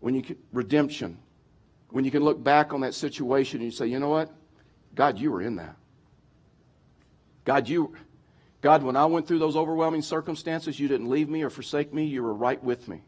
When 0.00 0.14
you 0.14 0.20
can, 0.20 0.36
redemption, 0.52 1.16
when 1.88 2.04
you 2.04 2.10
can 2.10 2.22
look 2.22 2.44
back 2.44 2.74
on 2.74 2.82
that 2.82 2.92
situation 2.92 3.60
and 3.60 3.64
you 3.64 3.72
say, 3.74 3.86
you 3.86 3.98
know 3.98 4.10
what? 4.10 4.30
God, 4.94 5.18
you 5.18 5.32
were 5.32 5.40
in 5.40 5.56
that. 5.56 5.76
God, 7.46 7.70
you, 7.70 7.94
God, 8.60 8.82
when 8.82 8.96
I 8.96 9.06
went 9.06 9.26
through 9.26 9.38
those 9.38 9.56
overwhelming 9.56 10.02
circumstances, 10.02 10.78
you 10.78 10.88
didn't 10.88 11.08
leave 11.08 11.30
me 11.30 11.42
or 11.42 11.48
forsake 11.48 11.94
me. 11.94 12.04
You 12.04 12.22
were 12.22 12.34
right 12.34 12.62
with 12.62 12.86
me. 12.86 13.00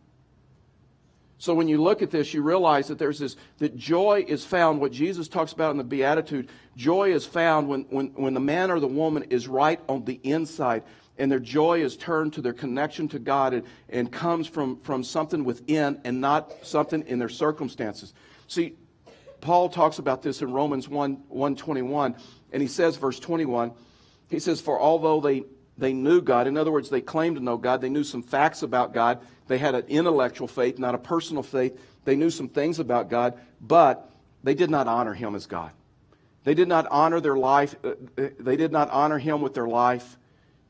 So 1.38 1.54
when 1.54 1.68
you 1.68 1.80
look 1.80 2.02
at 2.02 2.10
this, 2.10 2.34
you 2.34 2.42
realize 2.42 2.88
that 2.88 2.98
there's 2.98 3.20
this, 3.20 3.36
that 3.58 3.76
joy 3.76 4.24
is 4.26 4.44
found, 4.44 4.80
what 4.80 4.90
Jesus 4.90 5.28
talks 5.28 5.52
about 5.52 5.70
in 5.70 5.76
the 5.76 5.84
Beatitude, 5.84 6.48
joy 6.76 7.12
is 7.12 7.24
found 7.24 7.68
when, 7.68 7.82
when, 7.90 8.08
when 8.14 8.34
the 8.34 8.40
man 8.40 8.72
or 8.72 8.80
the 8.80 8.88
woman 8.88 9.24
is 9.30 9.46
right 9.46 9.80
on 9.88 10.04
the 10.04 10.20
inside 10.24 10.82
and 11.16 11.30
their 11.30 11.40
joy 11.40 11.82
is 11.82 11.96
turned 11.96 12.32
to 12.34 12.40
their 12.40 12.52
connection 12.52 13.08
to 13.08 13.18
God 13.18 13.54
and, 13.54 13.64
and 13.88 14.10
comes 14.10 14.46
from, 14.46 14.78
from 14.80 15.04
something 15.04 15.44
within 15.44 16.00
and 16.04 16.20
not 16.20 16.52
something 16.62 17.04
in 17.06 17.18
their 17.18 17.28
circumstances. 17.28 18.14
See, 18.46 18.74
Paul 19.40 19.68
talks 19.68 19.98
about 19.98 20.22
this 20.22 20.42
in 20.42 20.52
Romans 20.52 20.88
1 20.88 21.22
121, 21.28 22.16
and 22.52 22.62
he 22.62 22.68
says, 22.68 22.96
verse 22.96 23.20
21, 23.20 23.72
he 24.28 24.38
says, 24.40 24.60
For 24.60 24.78
although 24.80 25.20
they, 25.20 25.44
they 25.78 25.92
knew 25.92 26.20
God, 26.20 26.46
in 26.46 26.56
other 26.56 26.72
words, 26.72 26.90
they 26.90 27.00
claimed 27.00 27.36
to 27.36 27.42
know 27.42 27.56
God, 27.56 27.80
they 27.80 27.88
knew 27.88 28.04
some 28.04 28.22
facts 28.22 28.62
about 28.62 28.92
God, 28.92 29.20
they 29.46 29.58
had 29.58 29.74
an 29.74 29.84
intellectual 29.88 30.48
faith, 30.48 30.78
not 30.78 30.94
a 30.94 30.98
personal 30.98 31.42
faith, 31.42 31.80
they 32.04 32.16
knew 32.16 32.30
some 32.30 32.48
things 32.48 32.80
about 32.80 33.08
God, 33.08 33.38
but 33.60 34.10
they 34.42 34.54
did 34.54 34.70
not 34.70 34.88
honor 34.88 35.14
him 35.14 35.34
as 35.34 35.46
God. 35.46 35.70
They 36.44 36.54
did 36.54 36.68
not 36.68 36.86
honor 36.90 37.20
their 37.20 37.36
life, 37.36 37.76
uh, 37.84 37.90
uh, 38.18 38.28
they 38.40 38.56
did 38.56 38.72
not 38.72 38.90
honor 38.90 39.18
him 39.18 39.40
with 39.40 39.54
their 39.54 39.68
life. 39.68 40.16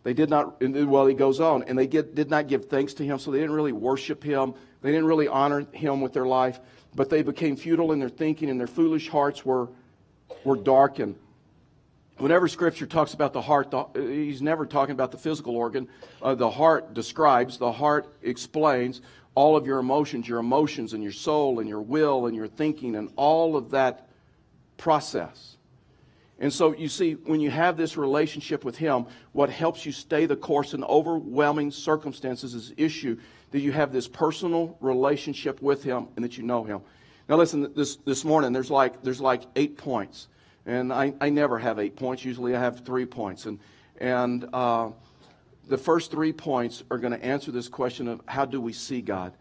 They 0.04 0.14
did 0.14 0.30
not, 0.30 0.62
well, 0.62 1.06
he 1.06 1.14
goes 1.14 1.40
on, 1.40 1.64
and 1.64 1.78
they 1.78 1.86
get, 1.86 2.14
did 2.14 2.30
not 2.30 2.46
give 2.46 2.66
thanks 2.66 2.94
to 2.94 3.04
him, 3.04 3.18
so 3.18 3.30
they 3.30 3.40
didn't 3.40 3.54
really 3.54 3.72
worship 3.72 4.22
him. 4.22 4.54
They 4.80 4.90
didn't 4.90 5.06
really 5.06 5.28
honor 5.28 5.66
him 5.72 6.00
with 6.00 6.12
their 6.12 6.24
life, 6.24 6.60
but 6.94 7.10
they 7.10 7.22
became 7.22 7.56
futile 7.56 7.92
in 7.92 7.98
their 7.98 8.08
thinking, 8.08 8.48
and 8.48 8.58
their 8.58 8.68
foolish 8.68 9.08
hearts 9.08 9.44
were, 9.44 9.68
were 10.44 10.56
darkened. 10.56 11.16
Whenever 12.18 12.48
Scripture 12.48 12.86
talks 12.86 13.14
about 13.14 13.32
the 13.32 13.40
heart, 13.40 13.70
the, 13.70 13.86
he's 13.94 14.42
never 14.42 14.66
talking 14.66 14.92
about 14.92 15.12
the 15.12 15.18
physical 15.18 15.56
organ. 15.56 15.88
Uh, 16.20 16.34
the 16.34 16.50
heart 16.50 16.92
describes, 16.92 17.58
the 17.58 17.70
heart 17.70 18.12
explains 18.22 19.00
all 19.36 19.56
of 19.56 19.66
your 19.66 19.78
emotions, 19.78 20.26
your 20.26 20.40
emotions, 20.40 20.94
and 20.94 21.02
your 21.02 21.12
soul, 21.12 21.60
and 21.60 21.68
your 21.68 21.80
will, 21.80 22.26
and 22.26 22.34
your 22.34 22.48
thinking, 22.48 22.96
and 22.96 23.12
all 23.14 23.56
of 23.56 23.70
that 23.70 24.08
process. 24.76 25.58
And 26.40 26.52
so 26.52 26.74
you 26.74 26.88
see, 26.88 27.12
when 27.12 27.40
you 27.40 27.50
have 27.50 27.76
this 27.76 27.96
relationship 27.96 28.64
with 28.64 28.76
Him, 28.76 29.06
what 29.30 29.48
helps 29.48 29.86
you 29.86 29.92
stay 29.92 30.26
the 30.26 30.36
course 30.36 30.74
in 30.74 30.82
overwhelming 30.82 31.70
circumstances 31.70 32.54
is 32.54 32.72
issue 32.76 33.18
that 33.52 33.60
you 33.60 33.70
have 33.70 33.92
this 33.92 34.08
personal 34.08 34.76
relationship 34.80 35.62
with 35.62 35.84
Him 35.84 36.08
and 36.16 36.24
that 36.24 36.36
you 36.36 36.42
know 36.42 36.64
Him. 36.64 36.80
Now 37.28 37.36
listen, 37.36 37.72
this, 37.74 37.96
this 37.96 38.24
morning 38.24 38.52
there's 38.52 38.70
like, 38.70 39.02
there's 39.02 39.20
like 39.20 39.42
eight 39.54 39.76
points. 39.78 40.26
And 40.68 40.92
I, 40.92 41.14
I 41.18 41.30
never 41.30 41.58
have 41.58 41.78
eight 41.78 41.96
points. 41.96 42.26
Usually 42.26 42.54
I 42.54 42.60
have 42.60 42.84
three 42.84 43.06
points. 43.06 43.46
And, 43.46 43.58
and 43.96 44.46
uh, 44.52 44.90
the 45.66 45.78
first 45.78 46.10
three 46.10 46.32
points 46.32 46.84
are 46.90 46.98
going 46.98 47.18
to 47.18 47.24
answer 47.24 47.50
this 47.50 47.68
question 47.68 48.06
of 48.06 48.20
how 48.26 48.44
do 48.44 48.60
we 48.60 48.74
see 48.74 49.00
God? 49.00 49.32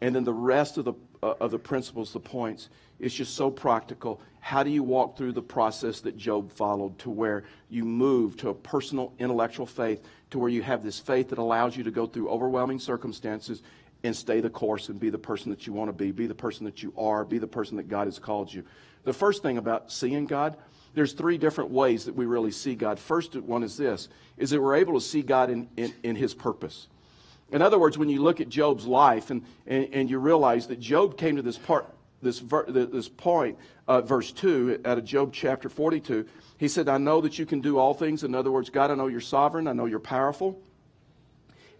And 0.00 0.12
then 0.12 0.24
the 0.24 0.32
rest 0.32 0.78
of 0.78 0.84
the, 0.84 0.94
uh, 1.22 1.34
of 1.40 1.52
the 1.52 1.58
principles, 1.58 2.12
the 2.12 2.18
points, 2.18 2.68
is 2.98 3.14
just 3.14 3.36
so 3.36 3.48
practical. 3.48 4.20
How 4.40 4.64
do 4.64 4.70
you 4.70 4.82
walk 4.82 5.16
through 5.16 5.32
the 5.32 5.42
process 5.42 6.00
that 6.00 6.16
Job 6.16 6.50
followed 6.50 6.98
to 6.98 7.10
where 7.10 7.44
you 7.70 7.84
move 7.84 8.36
to 8.38 8.48
a 8.48 8.54
personal 8.54 9.12
intellectual 9.20 9.66
faith, 9.66 10.04
to 10.30 10.40
where 10.40 10.50
you 10.50 10.62
have 10.62 10.82
this 10.82 10.98
faith 10.98 11.28
that 11.28 11.38
allows 11.38 11.76
you 11.76 11.84
to 11.84 11.92
go 11.92 12.06
through 12.06 12.28
overwhelming 12.28 12.80
circumstances 12.80 13.62
and 14.02 14.16
stay 14.16 14.40
the 14.40 14.50
course 14.50 14.88
and 14.88 14.98
be 14.98 15.10
the 15.10 15.18
person 15.18 15.50
that 15.50 15.64
you 15.64 15.72
want 15.72 15.88
to 15.88 15.92
be, 15.92 16.10
be 16.10 16.26
the 16.26 16.34
person 16.34 16.64
that 16.64 16.82
you 16.82 16.92
are, 16.98 17.24
be 17.24 17.38
the 17.38 17.46
person 17.46 17.76
that 17.76 17.88
God 17.88 18.08
has 18.08 18.18
called 18.18 18.52
you. 18.52 18.64
The 19.04 19.12
first 19.12 19.42
thing 19.42 19.58
about 19.58 19.92
seeing 19.92 20.26
God, 20.26 20.56
there's 20.94 21.12
three 21.12 21.38
different 21.38 21.70
ways 21.70 22.04
that 22.04 22.14
we 22.14 22.26
really 22.26 22.50
see 22.50 22.74
God. 22.74 22.98
First 22.98 23.34
one 23.36 23.62
is 23.62 23.76
this, 23.76 24.08
is 24.36 24.50
that 24.50 24.60
we're 24.60 24.76
able 24.76 24.94
to 24.94 25.00
see 25.00 25.22
God 25.22 25.50
in, 25.50 25.68
in, 25.76 25.92
in 26.02 26.16
his 26.16 26.34
purpose. 26.34 26.88
In 27.50 27.62
other 27.62 27.78
words, 27.78 27.98
when 27.98 28.08
you 28.08 28.22
look 28.22 28.40
at 28.40 28.48
Job's 28.48 28.86
life 28.86 29.30
and, 29.30 29.44
and, 29.66 29.88
and 29.92 30.10
you 30.10 30.18
realize 30.18 30.66
that 30.68 30.80
Job 30.80 31.18
came 31.18 31.36
to 31.36 31.42
this 31.42 31.58
part, 31.58 31.86
this, 32.22 32.38
ver, 32.38 32.64
this 32.66 33.08
point, 33.08 33.58
uh, 33.88 34.00
verse 34.00 34.32
2, 34.32 34.80
out 34.84 34.98
of 34.98 35.04
Job 35.04 35.32
chapter 35.32 35.68
42, 35.68 36.26
he 36.56 36.68
said, 36.68 36.88
I 36.88 36.98
know 36.98 37.20
that 37.20 37.38
you 37.38 37.44
can 37.44 37.60
do 37.60 37.78
all 37.78 37.92
things. 37.94 38.24
In 38.24 38.34
other 38.34 38.50
words, 38.50 38.70
God, 38.70 38.90
I 38.90 38.94
know 38.94 39.08
you're 39.08 39.20
sovereign. 39.20 39.66
I 39.66 39.72
know 39.72 39.86
you're 39.86 39.98
powerful. 39.98 40.60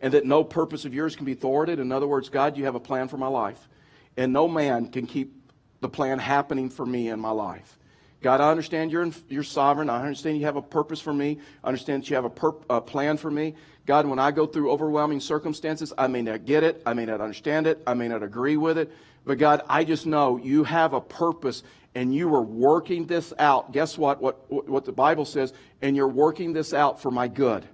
And 0.00 0.12
that 0.14 0.26
no 0.26 0.42
purpose 0.42 0.84
of 0.84 0.92
yours 0.92 1.16
can 1.16 1.24
be 1.24 1.34
thwarted. 1.34 1.78
In 1.78 1.92
other 1.92 2.06
words, 2.06 2.28
God, 2.28 2.56
you 2.56 2.64
have 2.64 2.74
a 2.74 2.80
plan 2.80 3.08
for 3.08 3.16
my 3.16 3.28
life. 3.28 3.68
And 4.16 4.32
no 4.32 4.48
man 4.48 4.88
can 4.88 5.06
keep 5.06 5.32
the 5.80 5.88
plan 5.88 6.18
happening 6.18 6.68
for 6.68 6.84
me 6.84 7.08
in 7.08 7.20
my 7.20 7.30
life. 7.30 7.78
God, 8.22 8.40
I 8.40 8.50
understand 8.50 8.92
you're, 8.92 9.02
in, 9.02 9.14
you're 9.28 9.42
sovereign. 9.42 9.90
I 9.90 10.00
understand 10.00 10.38
you 10.38 10.46
have 10.46 10.56
a 10.56 10.62
purpose 10.62 11.00
for 11.00 11.12
me. 11.12 11.38
I 11.62 11.68
understand 11.68 12.04
that 12.04 12.10
you 12.10 12.16
have 12.16 12.24
a, 12.24 12.30
perp, 12.30 12.62
a 12.70 12.80
plan 12.80 13.16
for 13.16 13.30
me. 13.30 13.54
God, 13.84 14.06
when 14.06 14.20
I 14.20 14.30
go 14.30 14.46
through 14.46 14.70
overwhelming 14.70 15.20
circumstances, 15.20 15.92
I 15.98 16.06
may 16.06 16.22
not 16.22 16.44
get 16.44 16.62
it. 16.62 16.82
I 16.86 16.94
may 16.94 17.04
not 17.04 17.20
understand 17.20 17.66
it. 17.66 17.82
I 17.86 17.94
may 17.94 18.06
not 18.06 18.22
agree 18.22 18.56
with 18.56 18.78
it. 18.78 18.92
But 19.24 19.38
God, 19.38 19.62
I 19.68 19.84
just 19.84 20.06
know 20.06 20.36
you 20.36 20.64
have 20.64 20.92
a 20.92 21.00
purpose 21.00 21.62
and 21.94 22.14
you 22.14 22.32
are 22.34 22.42
working 22.42 23.06
this 23.06 23.32
out. 23.38 23.72
Guess 23.72 23.98
what? 23.98 24.22
What, 24.22 24.68
what 24.68 24.84
the 24.84 24.92
Bible 24.92 25.24
says, 25.24 25.52
and 25.82 25.96
you're 25.96 26.08
working 26.08 26.52
this 26.52 26.72
out 26.72 27.02
for 27.02 27.10
my 27.10 27.28
good. 27.28 27.66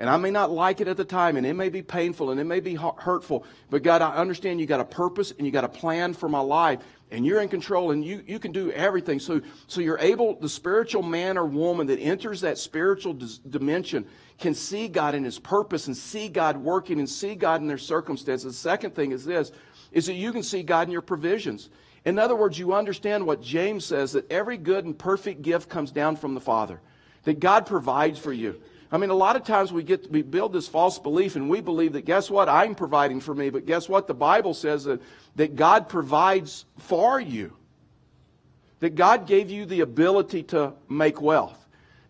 And 0.00 0.08
I 0.08 0.16
may 0.16 0.30
not 0.30 0.50
like 0.50 0.80
it 0.80 0.88
at 0.88 0.96
the 0.96 1.04
time, 1.04 1.36
and 1.36 1.46
it 1.46 1.52
may 1.52 1.68
be 1.68 1.82
painful, 1.82 2.30
and 2.30 2.40
it 2.40 2.44
may 2.44 2.60
be 2.60 2.74
hurtful, 2.74 3.44
but 3.68 3.82
God, 3.82 4.00
I 4.00 4.16
understand 4.16 4.58
you 4.58 4.64
got 4.64 4.80
a 4.80 4.84
purpose 4.84 5.30
and 5.36 5.46
you 5.46 5.52
got 5.52 5.64
a 5.64 5.68
plan 5.68 6.14
for 6.14 6.26
my 6.26 6.40
life, 6.40 6.80
and 7.10 7.26
you're 7.26 7.40
in 7.40 7.48
control, 7.48 7.90
and 7.90 8.04
you, 8.04 8.22
you 8.26 8.38
can 8.38 8.52
do 8.52 8.70
everything. 8.72 9.18
So, 9.18 9.40
so 9.66 9.80
you're 9.80 9.98
able, 9.98 10.36
the 10.36 10.48
spiritual 10.48 11.02
man 11.02 11.36
or 11.36 11.44
woman 11.44 11.86
that 11.88 11.98
enters 11.98 12.40
that 12.42 12.58
spiritual 12.58 13.18
dimension 13.48 14.06
can 14.38 14.54
see 14.54 14.88
God 14.88 15.14
in 15.14 15.24
his 15.24 15.38
purpose 15.38 15.86
and 15.86 15.96
see 15.96 16.28
God 16.28 16.56
working 16.56 16.98
and 16.98 17.08
see 17.08 17.34
God 17.34 17.60
in 17.60 17.66
their 17.66 17.78
circumstances. 17.78 18.54
The 18.54 18.58
second 18.58 18.94
thing 18.94 19.12
is 19.12 19.24
this, 19.24 19.52
is 19.92 20.06
that 20.06 20.14
you 20.14 20.32
can 20.32 20.42
see 20.42 20.62
God 20.62 20.86
in 20.88 20.92
your 20.92 21.02
provisions. 21.02 21.68
In 22.04 22.18
other 22.18 22.36
words, 22.36 22.58
you 22.58 22.72
understand 22.72 23.26
what 23.26 23.42
James 23.42 23.84
says, 23.84 24.12
that 24.12 24.30
every 24.30 24.56
good 24.56 24.84
and 24.84 24.98
perfect 24.98 25.42
gift 25.42 25.68
comes 25.68 25.90
down 25.90 26.16
from 26.16 26.34
the 26.34 26.40
Father, 26.40 26.80
that 27.24 27.40
God 27.40 27.66
provides 27.66 28.18
for 28.18 28.32
you. 28.32 28.60
I 28.92 28.98
mean, 28.98 29.10
a 29.10 29.14
lot 29.14 29.36
of 29.36 29.44
times 29.44 29.72
we 29.72 29.84
get 29.84 30.10
we 30.10 30.22
build 30.22 30.52
this 30.52 30.66
false 30.66 30.98
belief 30.98 31.36
and 31.36 31.48
we 31.48 31.60
believe 31.60 31.92
that 31.92 32.04
guess 32.04 32.28
what? 32.28 32.48
I'm 32.48 32.74
providing 32.74 33.20
for 33.20 33.34
me, 33.34 33.50
but 33.50 33.64
guess 33.64 33.88
what? 33.88 34.08
The 34.08 34.14
Bible 34.14 34.52
says 34.52 34.84
that, 34.84 35.00
that 35.36 35.54
God 35.54 35.88
provides 35.88 36.64
for 36.76 37.20
you. 37.20 37.52
That 38.80 38.96
God 38.96 39.26
gave 39.26 39.50
you 39.50 39.66
the 39.66 39.80
ability 39.80 40.42
to 40.44 40.72
make 40.88 41.20
wealth. 41.20 41.56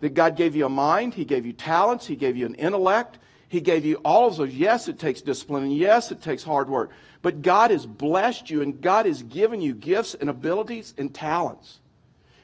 That 0.01 0.15
God 0.15 0.37
gave 0.37 0.57
you 0.57 0.65
a 0.65 0.71
mind, 0.71 1.13
He 1.13 1.27
gave 1.27 1.45
you 1.45 1.53
talents, 1.53 2.07
He 2.07 2.17
gave 2.17 2.37
you 2.37 2.47
an 2.47 2.55
intellect, 2.55 3.19
He 3.49 3.61
gave 3.61 3.85
you 3.85 3.97
all 3.97 4.29
of 4.29 4.37
those. 4.37 4.55
Yes, 4.55 4.89
it 4.89 4.99
takes 4.99 5.21
discipline, 5.21 5.65
and 5.65 5.77
yes, 5.77 6.11
it 6.11 6.23
takes 6.23 6.43
hard 6.43 6.71
work. 6.71 6.91
But 7.21 7.43
God 7.43 7.71
has 7.71 7.85
blessed 7.85 8.49
you, 8.49 8.63
and 8.63 8.81
God 8.81 9.05
has 9.05 9.23
given 9.23 9.61
you 9.61 9.75
gifts 9.75 10.15
and 10.15 10.31
abilities 10.31 10.95
and 10.97 11.13
talents. 11.13 11.81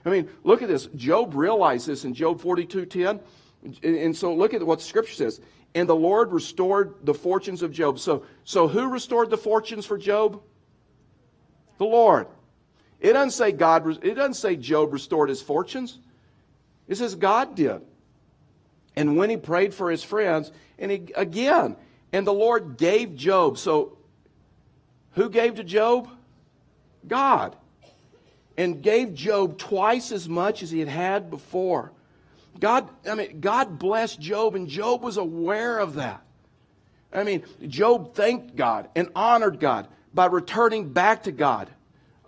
I 0.04 0.10
mean, 0.10 0.28
look 0.44 0.60
at 0.60 0.68
this. 0.68 0.86
Job 0.94 1.34
realized 1.34 1.86
this 1.86 2.04
in 2.04 2.12
Job 2.12 2.40
42 2.40 2.84
10. 2.84 3.20
And 3.82 4.16
so 4.16 4.34
look 4.34 4.54
at 4.54 4.62
what 4.62 4.80
scripture 4.80 5.14
says. 5.14 5.40
And 5.74 5.88
the 5.88 5.96
Lord 5.96 6.32
restored 6.32 6.94
the 7.02 7.14
fortunes 7.14 7.62
of 7.62 7.72
Job. 7.72 7.98
So, 7.98 8.24
so 8.44 8.66
who 8.68 8.88
restored 8.88 9.30
the 9.30 9.36
fortunes 9.36 9.84
for 9.84 9.98
Job? 9.98 10.40
The 11.78 11.84
Lord. 11.84 12.28
It 13.00 13.12
doesn't 13.12 13.32
say 13.32 13.52
God, 13.52 14.04
it 14.04 14.14
doesn't 14.14 14.34
say 14.34 14.56
Job 14.56 14.92
restored 14.92 15.28
his 15.28 15.42
fortunes. 15.42 15.98
It 16.88 16.96
says 16.96 17.14
God 17.14 17.54
did. 17.54 17.82
And 18.94 19.16
when 19.16 19.28
he 19.28 19.36
prayed 19.36 19.74
for 19.74 19.90
his 19.90 20.02
friends, 20.02 20.50
and 20.78 20.90
he, 20.90 21.08
again, 21.14 21.76
and 22.12 22.26
the 22.26 22.32
Lord 22.32 22.78
gave 22.78 23.14
Job. 23.14 23.58
So 23.58 23.98
who 25.12 25.28
gave 25.28 25.56
to 25.56 25.64
Job? 25.64 26.08
God. 27.06 27.56
And 28.56 28.82
gave 28.82 29.14
Job 29.14 29.58
twice 29.58 30.12
as 30.12 30.28
much 30.28 30.62
as 30.62 30.70
he 30.70 30.78
had 30.78 30.88
had 30.88 31.30
before. 31.30 31.92
God, 32.60 32.88
I 33.08 33.14
mean, 33.14 33.40
God 33.40 33.78
blessed 33.78 34.20
Job, 34.20 34.54
and 34.54 34.68
Job 34.68 35.02
was 35.02 35.16
aware 35.16 35.78
of 35.78 35.94
that. 35.94 36.22
I 37.12 37.24
mean, 37.24 37.44
Job 37.66 38.14
thanked 38.14 38.56
God 38.56 38.88
and 38.94 39.08
honored 39.14 39.60
God 39.60 39.88
by 40.12 40.26
returning 40.26 40.92
back 40.92 41.24
to 41.24 41.32
God 41.32 41.70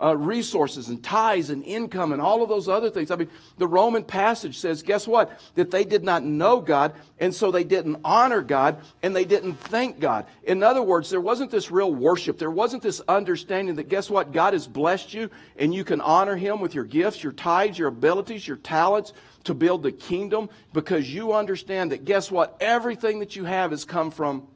uh, 0.01 0.15
resources 0.15 0.87
and 0.87 1.03
ties 1.03 1.49
and 1.49 1.63
income 1.63 2.13
and 2.13 2.21
all 2.21 2.41
of 2.41 2.49
those 2.49 2.69
other 2.69 2.89
things. 2.89 3.11
I 3.11 3.17
mean, 3.17 3.29
the 3.57 3.67
Roman 3.67 4.03
passage 4.03 4.57
says, 4.57 4.81
guess 4.81 5.07
what? 5.07 5.39
That 5.55 5.71
they 5.71 5.83
did 5.83 6.03
not 6.03 6.23
know 6.23 6.61
God, 6.61 6.93
and 7.19 7.35
so 7.35 7.51
they 7.51 7.65
didn't 7.65 7.99
honor 8.05 8.41
God, 8.41 8.81
and 9.03 9.15
they 9.15 9.25
didn't 9.25 9.55
thank 9.55 9.99
God. 9.99 10.25
In 10.43 10.63
other 10.63 10.81
words, 10.81 11.09
there 11.09 11.19
wasn't 11.19 11.51
this 11.51 11.69
real 11.69 11.93
worship. 11.93 12.37
There 12.37 12.51
wasn't 12.51 12.83
this 12.83 13.01
understanding 13.07 13.75
that, 13.75 13.89
guess 13.89 14.09
what? 14.09 14.31
God 14.31 14.53
has 14.53 14.67
blessed 14.67 15.13
you, 15.13 15.29
and 15.57 15.73
you 15.73 15.83
can 15.83 15.99
honor 15.99 16.37
Him 16.37 16.61
with 16.61 16.73
your 16.73 16.85
gifts, 16.85 17.21
your 17.21 17.33
tithes, 17.33 17.77
your 17.77 17.89
abilities, 17.89 18.47
your 18.47 18.57
talents 18.57 19.13
to 19.45 19.53
build 19.53 19.83
the 19.83 19.91
kingdom 19.91 20.49
because 20.73 21.13
you 21.13 21.33
understand 21.33 21.91
that, 21.91 22.05
guess 22.05 22.29
what? 22.29 22.57
Everything 22.59 23.19
that 23.19 23.35
you 23.35 23.45
have 23.45 23.71
has 23.71 23.85
come 23.85 24.11
from 24.11 24.47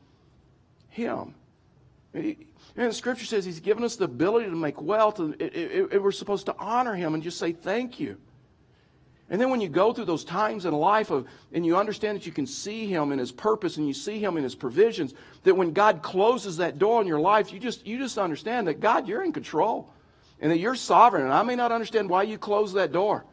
Him. 0.90 1.36
And 2.14 2.94
scripture 2.94 3.26
says 3.26 3.46
he's 3.46 3.60
given 3.60 3.84
us 3.84 3.96
the 3.96 4.06
ability 4.06 4.46
to 4.46 4.56
make 4.56 4.82
wealth, 4.82 5.20
and 5.20 5.40
it, 5.40 5.92
it, 5.92 6.02
we're 6.02 6.12
supposed 6.12 6.48
to 6.48 6.56
honor 6.58 6.96
him 6.96 7.14
and 7.14 7.22
just 7.22 7.38
say 7.38 7.52
thank 7.52 8.00
you. 8.00 8.18
And 9.30 9.40
then 9.40 9.50
when 9.50 9.62
you 9.62 9.70
go 9.70 9.94
through 9.94 10.06
those 10.06 10.24
times 10.24 10.66
in 10.66 10.74
life 10.74 11.10
of, 11.10 11.28
and 11.52 11.66
you 11.66 11.78
understand 11.78 12.18
that 12.18 12.26
you 12.26 12.32
can 12.32 12.46
see 12.46 12.88
him 12.88 13.12
in 13.12 13.20
his 13.20 13.32
purpose 13.32 13.78
and 13.78 13.88
you 13.88 13.94
see 13.94 14.20
him 14.20 14.38
in 14.38 14.44
his 14.44 14.54
provisions, 14.54 15.14
that 15.44 15.56
when 15.56 15.72
God 15.72 16.02
closes 16.02 16.58
that 16.58 16.78
door 16.78 17.02
in 17.02 17.08
your 17.08 17.20
life, 17.20 17.52
you 17.52 17.60
just, 17.60 17.88
you 17.88 17.98
just 17.98 18.18
understand 18.18 18.68
that 18.68 18.80
God, 18.80 19.08
you're 19.08 19.24
in 19.24 19.32
control 19.32 19.92
and 20.40 20.52
that 20.52 20.60
you're 20.60 20.76
sovereign. 20.76 21.24
And 21.24 21.34
I 21.34 21.42
may 21.44 21.56
not 21.56 21.72
understand 21.72 22.10
why 22.10 22.24
you 22.24 22.38
closed 22.38 22.76
that 22.76 22.92
door, 22.92 23.26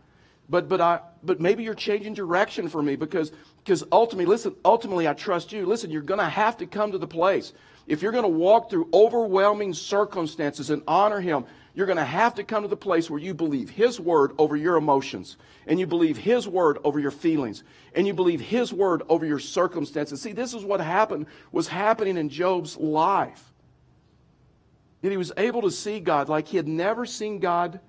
but, 0.51 0.69
but, 0.69 0.81
I, 0.83 1.01
but 1.23 1.41
maybe 1.41 1.63
you're 1.63 1.75
changing 1.75 2.13
direction 2.13 2.69
for 2.69 2.83
me 2.83 2.97
because, 2.97 3.33
because 3.65 3.85
ultimately, 3.91 4.27
listen, 4.27 4.55
ultimately 4.65 5.09
I 5.09 5.15
trust 5.15 5.53
you. 5.53 5.65
Listen, 5.65 5.91
you're 5.91 6.03
going 6.03 6.21
to 6.21 6.29
have 6.29 6.59
to 6.59 6.67
come 6.67 6.93
to 6.93 6.99
the 6.99 7.07
place 7.07 7.55
if 7.91 8.03
you're 8.03 8.13
going 8.13 8.23
to 8.23 8.29
walk 8.29 8.71
through 8.71 8.89
overwhelming 8.95 9.75
circumstances 9.75 10.71
and 10.71 10.81
honor 10.87 11.21
Him, 11.21 11.45
you're 11.75 11.87
going 11.87 11.97
to 11.97 12.05
have 12.05 12.37
to 12.37 12.45
come 12.45 12.63
to 12.63 12.69
the 12.69 12.77
place 12.77 13.11
where 13.11 13.19
you 13.19 13.35
believe 13.35 13.69
His 13.69 13.99
word 13.99 14.31
over 14.39 14.55
your 14.55 14.77
emotions, 14.77 15.37
and 15.67 15.81
you 15.81 15.89
believe 15.89 16.17
His 16.17 16.47
word 16.47 16.79
over 16.85 17.01
your 17.01 17.11
feelings, 17.11 17.65
and 17.93 18.07
you 18.07 18.15
believe 18.15 18.41
His 18.41 18.73
word 18.73 19.03
over 19.09 19.27
your 19.27 19.41
circumstances. 19.41 20.23
See, 20.23 20.31
this 20.31 20.55
is 20.55 20.65
what 20.65 20.81
happened, 20.81 21.27
was 21.51 21.67
happening 21.67 22.17
in 22.17 22.29
Job's 22.29 22.77
life. 22.77 23.45
That 25.03 25.11
he 25.11 25.17
was 25.17 25.33
able 25.37 25.63
to 25.63 25.71
see 25.73 25.99
God 25.99 26.29
like 26.29 26.47
he 26.47 26.59
had 26.59 26.69
never 26.69 27.07
seen 27.07 27.41
God 27.41 27.81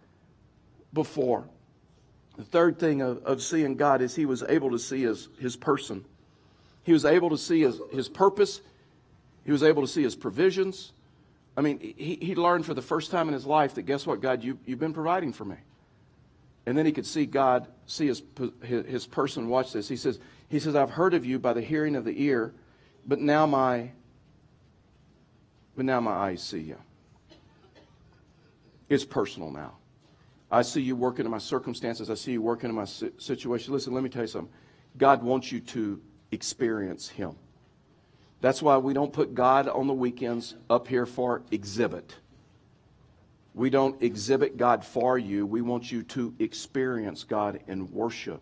before. 0.92 1.48
The 2.42 2.48
third 2.48 2.80
thing 2.80 3.04
of, 3.04 3.24
of 3.24 3.40
seeing 3.44 3.76
God 3.76 4.02
is 4.02 4.16
he 4.16 4.26
was 4.26 4.42
able 4.42 4.72
to 4.72 4.80
see 4.80 5.04
his, 5.04 5.30
his 5.40 5.56
person. 5.56 6.04
He 6.84 6.92
was 6.92 7.06
able 7.06 7.30
to 7.30 7.38
see 7.38 7.62
his, 7.62 7.80
his 7.92 8.10
purpose 8.10 8.62
he 9.44 9.52
was 9.52 9.64
able 9.64 9.82
to 9.82 9.88
see 9.88 10.04
his 10.04 10.16
provisions. 10.16 10.92
I 11.58 11.62
mean, 11.62 11.80
he, 11.80 12.18
he 12.22 12.36
learned 12.36 12.66
for 12.66 12.74
the 12.74 12.82
first 12.82 13.12
time 13.12 13.28
in 13.28 13.34
his 13.34 13.46
life 13.46 13.76
that 13.76 13.84
guess 13.84 14.06
what, 14.06 14.22
God, 14.22 14.44
you, 14.44 14.58
you've 14.66 14.80
been 14.80 14.94
providing 14.94 15.34
for 15.34 15.46
me. 15.46 15.58
And 16.66 16.78
then 16.78 16.86
he 16.86 16.92
could 16.92 17.08
see 17.08 17.26
God, 17.26 17.68
see 17.88 18.08
his, 18.08 18.22
his, 18.64 18.86
his 18.86 19.08
person. 19.08 19.50
Watch 19.50 19.74
this. 19.74 19.88
He 19.88 19.98
says, 19.98 20.20
he 20.50 20.60
says, 20.60 20.76
I've 20.76 20.92
heard 20.92 21.14
of 21.14 21.26
you 21.26 21.40
by 21.40 21.54
the 21.54 21.62
hearing 21.62 21.96
of 21.96 22.06
the 22.06 22.24
ear, 22.24 22.54
but 23.06 23.20
now 23.20 23.46
my, 23.48 23.92
but 25.76 25.86
now 25.86 26.00
my 26.00 26.12
eyes 26.12 26.44
see 26.44 26.60
you. 26.60 26.78
It's 28.90 29.06
personal 29.06 29.50
now. 29.50 29.74
I 30.52 30.64
see 30.64 30.82
you 30.82 30.96
working 30.98 31.26
in 31.26 31.32
my 31.32 31.38
circumstances. 31.38 32.10
I 32.10 32.16
see 32.16 32.34
you 32.34 32.42
working 32.42 32.70
in 32.70 32.76
my 32.76 32.86
situation. 32.86 33.74
Listen, 33.74 33.94
let 33.94 34.04
me 34.04 34.10
tell 34.10 34.24
you 34.24 34.28
something. 34.28 34.54
God 34.98 35.24
wants 35.24 35.52
you 35.52 35.62
to 35.62 36.02
experience 36.32 37.08
Him. 37.08 37.36
That's 38.42 38.62
why 38.62 38.78
we 38.78 38.94
don't 38.94 39.14
put 39.14 39.34
God 39.34 39.68
on 39.70 39.88
the 39.88 39.94
weekends 39.94 40.56
up 40.70 40.88
here 40.88 41.06
for 41.06 41.44
exhibit. 41.52 42.16
We 43.54 43.70
don't 43.70 44.02
exhibit 44.02 44.58
God 44.58 44.84
for 44.84 45.18
you. 45.18 45.46
We 45.46 45.62
want 45.62 45.92
you 45.92 46.04
to 46.04 46.34
experience 46.40 47.24
God 47.24 47.62
in 47.68 47.92
worship 47.92 48.42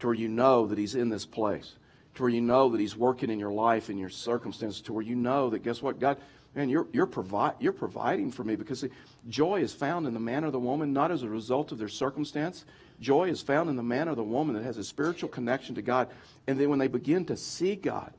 to 0.00 0.08
where 0.08 0.14
you 0.14 0.28
know 0.28 0.66
that 0.66 0.78
He's 0.78 0.96
in 0.96 1.08
this 1.08 1.24
place, 1.24 1.76
to 2.14 2.22
where 2.22 2.30
you 2.30 2.40
know 2.40 2.68
that 2.70 2.80
He's 2.80 2.96
working 2.96 3.30
in 3.30 3.38
your 3.38 3.52
life, 3.52 3.88
in 3.88 3.96
your 3.96 4.10
circumstances, 4.10 4.82
to 4.82 4.92
where 4.92 5.02
you 5.02 5.14
know 5.14 5.48
that, 5.50 5.62
guess 5.62 5.80
what, 5.80 6.00
God, 6.00 6.18
man, 6.54 6.68
you're, 6.68 6.86
you're, 6.92 7.06
provi- 7.06 7.56
you're 7.60 7.72
providing 7.72 8.30
for 8.30 8.44
me 8.44 8.56
because 8.56 8.84
joy 9.28 9.60
is 9.60 9.72
found 9.72 10.06
in 10.06 10.14
the 10.14 10.20
man 10.20 10.44
or 10.44 10.50
the 10.50 10.58
woman, 10.58 10.92
not 10.92 11.10
as 11.10 11.22
a 11.22 11.28
result 11.28 11.72
of 11.72 11.78
their 11.78 11.88
circumstance. 11.88 12.64
Joy 13.00 13.28
is 13.30 13.40
found 13.40 13.70
in 13.70 13.76
the 13.76 13.82
man 13.82 14.08
or 14.08 14.14
the 14.14 14.22
woman 14.22 14.54
that 14.54 14.64
has 14.64 14.78
a 14.78 14.84
spiritual 14.84 15.28
connection 15.28 15.74
to 15.74 15.82
God. 15.82 16.08
And 16.46 16.58
then 16.58 16.68
when 16.68 16.78
they 16.78 16.88
begin 16.88 17.24
to 17.26 17.36
see 17.36 17.74
God, 17.74 18.12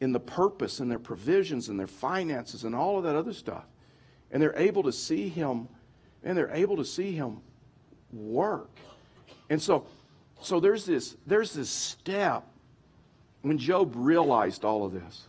in 0.00 0.12
the 0.12 0.20
purpose 0.20 0.80
and 0.80 0.90
their 0.90 0.98
provisions 0.98 1.68
and 1.68 1.78
their 1.78 1.86
finances 1.86 2.64
and 2.64 2.74
all 2.74 2.98
of 2.98 3.04
that 3.04 3.14
other 3.14 3.34
stuff. 3.34 3.64
And 4.30 4.42
they're 4.42 4.56
able 4.56 4.82
to 4.84 4.92
see 4.92 5.28
him, 5.28 5.68
and 6.24 6.36
they're 6.36 6.54
able 6.54 6.76
to 6.76 6.84
see 6.84 7.12
him 7.12 7.40
work. 8.12 8.70
And 9.50 9.60
so, 9.60 9.86
so 10.40 10.58
there's 10.58 10.86
this, 10.86 11.16
there's 11.26 11.52
this 11.52 11.68
step 11.68 12.46
when 13.42 13.58
Job 13.58 13.92
realized 13.94 14.64
all 14.64 14.84
of 14.84 14.92
this. 14.92 15.26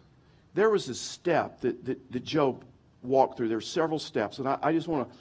There 0.53 0.69
was 0.69 0.89
a 0.89 0.95
step 0.95 1.61
that, 1.61 1.85
that, 1.85 2.11
that 2.11 2.23
Job 2.23 2.63
walked 3.03 3.37
through. 3.37 3.47
There 3.47 3.57
are 3.57 3.61
several 3.61 3.99
steps, 3.99 4.39
and 4.39 4.47
I, 4.47 4.57
I 4.61 4.73
just 4.73 4.87
want 4.87 5.09
to 5.09 5.15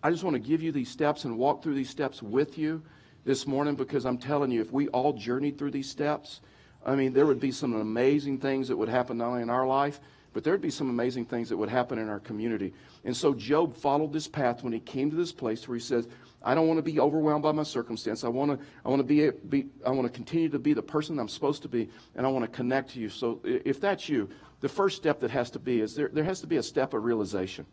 I 0.00 0.10
just 0.10 0.22
want 0.22 0.34
to 0.34 0.40
give 0.40 0.62
you 0.62 0.70
these 0.70 0.88
steps 0.88 1.24
and 1.24 1.36
walk 1.36 1.62
through 1.62 1.74
these 1.74 1.90
steps 1.90 2.22
with 2.22 2.56
you 2.56 2.82
this 3.24 3.48
morning 3.48 3.74
because 3.74 4.06
I'm 4.06 4.18
telling 4.18 4.52
you, 4.52 4.60
if 4.60 4.72
we 4.72 4.86
all 4.88 5.12
journeyed 5.12 5.58
through 5.58 5.72
these 5.72 5.90
steps, 5.90 6.40
I 6.86 6.94
mean, 6.94 7.12
there 7.12 7.26
would 7.26 7.40
be 7.40 7.50
some 7.50 7.74
amazing 7.74 8.38
things 8.38 8.68
that 8.68 8.76
would 8.76 8.88
happen 8.88 9.18
not 9.18 9.28
only 9.28 9.42
in 9.42 9.50
our 9.50 9.66
life, 9.66 9.98
but 10.32 10.44
there'd 10.44 10.60
be 10.60 10.70
some 10.70 10.88
amazing 10.88 11.24
things 11.24 11.48
that 11.48 11.56
would 11.56 11.68
happen 11.68 11.98
in 11.98 12.08
our 12.08 12.20
community. 12.20 12.72
And 13.04 13.16
so 13.16 13.34
Job 13.34 13.74
followed 13.74 14.12
this 14.12 14.28
path 14.28 14.62
when 14.62 14.72
he 14.72 14.78
came 14.78 15.10
to 15.10 15.16
this 15.16 15.32
place 15.32 15.66
where 15.66 15.76
he 15.76 15.82
says, 15.82 16.06
I 16.42 16.54
don't 16.54 16.68
want 16.68 16.78
to 16.78 16.82
be 16.82 17.00
overwhelmed 17.00 17.42
by 17.42 17.50
my 17.50 17.64
circumstance. 17.64 18.22
I 18.22 18.28
want 18.28 18.52
to, 18.52 18.66
I 18.84 18.88
want 18.88 19.00
to 19.00 19.04
be, 19.04 19.30
be, 19.48 19.66
I 19.84 19.90
want 19.90 20.04
to 20.04 20.12
continue 20.12 20.48
to 20.50 20.58
be 20.60 20.72
the 20.72 20.82
person 20.82 21.18
I'm 21.18 21.28
supposed 21.28 21.62
to 21.62 21.68
be, 21.68 21.88
and 22.14 22.24
I 22.24 22.30
want 22.30 22.44
to 22.44 22.50
connect 22.56 22.90
to 22.90 23.00
you. 23.00 23.08
So 23.08 23.40
if 23.42 23.80
that's 23.80 24.08
you, 24.08 24.28
the 24.60 24.68
first 24.68 24.96
step 24.96 25.20
that 25.20 25.30
has 25.30 25.50
to 25.52 25.58
be 25.58 25.80
is 25.80 25.94
there, 25.94 26.08
there 26.08 26.24
has 26.24 26.40
to 26.40 26.46
be 26.46 26.56
a 26.56 26.62
step 26.62 26.94
of 26.94 27.04
realization. 27.04 27.66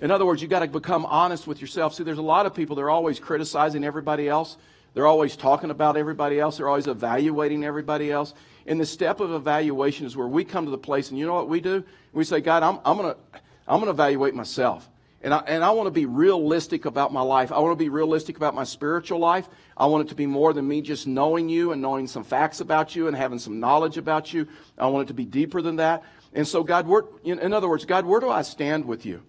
In 0.00 0.10
other 0.10 0.26
words, 0.26 0.42
you've 0.42 0.50
got 0.50 0.60
to 0.60 0.68
become 0.68 1.06
honest 1.06 1.46
with 1.46 1.60
yourself. 1.60 1.94
See, 1.94 2.02
there's 2.02 2.18
a 2.18 2.22
lot 2.22 2.46
of 2.46 2.54
people, 2.54 2.74
they're 2.74 2.90
always 2.90 3.20
criticizing 3.20 3.84
everybody 3.84 4.28
else. 4.28 4.56
They're 4.94 5.06
always 5.06 5.36
talking 5.36 5.70
about 5.70 5.96
everybody 5.96 6.38
else. 6.38 6.58
They're 6.58 6.68
always 6.68 6.86
evaluating 6.86 7.64
everybody 7.64 8.10
else. 8.10 8.34
And 8.66 8.78
the 8.80 8.86
step 8.86 9.20
of 9.20 9.32
evaluation 9.32 10.04
is 10.04 10.16
where 10.16 10.28
we 10.28 10.44
come 10.44 10.66
to 10.66 10.70
the 10.70 10.78
place, 10.78 11.10
and 11.10 11.18
you 11.18 11.26
know 11.26 11.34
what 11.34 11.48
we 11.48 11.60
do? 11.60 11.82
We 12.12 12.24
say, 12.24 12.40
God, 12.40 12.62
I'm, 12.62 12.78
I'm 12.84 12.96
going 12.98 13.14
to 13.14 13.40
I'm 13.66 13.76
going 13.76 13.86
to 13.86 13.92
evaluate 13.92 14.34
myself. 14.34 14.88
And 15.22 15.32
I, 15.32 15.38
and 15.46 15.62
I 15.62 15.70
want 15.70 15.86
to 15.86 15.92
be 15.92 16.06
realistic 16.06 16.84
about 16.84 17.12
my 17.12 17.22
life. 17.22 17.52
I 17.52 17.60
want 17.60 17.78
to 17.78 17.84
be 17.84 17.88
realistic 17.88 18.36
about 18.36 18.54
my 18.54 18.64
spiritual 18.64 19.20
life. 19.20 19.48
I 19.76 19.86
want 19.86 20.06
it 20.06 20.08
to 20.10 20.16
be 20.16 20.26
more 20.26 20.52
than 20.52 20.66
me 20.66 20.82
just 20.82 21.06
knowing 21.06 21.48
you 21.48 21.70
and 21.70 21.80
knowing 21.80 22.08
some 22.08 22.24
facts 22.24 22.60
about 22.60 22.96
you 22.96 23.06
and 23.06 23.16
having 23.16 23.38
some 23.38 23.60
knowledge 23.60 23.98
about 23.98 24.32
you. 24.32 24.48
I 24.76 24.86
want 24.86 25.06
it 25.06 25.08
to 25.08 25.14
be 25.14 25.24
deeper 25.24 25.62
than 25.62 25.76
that. 25.76 26.02
And 26.34 26.46
so, 26.46 26.64
God, 26.64 26.88
where, 26.88 27.04
in 27.22 27.52
other 27.52 27.68
words, 27.68 27.84
God, 27.84 28.04
where 28.04 28.20
do 28.20 28.30
I 28.30 28.42
stand 28.42 28.84
with 28.84 29.06
you? 29.06 29.22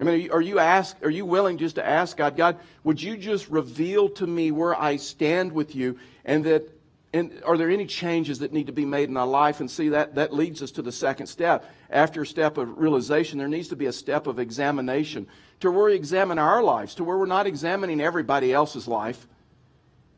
I 0.00 0.04
mean, 0.04 0.30
are 0.30 0.40
you 0.40 0.58
ask, 0.58 0.96
are 1.04 1.10
you 1.10 1.26
willing 1.26 1.58
just 1.58 1.74
to 1.74 1.86
ask 1.86 2.16
God, 2.16 2.36
God, 2.36 2.58
would 2.82 3.00
you 3.02 3.18
just 3.18 3.48
reveal 3.50 4.08
to 4.10 4.26
me 4.26 4.50
where 4.50 4.74
I 4.74 4.96
stand 4.96 5.52
with 5.52 5.76
you 5.76 5.98
and 6.24 6.42
that 6.44 6.79
and 7.12 7.42
are 7.44 7.58
there 7.58 7.70
any 7.70 7.86
changes 7.86 8.38
that 8.38 8.52
need 8.52 8.68
to 8.68 8.72
be 8.72 8.84
made 8.84 9.08
in 9.08 9.16
our 9.16 9.26
life? 9.26 9.58
And 9.60 9.68
see 9.68 9.88
that 9.88 10.14
that 10.14 10.32
leads 10.32 10.62
us 10.62 10.70
to 10.72 10.82
the 10.82 10.92
second 10.92 11.26
step. 11.26 11.64
After 11.90 12.22
a 12.22 12.26
step 12.26 12.56
of 12.56 12.78
realization, 12.78 13.38
there 13.38 13.48
needs 13.48 13.68
to 13.68 13.76
be 13.76 13.86
a 13.86 13.92
step 13.92 14.28
of 14.28 14.38
examination 14.38 15.26
to 15.58 15.70
where 15.70 15.86
we 15.86 15.94
examine 15.94 16.38
our 16.38 16.62
lives, 16.62 16.94
to 16.96 17.04
where 17.04 17.18
we're 17.18 17.26
not 17.26 17.46
examining 17.46 18.00
everybody 18.00 18.52
else's 18.52 18.86
life, 18.86 19.26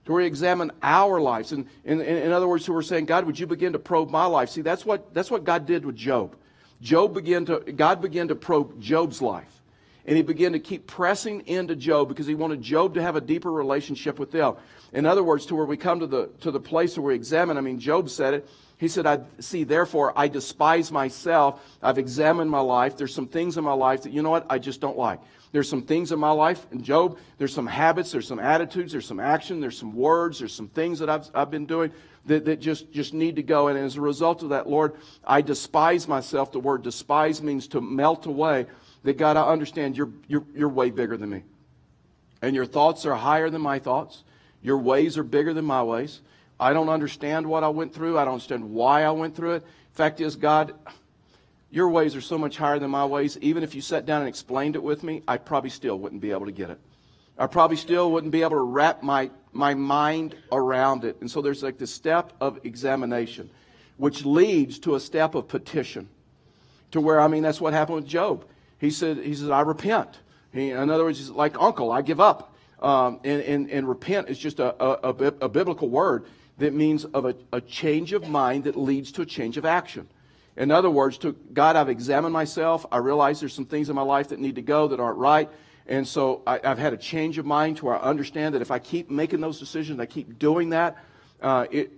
to 0.04 0.12
where 0.12 0.20
we 0.20 0.26
examine 0.26 0.70
our 0.82 1.18
lives. 1.18 1.52
And 1.52 1.66
in, 1.84 2.30
other 2.30 2.46
words, 2.46 2.66
to 2.66 2.72
we're 2.72 2.82
saying, 2.82 3.06
God, 3.06 3.24
would 3.24 3.38
you 3.38 3.46
begin 3.46 3.72
to 3.72 3.78
probe 3.78 4.10
my 4.10 4.26
life? 4.26 4.50
See, 4.50 4.62
that's 4.62 4.84
what 4.84 5.14
that's 5.14 5.30
what 5.30 5.44
God 5.44 5.64
did 5.64 5.86
with 5.86 5.96
Job. 5.96 6.36
Job 6.82 7.14
began 7.14 7.46
to 7.46 7.60
God 7.60 8.02
began 8.02 8.28
to 8.28 8.34
probe 8.34 8.80
Job's 8.80 9.22
life. 9.22 9.61
And 10.06 10.16
he 10.16 10.22
began 10.22 10.52
to 10.52 10.58
keep 10.58 10.86
pressing 10.86 11.46
into 11.46 11.76
Job 11.76 12.08
because 12.08 12.26
he 12.26 12.34
wanted 12.34 12.60
Job 12.60 12.94
to 12.94 13.02
have 13.02 13.14
a 13.14 13.20
deeper 13.20 13.52
relationship 13.52 14.18
with 14.18 14.32
them. 14.32 14.56
In 14.92 15.06
other 15.06 15.22
words, 15.22 15.46
to 15.46 15.54
where 15.54 15.64
we 15.64 15.76
come 15.76 16.00
to 16.00 16.06
the, 16.06 16.28
to 16.40 16.50
the 16.50 16.60
place 16.60 16.96
where 16.98 17.06
we 17.06 17.14
examine, 17.14 17.56
I 17.56 17.60
mean, 17.60 17.78
Job 17.78 18.10
said 18.10 18.34
it. 18.34 18.48
He 18.78 18.88
said, 18.88 19.06
I 19.06 19.20
see, 19.38 19.62
therefore, 19.62 20.12
I 20.16 20.26
despise 20.26 20.90
myself. 20.90 21.64
I've 21.80 21.98
examined 21.98 22.50
my 22.50 22.58
life. 22.58 22.96
There's 22.96 23.14
some 23.14 23.28
things 23.28 23.56
in 23.56 23.62
my 23.62 23.74
life 23.74 24.02
that, 24.02 24.12
you 24.12 24.22
know 24.22 24.30
what, 24.30 24.44
I 24.50 24.58
just 24.58 24.80
don't 24.80 24.98
like. 24.98 25.20
There's 25.52 25.68
some 25.68 25.82
things 25.82 26.10
in 26.10 26.18
my 26.18 26.30
life, 26.30 26.66
and 26.72 26.82
Job, 26.82 27.18
there's 27.38 27.54
some 27.54 27.66
habits, 27.66 28.10
there's 28.10 28.26
some 28.26 28.40
attitudes, 28.40 28.90
there's 28.90 29.06
some 29.06 29.20
action, 29.20 29.60
there's 29.60 29.78
some 29.78 29.94
words, 29.94 30.38
there's 30.38 30.54
some 30.54 30.68
things 30.68 30.98
that 30.98 31.10
I've, 31.10 31.30
I've 31.34 31.50
been 31.50 31.66
doing 31.66 31.92
that, 32.26 32.46
that 32.46 32.60
just, 32.60 32.90
just 32.90 33.14
need 33.14 33.36
to 33.36 33.42
go. 33.42 33.68
And 33.68 33.78
as 33.78 33.96
a 33.96 34.00
result 34.00 34.42
of 34.42 34.48
that, 34.48 34.68
Lord, 34.68 34.94
I 35.24 35.42
despise 35.42 36.08
myself. 36.08 36.52
The 36.52 36.58
word 36.58 36.82
despise 36.82 37.42
means 37.42 37.68
to 37.68 37.80
melt 37.80 38.26
away 38.26 38.66
that 39.04 39.18
God, 39.18 39.36
I 39.36 39.48
understand 39.48 39.96
you're, 39.96 40.10
you're, 40.28 40.44
you're 40.54 40.68
way 40.68 40.90
bigger 40.90 41.16
than 41.16 41.30
me. 41.30 41.42
And 42.40 42.54
your 42.54 42.66
thoughts 42.66 43.06
are 43.06 43.14
higher 43.14 43.50
than 43.50 43.60
my 43.60 43.78
thoughts. 43.78 44.22
Your 44.62 44.78
ways 44.78 45.18
are 45.18 45.24
bigger 45.24 45.54
than 45.54 45.64
my 45.64 45.82
ways. 45.82 46.20
I 46.58 46.72
don't 46.72 46.88
understand 46.88 47.46
what 47.46 47.64
I 47.64 47.68
went 47.68 47.94
through. 47.94 48.18
I 48.18 48.24
don't 48.24 48.34
understand 48.34 48.70
why 48.70 49.02
I 49.02 49.10
went 49.10 49.34
through 49.34 49.54
it. 49.54 49.64
Fact 49.92 50.20
is, 50.20 50.36
God, 50.36 50.74
your 51.70 51.88
ways 51.88 52.14
are 52.14 52.20
so 52.20 52.38
much 52.38 52.56
higher 52.56 52.78
than 52.78 52.90
my 52.90 53.04
ways. 53.04 53.38
Even 53.40 53.62
if 53.62 53.74
you 53.74 53.80
sat 53.80 54.06
down 54.06 54.20
and 54.20 54.28
explained 54.28 54.76
it 54.76 54.82
with 54.82 55.02
me, 55.02 55.22
I 55.26 55.38
probably 55.38 55.70
still 55.70 55.98
wouldn't 55.98 56.20
be 56.20 56.30
able 56.30 56.46
to 56.46 56.52
get 56.52 56.70
it. 56.70 56.78
I 57.38 57.46
probably 57.46 57.76
still 57.76 58.12
wouldn't 58.12 58.30
be 58.30 58.42
able 58.42 58.50
to 58.50 58.62
wrap 58.62 59.02
my, 59.02 59.30
my 59.52 59.74
mind 59.74 60.36
around 60.52 61.04
it. 61.04 61.16
And 61.20 61.30
so 61.30 61.42
there's 61.42 61.62
like 61.62 61.78
this 61.78 61.92
step 61.92 62.32
of 62.40 62.60
examination, 62.64 63.50
which 63.96 64.24
leads 64.24 64.78
to 64.80 64.94
a 64.94 65.00
step 65.00 65.34
of 65.34 65.48
petition. 65.48 66.08
To 66.92 67.00
where, 67.00 67.20
I 67.20 67.26
mean, 67.26 67.42
that's 67.42 67.60
what 67.60 67.72
happened 67.72 67.96
with 67.96 68.06
Job. 68.06 68.44
He 68.82 68.90
said, 68.90 69.18
he 69.18 69.32
says, 69.32 69.48
I 69.48 69.60
repent. 69.60 70.18
He, 70.52 70.70
in 70.70 70.90
other 70.90 71.04
words, 71.04 71.18
he's 71.18 71.30
like 71.30 71.56
uncle, 71.56 71.92
I 71.92 72.02
give 72.02 72.18
up. 72.18 72.52
Um, 72.80 73.20
and, 73.22 73.40
and, 73.40 73.70
and 73.70 73.88
repent 73.88 74.28
is 74.28 74.36
just 74.36 74.58
a, 74.58 74.74
a, 74.82 75.10
a, 75.10 75.26
a 75.42 75.48
biblical 75.48 75.88
word 75.88 76.26
that 76.58 76.74
means 76.74 77.04
of 77.04 77.24
a, 77.24 77.36
a 77.52 77.60
change 77.60 78.12
of 78.12 78.28
mind 78.28 78.64
that 78.64 78.74
leads 78.74 79.12
to 79.12 79.22
a 79.22 79.24
change 79.24 79.56
of 79.56 79.64
action. 79.64 80.08
In 80.56 80.72
other 80.72 80.90
words, 80.90 81.16
to 81.18 81.30
God, 81.52 81.76
I've 81.76 81.88
examined 81.88 82.32
myself. 82.32 82.84
I 82.90 82.96
realize 82.96 83.38
there's 83.38 83.54
some 83.54 83.66
things 83.66 83.88
in 83.88 83.94
my 83.94 84.02
life 84.02 84.30
that 84.30 84.40
need 84.40 84.56
to 84.56 84.62
go 84.62 84.88
that 84.88 84.98
aren't 84.98 85.18
right. 85.18 85.48
And 85.86 86.06
so 86.06 86.42
I, 86.44 86.58
have 86.64 86.78
had 86.78 86.92
a 86.92 86.96
change 86.96 87.38
of 87.38 87.46
mind 87.46 87.76
to 87.76 87.86
where 87.86 87.94
I 87.94 88.00
understand 88.00 88.56
that 88.56 88.62
if 88.62 88.72
I 88.72 88.80
keep 88.80 89.10
making 89.10 89.40
those 89.40 89.60
decisions, 89.60 90.00
I 90.00 90.06
keep 90.06 90.40
doing 90.40 90.70
that, 90.70 90.96
uh, 91.40 91.66
it, 91.70 91.92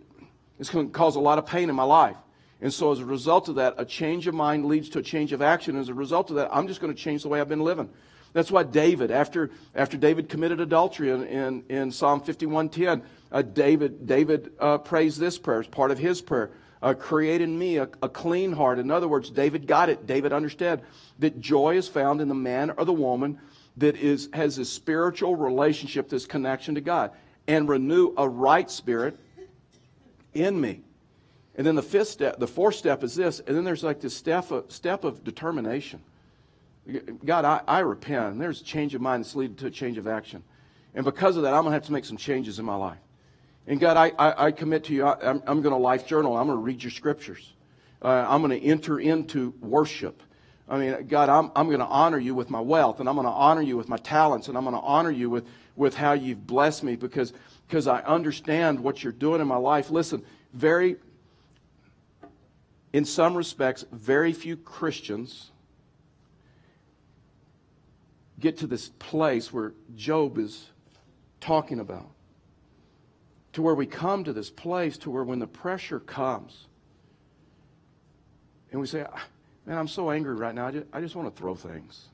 it's 0.60 0.68
going 0.68 0.88
to 0.88 0.92
cause 0.92 1.16
a 1.16 1.20
lot 1.20 1.38
of 1.38 1.46
pain 1.46 1.70
in 1.70 1.74
my 1.74 1.84
life. 1.84 2.16
And 2.60 2.72
so 2.72 2.92
as 2.92 3.00
a 3.00 3.04
result 3.04 3.48
of 3.48 3.56
that, 3.56 3.74
a 3.78 3.84
change 3.84 4.26
of 4.26 4.34
mind 4.34 4.64
leads 4.64 4.88
to 4.90 5.00
a 5.00 5.02
change 5.02 5.32
of 5.32 5.42
action. 5.42 5.76
As 5.76 5.88
a 5.88 5.94
result 5.94 6.30
of 6.30 6.36
that, 6.36 6.48
I'm 6.52 6.68
just 6.68 6.80
going 6.80 6.94
to 6.94 6.98
change 6.98 7.22
the 7.22 7.28
way 7.28 7.40
I've 7.40 7.48
been 7.48 7.64
living. 7.64 7.90
That's 8.32 8.50
why 8.50 8.64
David, 8.64 9.10
after, 9.10 9.50
after 9.74 9.96
David 9.96 10.28
committed 10.28 10.60
adultery 10.60 11.10
in, 11.10 11.24
in, 11.24 11.64
in 11.68 11.90
Psalm 11.92 12.20
51.10, 12.20 13.02
uh, 13.30 13.42
David, 13.42 14.06
David 14.06 14.52
uh, 14.58 14.78
prays 14.78 15.16
this 15.16 15.38
prayer 15.38 15.60
as 15.60 15.68
part 15.68 15.90
of 15.90 15.98
his 15.98 16.20
prayer. 16.20 16.50
Uh, 16.82 16.94
create 16.94 17.40
in 17.40 17.56
me 17.56 17.78
a, 17.78 17.88
a 18.02 18.08
clean 18.08 18.52
heart. 18.52 18.78
In 18.78 18.90
other 18.90 19.08
words, 19.08 19.30
David 19.30 19.66
got 19.66 19.88
it. 19.88 20.06
David 20.06 20.32
understood 20.32 20.82
that 21.20 21.40
joy 21.40 21.76
is 21.76 21.88
found 21.88 22.20
in 22.20 22.28
the 22.28 22.34
man 22.34 22.72
or 22.76 22.84
the 22.84 22.92
woman 22.92 23.38
that 23.76 23.96
is, 23.96 24.28
has 24.32 24.58
a 24.58 24.64
spiritual 24.64 25.36
relationship, 25.36 26.08
this 26.08 26.26
connection 26.26 26.74
to 26.74 26.80
God, 26.80 27.12
and 27.46 27.68
renew 27.68 28.12
a 28.16 28.28
right 28.28 28.70
spirit 28.70 29.16
in 30.34 30.60
me. 30.60 30.82
And 31.56 31.66
then 31.66 31.76
the 31.76 31.82
fifth 31.82 32.08
step, 32.08 32.38
the 32.38 32.48
fourth 32.48 32.74
step 32.74 33.04
is 33.04 33.14
this, 33.14 33.40
and 33.40 33.56
then 33.56 33.64
there's 33.64 33.84
like 33.84 34.00
this 34.00 34.14
step 34.14 34.50
of, 34.50 34.70
step 34.72 35.04
of 35.04 35.22
determination. 35.22 36.00
God, 37.24 37.44
I, 37.44 37.60
I 37.66 37.78
repent, 37.80 38.32
and 38.32 38.40
there's 38.40 38.60
a 38.60 38.64
change 38.64 38.94
of 38.94 39.00
mind 39.00 39.24
that's 39.24 39.34
leading 39.34 39.56
to 39.56 39.66
a 39.66 39.70
change 39.70 39.96
of 39.96 40.06
action. 40.06 40.42
And 40.94 41.04
because 41.04 41.36
of 41.36 41.44
that, 41.44 41.54
I'm 41.54 41.62
going 41.62 41.70
to 41.70 41.76
have 41.76 41.86
to 41.86 41.92
make 41.92 42.04
some 42.04 42.16
changes 42.16 42.58
in 42.58 42.64
my 42.64 42.76
life. 42.76 42.98
And 43.66 43.80
God, 43.80 43.96
I, 43.96 44.12
I, 44.18 44.46
I 44.46 44.52
commit 44.52 44.84
to 44.84 44.94
you, 44.94 45.06
I, 45.06 45.30
am 45.30 45.40
going 45.62 45.62
to 45.70 45.76
life 45.76 46.06
journal. 46.06 46.36
I'm 46.36 46.46
going 46.46 46.58
to 46.58 46.62
read 46.62 46.82
your 46.82 46.90
scriptures. 46.90 47.54
Uh, 48.02 48.26
I'm 48.28 48.42
going 48.42 48.58
to 48.58 48.66
enter 48.66 49.00
into 49.00 49.54
worship. 49.60 50.22
I 50.68 50.78
mean, 50.78 51.06
God, 51.08 51.28
I'm, 51.28 51.50
I'm 51.56 51.66
going 51.66 51.78
to 51.78 51.86
honor 51.86 52.18
you 52.18 52.34
with 52.34 52.50
my 52.50 52.60
wealth, 52.60 53.00
and 53.00 53.08
I'm 53.08 53.14
going 53.14 53.26
to 53.26 53.32
honor 53.32 53.62
you 53.62 53.76
with 53.76 53.88
my 53.88 53.96
talents, 53.96 54.48
and 54.48 54.56
I'm 54.56 54.64
going 54.64 54.76
to 54.76 54.82
honor 54.82 55.10
you 55.10 55.30
with, 55.30 55.46
with 55.76 55.94
how 55.94 56.12
you've 56.12 56.46
blessed 56.46 56.82
me 56.82 56.96
because, 56.96 57.32
because 57.66 57.86
I 57.86 58.00
understand 58.00 58.80
what 58.80 59.02
you're 59.02 59.12
doing 59.12 59.40
in 59.40 59.46
my 59.46 59.56
life. 59.56 59.90
Listen, 59.90 60.22
very, 60.52 60.96
in 62.94 63.04
some 63.04 63.36
respects, 63.36 63.84
very 63.90 64.32
few 64.32 64.56
Christians 64.56 65.50
get 68.38 68.56
to 68.58 68.68
this 68.68 68.90
place 69.00 69.52
where 69.52 69.72
Job 69.96 70.38
is 70.38 70.70
talking 71.40 71.80
about. 71.80 72.08
To 73.54 73.62
where 73.62 73.74
we 73.74 73.84
come 73.84 74.22
to 74.22 74.32
this 74.32 74.48
place 74.48 74.96
to 74.98 75.10
where 75.10 75.24
when 75.24 75.40
the 75.40 75.46
pressure 75.46 75.98
comes, 75.98 76.68
and 78.70 78.80
we 78.80 78.86
say, 78.86 79.04
ah, 79.12 79.24
Man, 79.66 79.76
I'm 79.76 79.88
so 79.88 80.10
angry 80.10 80.34
right 80.34 80.54
now. 80.54 80.66
I 80.68 80.70
just, 80.70 80.86
I 80.92 81.00
just 81.00 81.16
want 81.16 81.34
to 81.34 81.40
throw 81.40 81.54
things. 81.56 82.08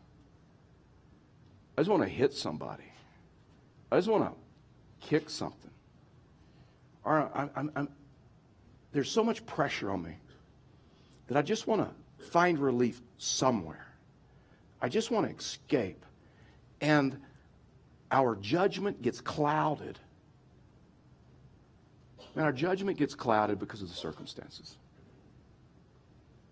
I 1.77 1.83
just 1.83 1.91
want 1.91 2.03
to 2.05 2.09
hit 2.09 2.33
somebody. 2.33 2.85
I 3.93 3.97
just 3.97 4.09
want 4.09 4.25
to 4.25 5.07
kick 5.07 5.29
something. 5.29 5.71
Or 7.05 7.31
I'm, 7.35 7.51
I'm, 7.57 7.73
I'm, 7.75 7.89
there's 8.93 9.11
so 9.11 9.23
much 9.23 9.45
pressure 9.47 9.91
on 9.91 10.03
me 10.03 10.15
that 11.31 11.39
I 11.39 11.43
just 11.43 11.69
want 11.69 11.81
to 11.81 12.25
find 12.25 12.59
relief 12.59 13.01
somewhere. 13.17 13.87
I 14.83 14.89
just 14.89 15.13
want 15.13 15.29
to 15.29 15.37
escape. 15.37 16.05
And 16.81 17.21
our 18.11 18.35
judgment 18.35 19.01
gets 19.01 19.21
clouded. 19.21 19.97
And 22.35 22.45
our 22.45 22.51
judgment 22.51 22.99
gets 22.99 23.15
clouded 23.15 23.61
because 23.61 23.81
of 23.81 23.89
the 23.89 23.95
circumstances. 23.95 24.77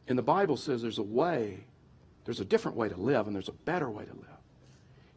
And 0.07 0.17
the 0.17 0.23
Bible 0.23 0.57
says 0.57 0.81
there's 0.81 0.99
a 0.99 1.03
way, 1.03 1.64
there's 2.25 2.41
a 2.41 2.45
different 2.45 2.77
way 2.77 2.88
to 2.88 2.97
live, 2.97 3.27
and 3.27 3.35
there's 3.35 3.49
a 3.49 3.53
better 3.53 3.91
way 3.91 4.05
to 4.05 4.14
live. 4.14 4.38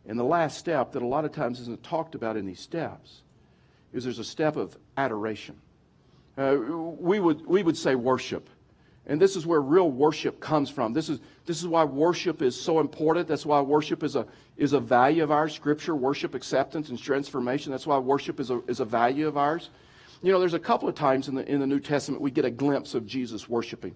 And 0.08 0.18
the 0.18 0.24
last 0.24 0.58
step 0.58 0.94
that 0.94 1.04
a 1.04 1.08
lot 1.08 1.24
of 1.24 1.34
times 1.34 1.60
isn't 1.60 1.84
talked 1.84 2.16
about 2.16 2.36
in 2.36 2.48
these 2.48 2.60
steps 2.60 3.22
is 3.94 4.06
there's 4.06 4.18
a 4.18 4.24
step 4.24 4.56
of 4.56 4.76
adoration. 4.98 5.62
Uh, 6.36 6.56
we, 7.00 7.20
would, 7.20 7.46
we 7.46 7.62
would 7.62 7.78
say 7.78 7.94
worship. 7.94 8.50
And 9.08 9.20
this 9.20 9.36
is 9.36 9.46
where 9.46 9.62
real 9.62 9.90
worship 9.90 10.40
comes 10.40 10.70
from. 10.70 10.94
This 10.94 11.10
is, 11.10 11.20
this 11.46 11.60
is 11.60 11.68
why 11.68 11.84
worship 11.84 12.42
is 12.42 12.60
so 12.60 12.80
important. 12.80 13.28
That's 13.28 13.46
why 13.46 13.60
worship 13.62 14.04
is 14.04 14.16
a, 14.16 14.28
is 14.58 14.74
a 14.74 14.80
value 14.80 15.24
of 15.24 15.32
ours. 15.32 15.54
Scripture, 15.54 15.96
worship, 15.96 16.36
acceptance, 16.36 16.90
and 16.90 17.02
transformation. 17.02 17.72
That's 17.72 17.88
why 17.88 17.98
worship 17.98 18.40
is 18.40 18.52
a, 18.52 18.62
is 18.68 18.80
a 18.80 18.86
value 18.86 19.28
of 19.28 19.38
ours. 19.38 19.70
You 20.22 20.32
know, 20.32 20.40
there's 20.40 20.54
a 20.54 20.60
couple 20.60 20.88
of 20.88 20.94
times 20.94 21.28
in 21.28 21.36
the, 21.36 21.52
in 21.52 21.60
the 21.60 21.68
New 21.68 21.80
Testament 21.80 22.22
we 22.22 22.30
get 22.30 22.46
a 22.46 22.52
glimpse 22.52 22.94
of 22.94 23.08
Jesus 23.08 23.50
worshiping. 23.50 23.96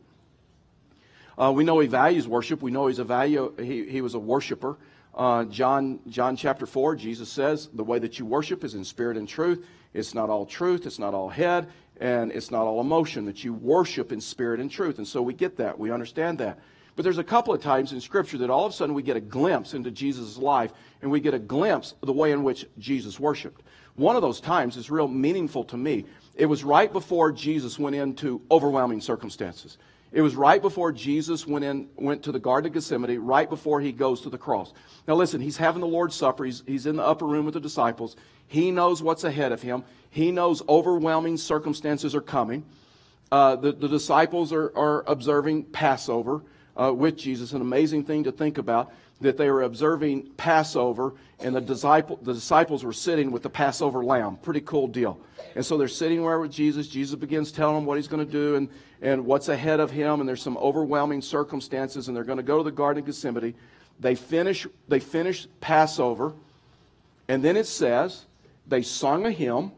Uh, 1.38 1.52
we 1.52 1.64
know 1.64 1.78
he 1.80 1.88
values 1.88 2.28
worship. 2.28 2.62
We 2.62 2.72
know 2.72 2.88
he's 2.88 3.00
a 3.00 3.04
value. 3.04 3.54
He, 3.60 3.88
he 3.88 4.02
was 4.02 4.16
a 4.16 4.20
worshiper. 4.20 4.78
Uh, 5.14 5.46
John, 5.46 6.00
John 6.10 6.36
chapter 6.36 6.66
4, 6.66 6.96
Jesus 6.96 7.30
says, 7.30 7.70
The 7.74 7.84
way 7.84 8.00
that 8.00 8.20
you 8.20 8.26
worship 8.26 8.64
is 8.64 8.74
in 8.74 8.84
spirit 8.84 9.18
and 9.18 9.28
truth. 9.28 9.66
It's 9.94 10.14
not 10.14 10.30
all 10.30 10.46
truth, 10.46 10.86
it's 10.86 11.00
not 11.00 11.14
all 11.14 11.30
head, 11.30 11.70
and 12.00 12.32
it's 12.32 12.52
not 12.52 12.64
all 12.64 12.82
emotion, 12.82 13.26
that 13.26 13.44
you 13.44 13.54
worship 13.54 14.12
in 14.12 14.20
spirit 14.22 14.60
and 14.60 14.70
truth. 14.70 14.98
And 14.98 15.08
so 15.08 15.22
we 15.22 15.34
get 15.34 15.58
that. 15.58 15.78
We 15.78 15.92
understand 15.92 16.38
that. 16.40 16.60
But 16.96 17.04
there's 17.04 17.18
a 17.18 17.24
couple 17.24 17.54
of 17.54 17.62
times 17.62 17.92
in 17.92 18.00
Scripture 18.00 18.38
that 18.38 18.50
all 18.50 18.66
of 18.66 18.72
a 18.72 18.76
sudden 18.76 18.96
we 18.96 19.04
get 19.04 19.18
a 19.18 19.22
glimpse 19.22 19.74
into 19.74 19.92
Jesus' 19.92 20.38
life, 20.38 20.72
and 21.02 21.12
we 21.12 21.20
get 21.20 21.34
a 21.34 21.40
glimpse 21.40 21.94
of 22.02 22.08
the 22.08 22.14
way 22.14 22.32
in 22.32 22.44
which 22.44 22.66
Jesus 22.80 23.20
worshiped. 23.20 23.62
One 23.96 24.16
of 24.16 24.22
those 24.22 24.40
times 24.42 24.78
is 24.78 24.90
real 24.90 25.08
meaningful 25.08 25.64
to 25.66 25.78
me. 25.78 26.06
It 26.36 26.46
was 26.46 26.64
right 26.64 26.92
before 26.92 27.32
Jesus 27.32 27.80
went 27.80 27.96
into 27.96 28.42
overwhelming 28.50 29.02
circumstances. 29.02 29.78
It 30.16 30.22
was 30.22 30.34
right 30.34 30.62
before 30.62 30.94
Jesus 30.94 31.46
went 31.46 31.66
in, 31.66 31.90
went 31.98 32.24
to 32.24 32.32
the 32.32 32.40
Garden 32.40 32.70
of 32.70 32.74
Gethsemane, 32.74 33.20
right 33.20 33.50
before 33.50 33.82
he 33.82 33.92
goes 33.92 34.22
to 34.22 34.30
the 34.30 34.38
cross. 34.38 34.72
Now 35.10 35.16
listen, 35.16 35.42
he's 35.42 35.58
having 35.58 35.82
the 35.82 35.88
Lord's 35.88 36.16
Supper. 36.16 36.46
He's, 36.46 36.64
he's 36.66 36.86
in 36.86 36.96
the 36.96 37.04
upper 37.04 37.26
room 37.26 37.44
with 37.44 37.56
the 37.56 37.60
disciples. 37.60 38.16
He 38.48 38.72
knows 38.72 39.04
what's 39.04 39.26
ahead 39.26 39.52
of 39.52 39.62
him. 39.62 39.84
He 40.10 40.32
knows 40.32 40.64
overwhelming 40.70 41.36
circumstances 41.36 42.16
are 42.16 42.22
coming. 42.22 42.64
Uh, 43.30 43.58
the, 43.58 43.74
the 43.74 43.90
disciples 43.90 44.54
are, 44.54 44.72
are 44.78 45.04
observing 45.06 45.66
Passover 45.66 46.44
uh, 46.82 46.94
with 46.94 47.18
Jesus, 47.18 47.52
an 47.52 47.60
amazing 47.60 48.06
thing 48.06 48.24
to 48.24 48.32
think 48.32 48.58
about 48.58 48.94
that 49.22 49.38
they 49.38 49.50
were 49.50 49.64
observing 49.64 50.30
Passover, 50.38 51.14
and 51.40 51.56
the, 51.56 51.62
disciple, 51.62 52.20
the 52.22 52.34
disciples 52.34 52.84
were 52.84 52.94
sitting 52.94 53.32
with 53.32 53.44
the 53.44 53.50
Passover 53.50 54.04
lamb. 54.04 54.38
Pretty 54.38 54.62
cool 54.62 54.88
deal. 54.88 55.20
And 55.56 55.66
so 55.66 55.78
they're 55.78 55.88
sitting 55.88 56.22
there 56.22 56.40
with 56.40 56.52
Jesus. 56.52 56.88
Jesus 56.88 57.18
begins 57.18 57.52
telling 57.52 57.76
them 57.76 57.86
what 57.86 57.98
he's 57.98 58.10
going 58.10 58.26
to 58.26 58.32
do 58.32 58.56
and, 58.56 58.70
and 59.02 59.26
what's 59.26 59.48
ahead 59.48 59.80
of 59.80 59.90
him, 59.90 60.20
and 60.20 60.28
there's 60.28 60.42
some 60.42 60.58
overwhelming 60.58 61.22
circumstances, 61.22 62.08
and 62.08 62.16
they're 62.16 62.26
going 62.26 62.38
to 62.38 62.44
go 62.44 62.58
to 62.58 62.64
the 62.64 62.72
Garden 62.72 63.02
of 63.02 63.06
Gethsemane. 63.06 63.56
They 64.00 64.16
finish, 64.16 64.68
they 64.90 65.00
finish 65.00 65.48
Passover, 65.62 66.34
and 67.30 67.42
then 67.42 67.56
it 67.56 67.68
says 67.68 68.26
they 68.68 68.82
sung 68.82 69.26
a 69.26 69.32
hymn, 69.32 69.72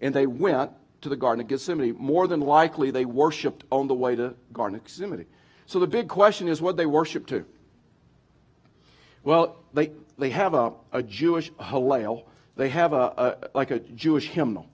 and 0.00 0.14
they 0.14 0.26
went 0.26 0.70
to 1.00 1.08
the 1.08 1.16
Garden 1.16 1.42
of 1.42 1.48
Gethsemane. 1.48 1.96
More 1.98 2.28
than 2.28 2.40
likely, 2.40 2.92
they 2.92 3.04
worshiped 3.04 3.64
on 3.72 3.88
the 3.88 3.94
way 3.94 4.14
to 4.14 4.34
Garden 4.52 4.76
of 4.76 4.84
Gethsemane. 4.84 5.26
So 5.66 5.80
the 5.80 5.86
big 5.88 6.08
question 6.08 6.46
is 6.46 6.62
what 6.62 6.76
they 6.76 6.86
worship 6.86 7.26
to? 7.28 7.44
Well, 9.26 9.56
they, 9.74 9.90
they 10.18 10.30
have 10.30 10.54
a, 10.54 10.72
a 10.92 11.02
Jewish 11.02 11.50
Hallel. 11.54 12.22
They 12.54 12.68
have 12.68 12.92
a, 12.92 12.96
a 12.96 13.48
like 13.54 13.72
a 13.72 13.80
Jewish 13.80 14.28
hymnal. 14.28 14.68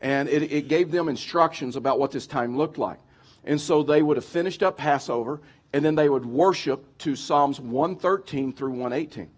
And 0.00 0.30
it, 0.30 0.50
it 0.50 0.68
gave 0.68 0.90
them 0.90 1.10
instructions 1.10 1.76
about 1.76 1.98
what 1.98 2.10
this 2.10 2.26
time 2.26 2.56
looked 2.56 2.78
like. 2.78 2.98
And 3.44 3.60
so 3.60 3.82
they 3.82 4.00
would 4.00 4.16
have 4.16 4.24
finished 4.24 4.62
up 4.62 4.78
Passover, 4.78 5.42
and 5.74 5.84
then 5.84 5.94
they 5.94 6.08
would 6.08 6.24
worship 6.24 6.86
to 7.00 7.14
Psalms 7.14 7.60
113 7.60 8.54
through 8.54 8.70
118. 8.70 9.28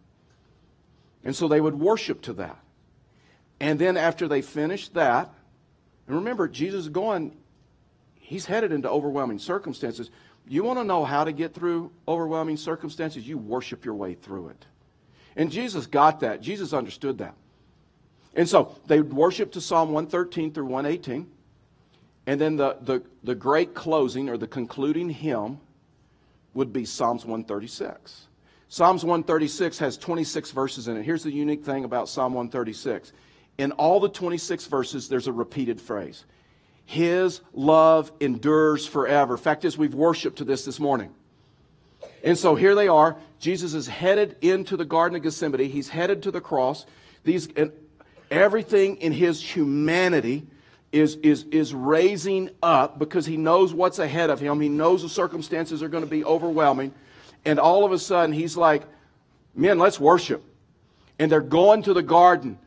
And 1.24 1.34
so 1.34 1.48
they 1.48 1.60
would 1.60 1.74
worship 1.74 2.22
to 2.22 2.32
that. 2.34 2.58
And 3.58 3.76
then 3.76 3.96
after 3.96 4.28
they 4.28 4.42
finished 4.42 4.94
that, 4.94 5.34
and 6.06 6.14
remember, 6.14 6.46
Jesus 6.46 6.82
is 6.82 6.88
going, 6.90 7.36
he's 8.14 8.46
headed 8.46 8.70
into 8.70 8.88
overwhelming 8.88 9.40
circumstances. 9.40 10.12
You 10.48 10.64
want 10.64 10.78
to 10.78 10.84
know 10.84 11.04
how 11.04 11.24
to 11.24 11.32
get 11.32 11.54
through 11.54 11.92
overwhelming 12.06 12.56
circumstances? 12.56 13.26
You 13.26 13.38
worship 13.38 13.84
your 13.84 13.94
way 13.94 14.14
through 14.14 14.48
it. 14.48 14.64
And 15.36 15.52
Jesus 15.52 15.86
got 15.86 16.20
that. 16.20 16.40
Jesus 16.40 16.72
understood 16.72 17.18
that. 17.18 17.34
And 18.34 18.48
so 18.48 18.74
they 18.86 19.00
worship 19.00 19.52
to 19.52 19.60
Psalm 19.60 19.92
113 19.92 20.52
through 20.52 20.66
118. 20.66 21.28
And 22.26 22.40
then 22.40 22.56
the, 22.56 22.76
the, 22.80 23.02
the 23.22 23.34
great 23.34 23.74
closing 23.74 24.28
or 24.28 24.36
the 24.36 24.46
concluding 24.46 25.10
hymn 25.10 25.58
would 26.54 26.72
be 26.72 26.84
Psalms 26.84 27.24
136. 27.24 28.26
Psalms 28.68 29.02
136 29.02 29.78
has 29.78 29.96
26 29.96 30.50
verses 30.50 30.88
in 30.88 30.96
it. 30.96 31.02
Here's 31.02 31.22
the 31.22 31.32
unique 31.32 31.64
thing 31.64 31.84
about 31.84 32.08
Psalm 32.08 32.34
136. 32.34 33.12
In 33.58 33.72
all 33.72 33.98
the 33.98 34.08
26 34.08 34.66
verses, 34.66 35.08
there's 35.08 35.26
a 35.26 35.32
repeated 35.32 35.80
phrase. 35.80 36.24
His 36.88 37.42
love 37.52 38.10
endures 38.18 38.86
forever. 38.86 39.36
Fact 39.36 39.66
is, 39.66 39.76
we've 39.76 39.92
worshiped 39.92 40.38
to 40.38 40.44
this 40.44 40.64
this 40.64 40.80
morning. 40.80 41.14
And 42.24 42.38
so 42.38 42.54
here 42.54 42.74
they 42.74 42.88
are. 42.88 43.18
Jesus 43.38 43.74
is 43.74 43.86
headed 43.86 44.36
into 44.40 44.74
the 44.74 44.86
Garden 44.86 45.14
of 45.14 45.22
Gethsemane. 45.22 45.68
He's 45.68 45.90
headed 45.90 46.22
to 46.22 46.30
the 46.30 46.40
cross. 46.40 46.86
These, 47.24 47.48
and 47.58 47.72
everything 48.30 48.96
in 49.02 49.12
his 49.12 49.42
humanity 49.42 50.46
is, 50.90 51.16
is, 51.16 51.44
is 51.50 51.74
raising 51.74 52.48
up 52.62 52.98
because 52.98 53.26
he 53.26 53.36
knows 53.36 53.74
what's 53.74 53.98
ahead 53.98 54.30
of 54.30 54.40
him. 54.40 54.58
He 54.58 54.70
knows 54.70 55.02
the 55.02 55.10
circumstances 55.10 55.82
are 55.82 55.90
going 55.90 56.04
to 56.04 56.10
be 56.10 56.24
overwhelming. 56.24 56.94
And 57.44 57.60
all 57.60 57.84
of 57.84 57.92
a 57.92 57.98
sudden, 57.98 58.32
he's 58.32 58.56
like, 58.56 58.84
Men, 59.54 59.78
let's 59.78 60.00
worship. 60.00 60.42
And 61.18 61.30
they're 61.30 61.42
going 61.42 61.82
to 61.82 61.92
the 61.92 62.02
garden 62.02 62.58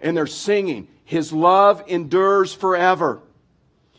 and 0.00 0.16
they're 0.16 0.26
singing, 0.26 0.88
His 1.04 1.32
love 1.32 1.84
endures 1.86 2.52
forever. 2.52 3.20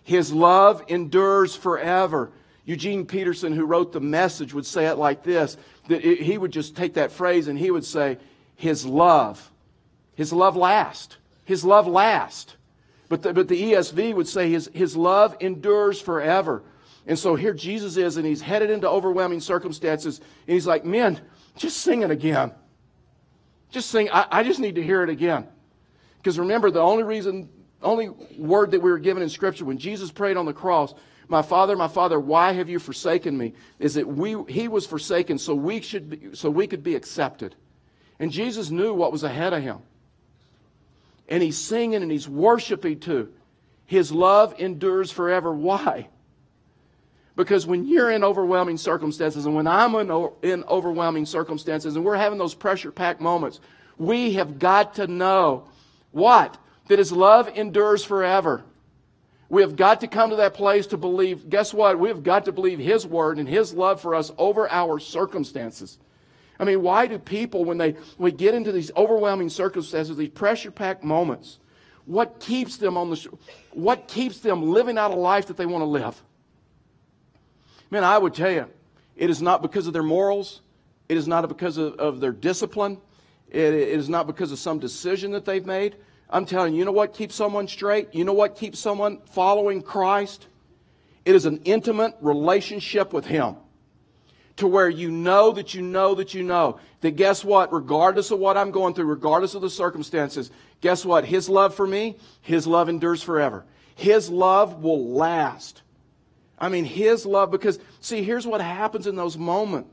His 0.03 0.31
love 0.31 0.83
endures 0.87 1.55
forever. 1.55 2.31
Eugene 2.65 3.05
Peterson, 3.05 3.53
who 3.53 3.65
wrote 3.65 3.91
the 3.91 3.99
message, 3.99 4.53
would 4.53 4.65
say 4.65 4.87
it 4.87 4.97
like 4.97 5.23
this 5.23 5.57
that 5.87 6.03
he 6.03 6.37
would 6.37 6.51
just 6.51 6.75
take 6.75 6.93
that 6.93 7.11
phrase 7.11 7.47
and 7.47 7.57
he 7.57 7.71
would 7.71 7.85
say, 7.85 8.17
His 8.55 8.85
love, 8.85 9.51
His 10.15 10.31
love 10.31 10.55
lasts. 10.55 11.17
His 11.45 11.65
love 11.65 11.87
lasts. 11.87 12.55
But 13.09 13.23
the, 13.23 13.33
but 13.33 13.47
the 13.47 13.71
ESV 13.71 14.13
would 14.13 14.27
say 14.27 14.51
his, 14.51 14.69
his 14.71 14.95
love 14.95 15.35
endures 15.39 15.99
forever. 15.99 16.61
And 17.07 17.17
so 17.17 17.33
here 17.33 17.55
Jesus 17.55 17.97
is, 17.97 18.17
and 18.17 18.25
he's 18.25 18.39
headed 18.41 18.69
into 18.69 18.87
overwhelming 18.87 19.39
circumstances. 19.39 20.19
And 20.19 20.53
he's 20.53 20.67
like, 20.67 20.85
Men, 20.85 21.19
just 21.57 21.77
sing 21.77 22.03
it 22.03 22.11
again. 22.11 22.51
Just 23.71 23.89
sing. 23.89 24.09
I, 24.11 24.27
I 24.29 24.43
just 24.43 24.59
need 24.59 24.75
to 24.75 24.83
hear 24.83 25.01
it 25.01 25.09
again. 25.09 25.47
Because 26.17 26.37
remember, 26.37 26.69
the 26.69 26.81
only 26.81 27.03
reason, 27.03 27.49
only 27.81 28.09
word 28.37 28.71
that 28.71 28.81
we 28.81 28.89
were 28.89 28.99
given 28.99 29.23
in 29.23 29.29
Scripture 29.29 29.65
when 29.65 29.77
Jesus 29.77 30.11
prayed 30.11 30.37
on 30.37 30.45
the 30.45 30.53
cross, 30.53 30.93
my 31.27 31.41
Father, 31.41 31.75
my 31.75 31.87
Father, 31.87 32.19
why 32.19 32.53
have 32.53 32.69
you 32.69 32.79
forsaken 32.79 33.37
me? 33.37 33.53
Is 33.77 33.93
that 33.93 34.07
we, 34.07 34.35
he 34.47 34.67
was 34.67 34.85
forsaken 34.85 35.37
so 35.37 35.53
we, 35.53 35.81
should 35.81 36.09
be, 36.09 36.35
so 36.35 36.49
we 36.49 36.67
could 36.67 36.83
be 36.83 36.95
accepted. 36.95 37.55
And 38.19 38.31
Jesus 38.31 38.69
knew 38.69 38.93
what 38.93 39.11
was 39.11 39.23
ahead 39.23 39.53
of 39.53 39.61
him 39.61 39.79
and 41.29 41.43
he's 41.43 41.57
singing 41.57 42.01
and 42.01 42.11
he's 42.11 42.27
worshiping 42.27 42.99
too. 42.99 43.31
His 43.85 44.11
love 44.11 44.59
endures 44.59 45.11
forever. 45.11 45.53
Why? 45.53 46.09
Because 47.35 47.65
when 47.65 47.85
you're 47.85 48.11
in 48.11 48.23
overwhelming 48.23 48.77
circumstances, 48.77 49.45
and 49.45 49.55
when 49.55 49.67
I'm 49.67 49.95
in, 49.95 50.29
in 50.41 50.63
overwhelming 50.65 51.25
circumstances, 51.25 51.95
and 51.95 52.03
we're 52.03 52.17
having 52.17 52.37
those 52.37 52.53
pressure 52.53 52.91
packed 52.91 53.21
moments, 53.21 53.61
we 53.97 54.33
have 54.33 54.59
got 54.59 54.95
to 54.95 55.07
know 55.07 55.67
what? 56.11 56.57
That 56.89 56.99
His 56.99 57.11
love 57.11 57.47
endures 57.47 58.03
forever. 58.03 58.63
We 59.47 59.61
have 59.63 59.75
got 59.75 60.01
to 60.01 60.07
come 60.07 60.29
to 60.29 60.35
that 60.35 60.53
place 60.53 60.85
to 60.87 60.97
believe, 60.97 61.49
guess 61.49 61.73
what? 61.73 61.97
We 61.97 62.09
have 62.09 62.21
got 62.21 62.45
to 62.45 62.51
believe 62.51 62.77
His 62.77 63.07
word 63.07 63.39
and 63.39 63.47
His 63.47 63.73
love 63.73 64.01
for 64.01 64.13
us 64.13 64.31
over 64.37 64.69
our 64.69 64.99
circumstances. 64.99 65.97
I 66.59 66.65
mean, 66.65 66.81
why 66.83 67.07
do 67.07 67.17
people, 67.17 67.63
when 67.63 67.77
they 67.77 67.95
we 68.17 68.31
get 68.31 68.53
into 68.53 68.71
these 68.71 68.91
overwhelming 68.97 69.49
circumstances, 69.49 70.17
these 70.17 70.29
pressure-packed 70.29 71.03
moments, 71.03 71.57
what 72.05 72.39
keeps 72.39 72.77
them 72.77 72.97
on 72.97 73.09
the 73.11 73.29
what 73.71 74.07
keeps 74.07 74.39
them 74.39 74.63
living 74.63 74.97
out 74.97 75.11
a 75.11 75.15
life 75.15 75.47
that 75.47 75.57
they 75.57 75.65
want 75.65 75.83
to 75.83 75.85
live? 75.85 76.21
Man, 77.89 78.03
I 78.03 78.17
would 78.17 78.33
tell 78.33 78.51
you, 78.51 78.67
it 79.15 79.29
is 79.29 79.41
not 79.41 79.61
because 79.61 79.87
of 79.87 79.93
their 79.93 80.03
morals. 80.03 80.61
It 81.07 81.17
is 81.17 81.27
not 81.27 81.47
because 81.47 81.77
of, 81.77 81.93
of 81.95 82.19
their 82.19 82.31
discipline. 82.31 82.97
It, 83.49 83.73
it 83.73 83.89
is 83.89 84.09
not 84.09 84.27
because 84.27 84.51
of 84.51 84.59
some 84.59 84.79
decision 84.79 85.31
that 85.31 85.45
they've 85.45 85.65
made. 85.65 85.95
I'm 86.29 86.45
telling 86.45 86.73
you, 86.73 86.79
you 86.79 86.85
know 86.85 86.91
what 86.91 87.13
keeps 87.13 87.35
someone 87.35 87.67
straight? 87.67 88.13
You 88.13 88.23
know 88.23 88.33
what 88.33 88.55
keeps 88.55 88.79
someone 88.79 89.19
following 89.25 89.81
Christ? 89.81 90.47
It 91.25 91.35
is 91.35 91.45
an 91.45 91.61
intimate 91.65 92.15
relationship 92.21 93.13
with 93.13 93.25
Him 93.25 93.55
to 94.57 94.67
where 94.67 94.89
you 94.89 95.09
know 95.09 95.51
that 95.51 95.73
you 95.73 95.81
know 95.81 96.15
that 96.15 96.33
you 96.33 96.43
know 96.43 96.79
that 97.01 97.11
guess 97.11 97.43
what? 97.43 97.73
Regardless 97.73 98.29
of 98.29 98.39
what 98.39 98.57
I'm 98.57 98.71
going 98.71 98.93
through, 98.93 99.05
regardless 99.05 99.55
of 99.55 99.61
the 99.61 99.69
circumstances, 99.69 100.51
guess 100.81 101.03
what? 101.03 101.25
His 101.25 101.49
love 101.49 101.73
for 101.73 101.87
me, 101.87 102.17
His 102.41 102.67
love 102.67 102.89
endures 102.89 103.23
forever. 103.23 103.65
His 103.95 104.29
love 104.29 104.83
will 104.83 105.13
last. 105.13 105.81
I 106.59 106.69
mean, 106.69 106.85
His 106.85 107.25
love, 107.25 107.51
because 107.51 107.79
see, 108.01 108.21
here's 108.21 108.45
what 108.45 108.61
happens 108.61 109.07
in 109.07 109.15
those 109.15 109.37
moments. 109.37 109.89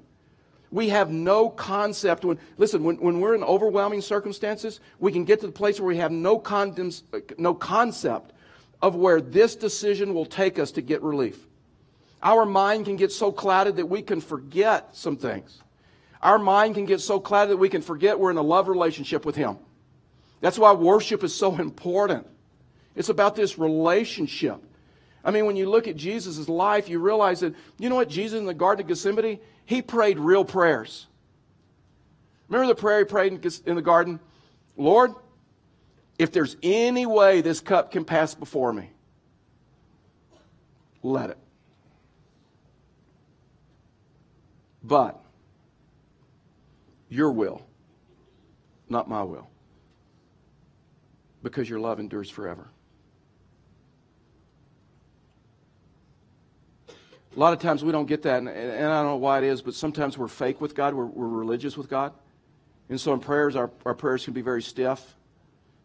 We 0.70 0.88
have 0.88 1.11
no 1.11 1.48
concept 1.48 2.24
when, 2.24 2.38
listen, 2.59 2.83
when, 2.83 2.96
when 2.96 3.20
we're 3.20 3.35
in 3.35 3.44
overwhelming 3.44 4.00
circumstances, 4.00 4.81
we 4.98 5.12
can 5.12 5.24
get 5.24 5.40
to 5.40 5.46
the 5.46 5.52
place 5.52 5.79
where 5.79 5.87
we 5.87 5.98
have 5.98 6.12
no, 6.12 6.38
condoms, 6.38 7.02
no 7.38 7.55
concept 7.55 8.33
of 8.83 8.94
where 8.94 9.20
this 9.20 9.57
decision 9.57 10.12
will 10.12 10.26
take 10.26 10.59
us 10.59 10.72
to 10.72 10.83
get 10.83 11.02
relief. 11.02 11.46
Our 12.22 12.44
mind 12.44 12.87
can 12.87 12.96
get 12.96 13.12
so 13.12 13.31
clouded 13.31 13.76
that 13.76 13.87
we 13.87 14.02
can 14.02 14.20
forget 14.20 14.96
some 14.96 15.16
things. 15.16 15.62
Our 16.22 16.38
mind 16.38 16.74
can 16.74 16.87
get 16.87 17.00
so 17.00 17.20
clouded 17.20 17.52
that 17.52 17.59
we 17.59 17.68
can 17.68 17.83
forget 17.83 18.18
we're 18.18 18.31
in 18.31 18.37
a 18.37 18.42
love 18.42 18.68
relationship 18.68 19.24
with 19.24 19.37
Him. 19.37 19.59
That's 20.40 20.59
why 20.59 20.72
worship 20.72 21.22
is 21.22 21.35
so 21.35 21.57
important. 21.57 22.26
It's 22.94 23.09
about 23.09 23.37
this 23.37 23.59
relationship. 23.59 24.62
I 25.24 25.31
mean, 25.31 25.46
when 25.46 25.57
you 25.57 25.68
look 25.68 25.88
at 25.88 25.96
Jesus' 25.96 26.48
life, 26.48 26.88
you 26.88 26.98
realize 26.98 27.40
that, 27.40 27.55
you 27.79 27.88
know 27.88 27.96
what, 27.96 28.09
Jesus 28.09 28.38
in 28.38 28.46
the 28.46 28.55
Garden 28.55 28.85
of 28.85 28.88
Gethsemane, 28.88 29.38
he 29.66 29.83
prayed 29.83 30.18
real 30.18 30.44
prayers. 30.44 31.07
Remember 32.48 32.72
the 32.72 32.81
prayer 32.81 33.00
he 33.00 33.05
prayed 33.05 33.44
in 33.66 33.76
the 33.76 33.83
garden? 33.83 34.20
Lord, 34.76 35.12
if 36.18 36.33
there's 36.33 36.57
any 36.62 37.05
way 37.05 37.40
this 37.40 37.61
cup 37.61 37.90
can 37.90 38.05
pass 38.05 38.35
before 38.35 38.72
me, 38.72 38.90
let 41.02 41.31
it. 41.31 41.38
But 44.83 45.20
your 47.09 47.33
will, 47.33 47.66
not 48.88 49.09
my 49.09 49.24
will. 49.24 49.48
Because 51.42 51.68
your 51.68 51.81
love 51.81 51.98
endures 51.98 52.31
forever. 52.31 52.68
A 57.37 57.38
lot 57.38 57.53
of 57.53 57.59
times 57.59 57.85
we 57.85 57.92
don't 57.92 58.07
get 58.07 58.22
that, 58.22 58.38
and, 58.38 58.49
and, 58.49 58.87
I 58.87 59.03
don't 59.03 59.07
know 59.07 59.16
why 59.16 59.38
it 59.38 59.44
is, 59.44 59.61
but 59.61 59.75
sometimes 59.75 60.16
we're 60.16 60.27
fake 60.27 60.59
with 60.59 60.75
God, 60.75 60.94
we're, 60.94 61.05
we're 61.05 61.29
religious 61.29 61.77
with 61.77 61.90
God. 61.90 62.14
And 62.88 62.99
so 62.99 63.12
in 63.12 63.20
prayers, 63.20 63.57
our, 63.57 63.70
our 63.85 63.92
prayers 63.92 64.25
can 64.25 64.33
be 64.33 64.40
very 64.40 64.62
stiff, 64.62 65.14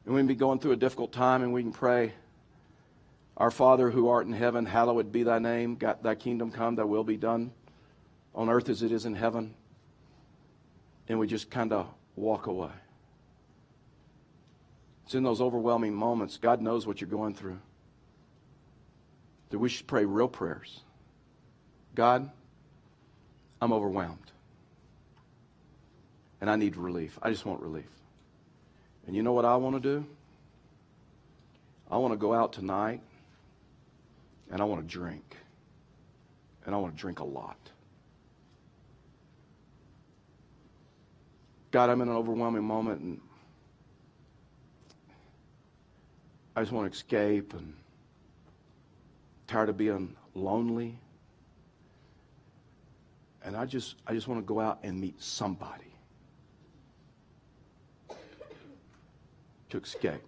and 0.05 0.15
we 0.15 0.19
can 0.19 0.27
be 0.27 0.35
going 0.35 0.59
through 0.59 0.71
a 0.71 0.77
difficult 0.77 1.11
time, 1.11 1.43
and 1.43 1.51
we 1.51 1.61
can 1.61 1.73
pray, 1.73 2.13
Our 3.35 3.51
Father 3.51 3.89
who 3.89 4.07
art 4.07 4.27
in 4.27 4.33
heaven, 4.33 4.65
hallowed 4.65 5.11
be 5.11 5.23
thy 5.23 5.39
name, 5.39 5.77
thy 6.01 6.15
kingdom 6.15 6.51
come, 6.51 6.75
thy 6.75 6.85
will 6.85 7.03
be 7.03 7.17
done 7.17 7.51
on 8.33 8.49
earth 8.49 8.69
as 8.69 8.81
it 8.81 8.93
is 8.93 9.05
in 9.05 9.15
heaven, 9.15 9.53
and 11.09 11.19
we 11.19 11.27
just 11.27 11.49
kind 11.51 11.73
of 11.73 11.85
walk 12.15 12.47
away. 12.47 12.71
It's 15.03 15.15
in 15.15 15.23
those 15.23 15.41
overwhelming 15.41 15.93
moments. 15.93 16.37
God 16.37 16.61
knows 16.61 16.87
what 16.87 17.01
you're 17.01 17.09
going 17.09 17.33
through. 17.33 17.59
That 19.49 19.59
we 19.59 19.67
should 19.67 19.87
pray 19.87 20.05
real 20.05 20.29
prayers. 20.29 20.79
God, 21.95 22.29
I'm 23.61 23.73
overwhelmed. 23.73 24.17
And 26.39 26.49
I 26.49 26.55
need 26.55 26.75
relief. 26.75 27.19
I 27.21 27.29
just 27.29 27.45
want 27.45 27.61
relief. 27.61 27.89
And 29.05 29.15
you 29.15 29.23
know 29.23 29.33
what 29.33 29.45
I 29.45 29.55
want 29.55 29.75
to 29.75 29.81
do? 29.81 30.05
I 31.89 31.97
want 31.97 32.13
to 32.13 32.17
go 32.17 32.33
out 32.33 32.53
tonight 32.53 33.01
and 34.49 34.61
I 34.61 34.63
want 34.63 34.81
to 34.81 34.87
drink. 34.87 35.37
And 36.65 36.73
I 36.73 36.77
want 36.77 36.95
to 36.95 36.99
drink 36.99 37.19
a 37.19 37.23
lot. 37.23 37.57
God, 41.71 41.89
I'm 41.89 42.01
in 42.01 42.09
an 42.09 42.15
overwhelming 42.15 42.63
moment 42.63 43.01
and 43.01 43.21
I 46.55 46.61
just 46.61 46.71
want 46.71 46.91
to 46.91 46.95
escape 46.95 47.53
and 47.53 47.73
tired 49.47 49.69
of 49.69 49.77
being 49.77 50.15
lonely. 50.35 50.97
And 53.43 53.55
I 53.55 53.65
just 53.65 53.95
I 54.05 54.13
just 54.13 54.27
want 54.27 54.39
to 54.39 54.45
go 54.45 54.59
out 54.59 54.79
and 54.83 54.99
meet 54.99 55.21
somebody 55.21 55.95
to 59.69 59.77
escape. 59.77 60.21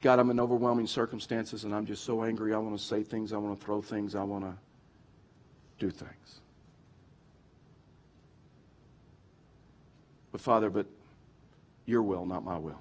God, 0.00 0.18
I'm 0.18 0.30
in 0.30 0.40
overwhelming 0.40 0.88
circumstances 0.88 1.62
and 1.62 1.72
I'm 1.72 1.86
just 1.86 2.04
so 2.04 2.24
angry. 2.24 2.52
I 2.52 2.58
want 2.58 2.76
to 2.76 2.84
say 2.84 3.04
things, 3.04 3.32
I 3.32 3.36
want 3.36 3.58
to 3.58 3.64
throw 3.64 3.80
things, 3.80 4.16
I 4.16 4.24
want 4.24 4.44
to 4.44 4.54
do 5.78 5.90
things. 5.90 6.40
But 10.32 10.40
Father, 10.40 10.70
but 10.70 10.86
your 11.86 12.02
will, 12.02 12.26
not 12.26 12.42
my 12.42 12.58
will. 12.58 12.80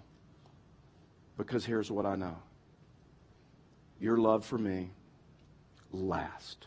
Because 1.38 1.66
here's 1.66 1.92
what 1.92 2.06
I 2.06 2.16
know 2.16 2.38
your 4.00 4.18
love 4.18 4.44
for 4.44 4.58
me 4.58 4.90
last. 5.92 6.66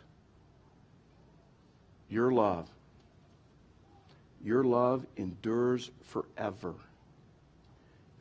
Your 2.15 2.31
love, 2.31 2.69
your 4.41 4.63
love 4.63 5.05
endures 5.17 5.91
forever. 6.05 6.75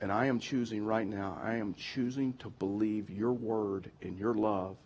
And 0.01 0.11
I 0.11 0.25
am 0.25 0.39
choosing 0.39 0.83
right 0.83 1.05
now, 1.05 1.39
I 1.39 1.57
am 1.57 1.75
choosing 1.75 2.33
to 2.39 2.49
believe 2.49 3.11
your 3.11 3.33
word 3.33 3.91
and 4.01 4.17
your 4.17 4.33
love 4.33 4.77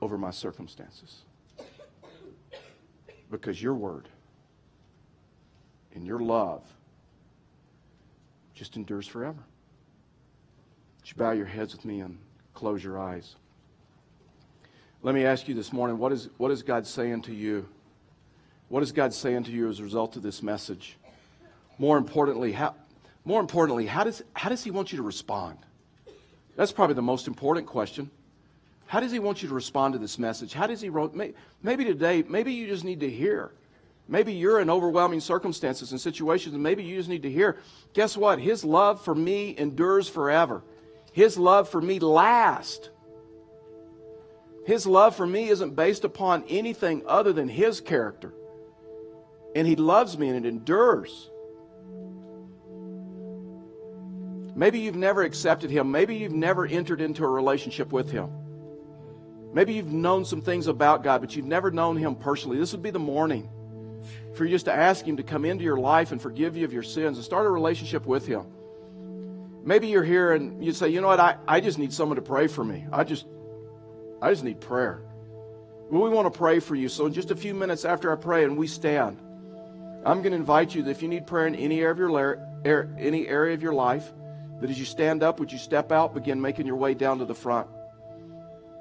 over 0.00 0.18
my 0.18 0.32
circumstances. 0.32 1.18
Because 3.30 3.62
your 3.62 3.74
word 3.74 4.08
and 5.94 6.04
your 6.04 6.18
love 6.18 6.64
just 8.52 8.74
endures 8.74 9.06
forever. 9.06 9.44
Would 10.98 11.08
you 11.08 11.14
bow 11.16 11.30
your 11.30 11.46
heads 11.46 11.72
with 11.72 11.84
me 11.84 12.00
and 12.00 12.18
close 12.52 12.82
your 12.82 12.98
eyes? 12.98 13.36
Let 15.00 15.14
me 15.14 15.24
ask 15.24 15.46
you 15.46 15.54
this 15.54 15.72
morning 15.72 15.98
what 15.98 16.10
is, 16.10 16.28
what 16.38 16.50
is 16.50 16.62
God 16.62 16.84
saying 16.84 17.22
to 17.22 17.34
you? 17.34 17.68
What 18.68 18.82
is 18.82 18.90
God 18.90 19.14
saying 19.14 19.44
to 19.44 19.50
you 19.52 19.68
as 19.68 19.78
a 19.78 19.84
result 19.84 20.16
of 20.16 20.22
this 20.22 20.42
message? 20.42 20.96
More 21.78 21.96
importantly, 21.96 22.50
how, 22.50 22.74
more 23.24 23.40
importantly, 23.40 23.86
how 23.86 24.02
does, 24.02 24.22
how 24.32 24.48
does 24.48 24.64
He 24.64 24.72
want 24.72 24.90
you 24.90 24.96
to 24.96 25.04
respond? 25.04 25.58
That's 26.56 26.72
probably 26.72 26.94
the 26.94 27.02
most 27.02 27.28
important 27.28 27.68
question. 27.68 28.10
How 28.86 28.98
does 28.98 29.12
He 29.12 29.20
want 29.20 29.40
you 29.40 29.48
to 29.48 29.54
respond 29.54 29.92
to 29.92 30.00
this 30.00 30.18
message? 30.18 30.52
How 30.52 30.66
does 30.66 30.80
He, 30.80 30.90
maybe 31.62 31.84
today, 31.84 32.24
maybe 32.28 32.52
you 32.52 32.66
just 32.66 32.82
need 32.82 33.00
to 33.00 33.10
hear. 33.10 33.52
Maybe 34.08 34.32
you're 34.32 34.58
in 34.58 34.68
overwhelming 34.68 35.20
circumstances 35.20 35.92
and 35.92 36.00
situations, 36.00 36.54
and 36.54 36.62
maybe 36.62 36.82
you 36.82 36.96
just 36.96 37.08
need 37.08 37.22
to 37.22 37.30
hear. 37.30 37.58
Guess 37.92 38.16
what? 38.16 38.40
His 38.40 38.64
love 38.64 39.04
for 39.04 39.14
me 39.14 39.54
endures 39.56 40.08
forever. 40.08 40.62
His 41.12 41.38
love 41.38 41.68
for 41.68 41.80
me 41.80 42.00
lasts. 42.00 42.88
His 44.68 44.86
love 44.86 45.16
for 45.16 45.26
me 45.26 45.48
isn't 45.48 45.76
based 45.76 46.04
upon 46.04 46.44
anything 46.46 47.02
other 47.06 47.32
than 47.32 47.48
His 47.48 47.80
character. 47.80 48.34
And 49.56 49.66
He 49.66 49.76
loves 49.76 50.18
me 50.18 50.28
and 50.28 50.44
it 50.44 50.46
endures. 50.46 51.30
Maybe 54.54 54.80
you've 54.80 54.94
never 54.94 55.22
accepted 55.22 55.70
Him. 55.70 55.90
Maybe 55.90 56.16
you've 56.16 56.34
never 56.34 56.66
entered 56.66 57.00
into 57.00 57.24
a 57.24 57.28
relationship 57.28 57.92
with 57.92 58.10
Him. 58.10 58.28
Maybe 59.54 59.72
you've 59.72 59.90
known 59.90 60.26
some 60.26 60.42
things 60.42 60.66
about 60.66 61.02
God, 61.02 61.22
but 61.22 61.34
you've 61.34 61.46
never 61.46 61.70
known 61.70 61.96
Him 61.96 62.14
personally. 62.14 62.58
This 62.58 62.72
would 62.72 62.82
be 62.82 62.90
the 62.90 62.98
morning 62.98 63.48
for 64.34 64.44
you 64.44 64.50
just 64.50 64.66
to 64.66 64.74
ask 64.74 65.02
Him 65.02 65.16
to 65.16 65.22
come 65.22 65.46
into 65.46 65.64
your 65.64 65.78
life 65.78 66.12
and 66.12 66.20
forgive 66.20 66.58
you 66.58 66.66
of 66.66 66.74
your 66.74 66.82
sins 66.82 67.16
and 67.16 67.24
start 67.24 67.46
a 67.46 67.50
relationship 67.50 68.04
with 68.04 68.26
Him. 68.26 68.44
Maybe 69.64 69.88
you're 69.88 70.04
here 70.04 70.34
and 70.34 70.62
you 70.62 70.72
say, 70.72 70.90
you 70.90 71.00
know 71.00 71.06
what, 71.06 71.20
I, 71.20 71.38
I 71.48 71.60
just 71.60 71.78
need 71.78 71.94
someone 71.94 72.16
to 72.16 72.22
pray 72.22 72.48
for 72.48 72.62
me. 72.62 72.86
I 72.92 73.04
just 73.04 73.24
I 74.20 74.30
just 74.30 74.44
need 74.44 74.60
prayer. 74.60 75.02
Well, 75.90 76.02
we 76.02 76.10
want 76.10 76.32
to 76.32 76.36
pray 76.36 76.60
for 76.60 76.74
you. 76.74 76.88
So 76.88 77.06
in 77.06 77.12
just 77.12 77.30
a 77.30 77.36
few 77.36 77.54
minutes 77.54 77.84
after 77.84 78.12
I 78.12 78.16
pray 78.16 78.44
and 78.44 78.56
we 78.56 78.66
stand, 78.66 79.18
I'm 80.04 80.22
going 80.22 80.32
to 80.32 80.36
invite 80.36 80.74
you 80.74 80.82
that 80.82 80.90
if 80.90 81.02
you 81.02 81.08
need 81.08 81.26
prayer 81.26 81.46
in 81.46 81.54
any 81.54 81.80
area 81.80 81.92
of 81.92 81.98
your, 82.64 82.94
any 82.98 83.26
area 83.26 83.54
of 83.54 83.62
your 83.62 83.72
life, 83.72 84.12
that 84.60 84.70
as 84.70 84.78
you 84.78 84.84
stand 84.84 85.22
up, 85.22 85.38
would 85.40 85.52
you 85.52 85.58
step 85.58 85.92
out, 85.92 86.14
begin 86.14 86.40
making 86.40 86.66
your 86.66 86.76
way 86.76 86.94
down 86.94 87.18
to 87.18 87.24
the 87.24 87.34
front? 87.34 87.68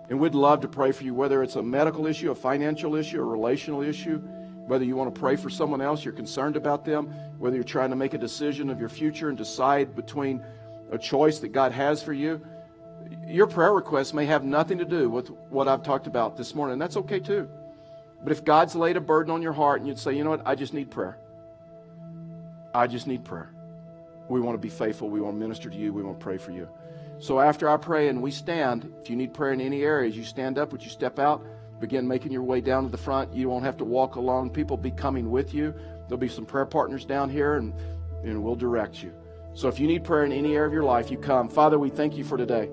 And 0.10 0.20
we'd 0.20 0.36
love 0.36 0.62
to 0.62 0.68
pray 0.68 0.92
for 0.92 1.04
you, 1.04 1.14
whether 1.14 1.44
it's 1.44 1.56
a 1.56 1.64
medical 1.64 2.08
issue, 2.08 2.32
a 2.32 2.36
financial 2.36 2.96
issue, 2.96 3.22
a 3.22 3.26
relational 3.26 3.82
issue, 3.82 4.18
whether 4.66 4.84
you 4.84 4.96
want 4.96 5.14
to 5.14 5.20
pray 5.20 5.36
for 5.36 5.50
someone 5.50 5.82
else, 5.82 6.04
you're 6.04 6.14
concerned 6.14 6.56
about 6.56 6.84
them, 6.84 7.08
whether 7.38 7.56
you're 7.56 7.64
trying 7.64 7.90
to 7.90 7.96
make 7.96 8.14
a 8.14 8.18
decision 8.18 8.70
of 8.70 8.80
your 8.80 8.90
future 8.90 9.30
and 9.30 9.38
decide 9.38 9.96
between 9.96 10.44
a 10.92 10.98
choice 10.98 11.40
that 11.40 11.50
God 11.50 11.72
has 11.72 12.02
for 12.02 12.14
you. 12.14 12.42
Your 13.26 13.48
prayer 13.48 13.74
request 13.74 14.14
may 14.14 14.26
have 14.26 14.44
nothing 14.44 14.78
to 14.78 14.86
do 14.86 15.10
with 15.10 15.30
what 15.50 15.68
I've 15.68 15.84
talked 15.84 16.08
about 16.08 16.38
this 16.38 16.56
morning, 16.56 16.74
and 16.74 16.82
that's 16.82 16.98
okay 16.98 17.20
too. 17.20 17.50
But 18.24 18.32
if 18.32 18.44
God's 18.44 18.76
laid 18.76 18.98
a 18.98 19.02
burden 19.02 19.32
on 19.32 19.42
your 19.42 19.54
heart 19.54 19.80
and 19.80 19.88
you'd 19.88 20.00
say, 20.00 20.14
you 20.14 20.24
know 20.24 20.32
what, 20.32 20.42
I 20.46 20.56
just 20.56 20.74
need 20.74 20.90
prayer. 20.90 21.18
I 22.74 22.88
just 22.88 23.08
need 23.08 23.24
prayer. 23.24 23.52
We 24.30 24.42
want 24.42 24.56
to 24.56 24.60
be 24.60 24.70
faithful. 24.70 25.10
We 25.10 25.22
want 25.22 25.36
to 25.36 25.40
minister 25.40 25.70
to 25.70 25.76
you. 25.76 25.94
We 25.94 26.04
want 26.04 26.20
to 26.20 26.24
pray 26.24 26.38
for 26.38 26.52
you. 26.52 26.68
So 27.20 27.40
after 27.40 27.70
I 27.70 27.78
pray 27.78 28.10
and 28.10 28.22
we 28.22 28.32
stand, 28.32 28.92
if 29.02 29.10
you 29.10 29.16
need 29.16 29.34
prayer 29.34 29.54
in 29.54 29.62
any 29.62 29.84
areas, 29.84 30.16
you 30.16 30.24
stand 30.24 30.58
up, 30.58 30.72
would 30.72 30.84
you 30.84 30.90
step 30.90 31.20
out, 31.20 31.44
begin 31.80 32.08
making 32.08 32.32
your 32.32 32.44
way 32.44 32.62
down 32.62 32.84
to 32.84 32.90
the 32.90 32.98
front. 32.98 33.34
You 33.34 33.50
won't 33.50 33.66
have 33.66 33.78
to 33.78 33.86
walk 33.86 34.16
alone. 34.16 34.50
People 34.50 34.78
be 34.78 34.92
coming 34.92 35.32
with 35.32 35.54
you. 35.54 35.74
There'll 36.08 36.18
be 36.18 36.30
some 36.30 36.46
prayer 36.46 36.66
partners 36.66 37.06
down 37.06 37.30
here, 37.30 37.56
and, 37.56 37.74
and 38.24 38.44
we'll 38.44 38.56
direct 38.56 39.02
you. 39.04 39.14
So 39.54 39.68
if 39.68 39.80
you 39.80 39.88
need 39.88 40.04
prayer 40.04 40.24
in 40.24 40.32
any 40.32 40.56
area 40.56 40.68
of 40.68 40.74
your 40.74 40.84
life, 40.84 41.10
you 41.10 41.18
come. 41.18 41.50
Father, 41.50 41.80
we 41.80 41.90
thank 41.90 42.16
you 42.16 42.24
for 42.24 42.38
today. 42.38 42.70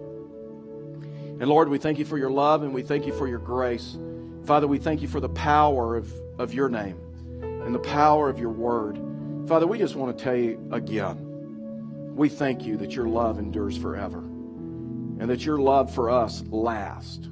And 1.45 1.51
Lord, 1.51 1.69
we 1.69 1.77
thank 1.77 1.99
you 1.99 2.07
for 2.07 2.17
your 2.17 2.31
love 2.31 2.63
and 2.63 2.73
we 2.73 2.81
thank 2.81 3.05
you 3.05 3.13
for 3.13 3.29
your 3.29 3.39
grace. 3.39 3.99
Father, 4.47 4.67
we 4.67 4.79
thank 4.79 5.03
you 5.03 5.09
for 5.09 5.21
the 5.21 5.29
power 5.29 5.95
of, 5.95 6.11
of 6.39 6.55
your 6.55 6.71
name 6.71 6.99
and 7.43 7.75
the 7.75 7.81
power 7.81 8.31
of 8.31 8.39
your 8.39 8.49
word. 8.49 8.99
Father, 9.47 9.67
we 9.67 9.77
just 9.77 9.95
want 9.95 10.17
to 10.17 10.25
tell 10.25 10.35
you 10.35 10.67
again 10.73 12.15
we 12.17 12.31
thank 12.31 12.65
you 12.65 12.79
that 12.79 12.93
your 12.93 13.07
love 13.09 13.39
endures 13.39 13.77
forever 13.77 14.21
and 14.21 15.29
that 15.29 15.45
your 15.45 15.59
love 15.59 15.95
for 15.95 16.09
us 16.09 16.43
lasts 16.47 17.29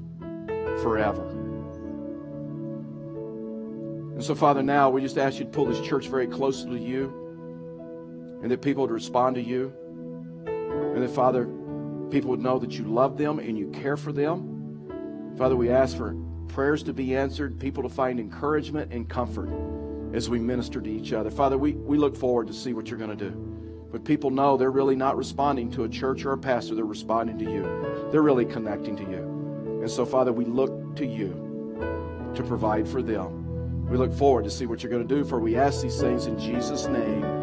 forever. 0.83 1.27
And 4.13 4.23
so, 4.23 4.35
Father, 4.35 4.63
now 4.63 4.91
we 4.91 5.01
just 5.01 5.17
ask 5.17 5.39
you 5.39 5.47
to 5.47 5.51
pull 5.51 5.65
this 5.65 5.81
church 5.81 6.09
very 6.09 6.27
closely 6.27 6.79
to 6.79 6.85
you 6.85 8.41
and 8.43 8.51
that 8.51 8.61
people 8.61 8.83
would 8.83 8.91
respond 8.91 9.37
to 9.37 9.43
you. 9.43 9.73
And 10.45 11.03
that, 11.03 11.09
Father, 11.09 11.49
people 12.13 12.29
would 12.29 12.41
know 12.41 12.59
that 12.59 12.73
you 12.73 12.85
love 12.85 13.17
them 13.17 13.39
and 13.39 13.59
you 13.59 13.69
care 13.71 13.97
for 13.97 14.13
them. 14.13 15.35
Father, 15.39 15.57
we 15.57 15.71
ask 15.71 15.97
for 15.97 16.15
prayers 16.47 16.83
to 16.83 16.93
be 16.93 17.17
answered, 17.17 17.59
people 17.59 17.83
to 17.83 17.89
find 17.89 18.21
encouragement 18.21 18.93
and 18.93 19.09
comfort 19.09 19.49
as 20.13 20.29
we 20.29 20.39
minister 20.39 20.83
to 20.83 20.91
each 20.91 21.15
other. 21.15 21.31
Father, 21.31 21.57
we, 21.57 21.73
we 21.73 21.97
look 21.97 22.15
forward 22.15 22.47
to 22.49 22.53
see 22.53 22.75
what 22.75 22.89
you're 22.89 22.99
going 22.99 23.17
to 23.17 23.31
do. 23.31 23.31
But 23.91 24.05
people 24.05 24.31
know 24.31 24.59
they're 24.59 24.71
really 24.71 24.95
not 24.95 25.17
responding 25.17 25.71
to 25.73 25.85
a 25.85 25.89
church 25.89 26.25
or 26.27 26.33
a 26.35 26.39
pastor, 26.39 26.75
they're 26.75 26.85
responding 26.85 27.39
to 27.39 27.51
you. 27.51 28.09
They're 28.13 28.23
really 28.23 28.45
connecting 28.45 28.95
to 28.97 29.03
you. 29.03 29.81
And 29.81 29.91
so, 29.91 30.05
Father, 30.05 30.33
we 30.33 30.45
look 30.45 30.95
to 30.97 31.07
you 31.07 32.31
to 32.35 32.43
provide 32.43 32.87
for 32.87 33.01
them. 33.01 33.89
We 33.89 33.97
look 33.97 34.13
forward 34.13 34.45
to 34.45 34.51
see 34.51 34.67
what 34.67 34.83
you're 34.83 34.93
going 34.93 35.07
to 35.07 35.15
do, 35.15 35.25
for 35.25 35.41
we 35.41 35.57
ask 35.57 35.81
these 35.81 35.99
things 35.99 36.27
in 36.27 36.39
Jesus' 36.39 36.87
name. 36.87 37.42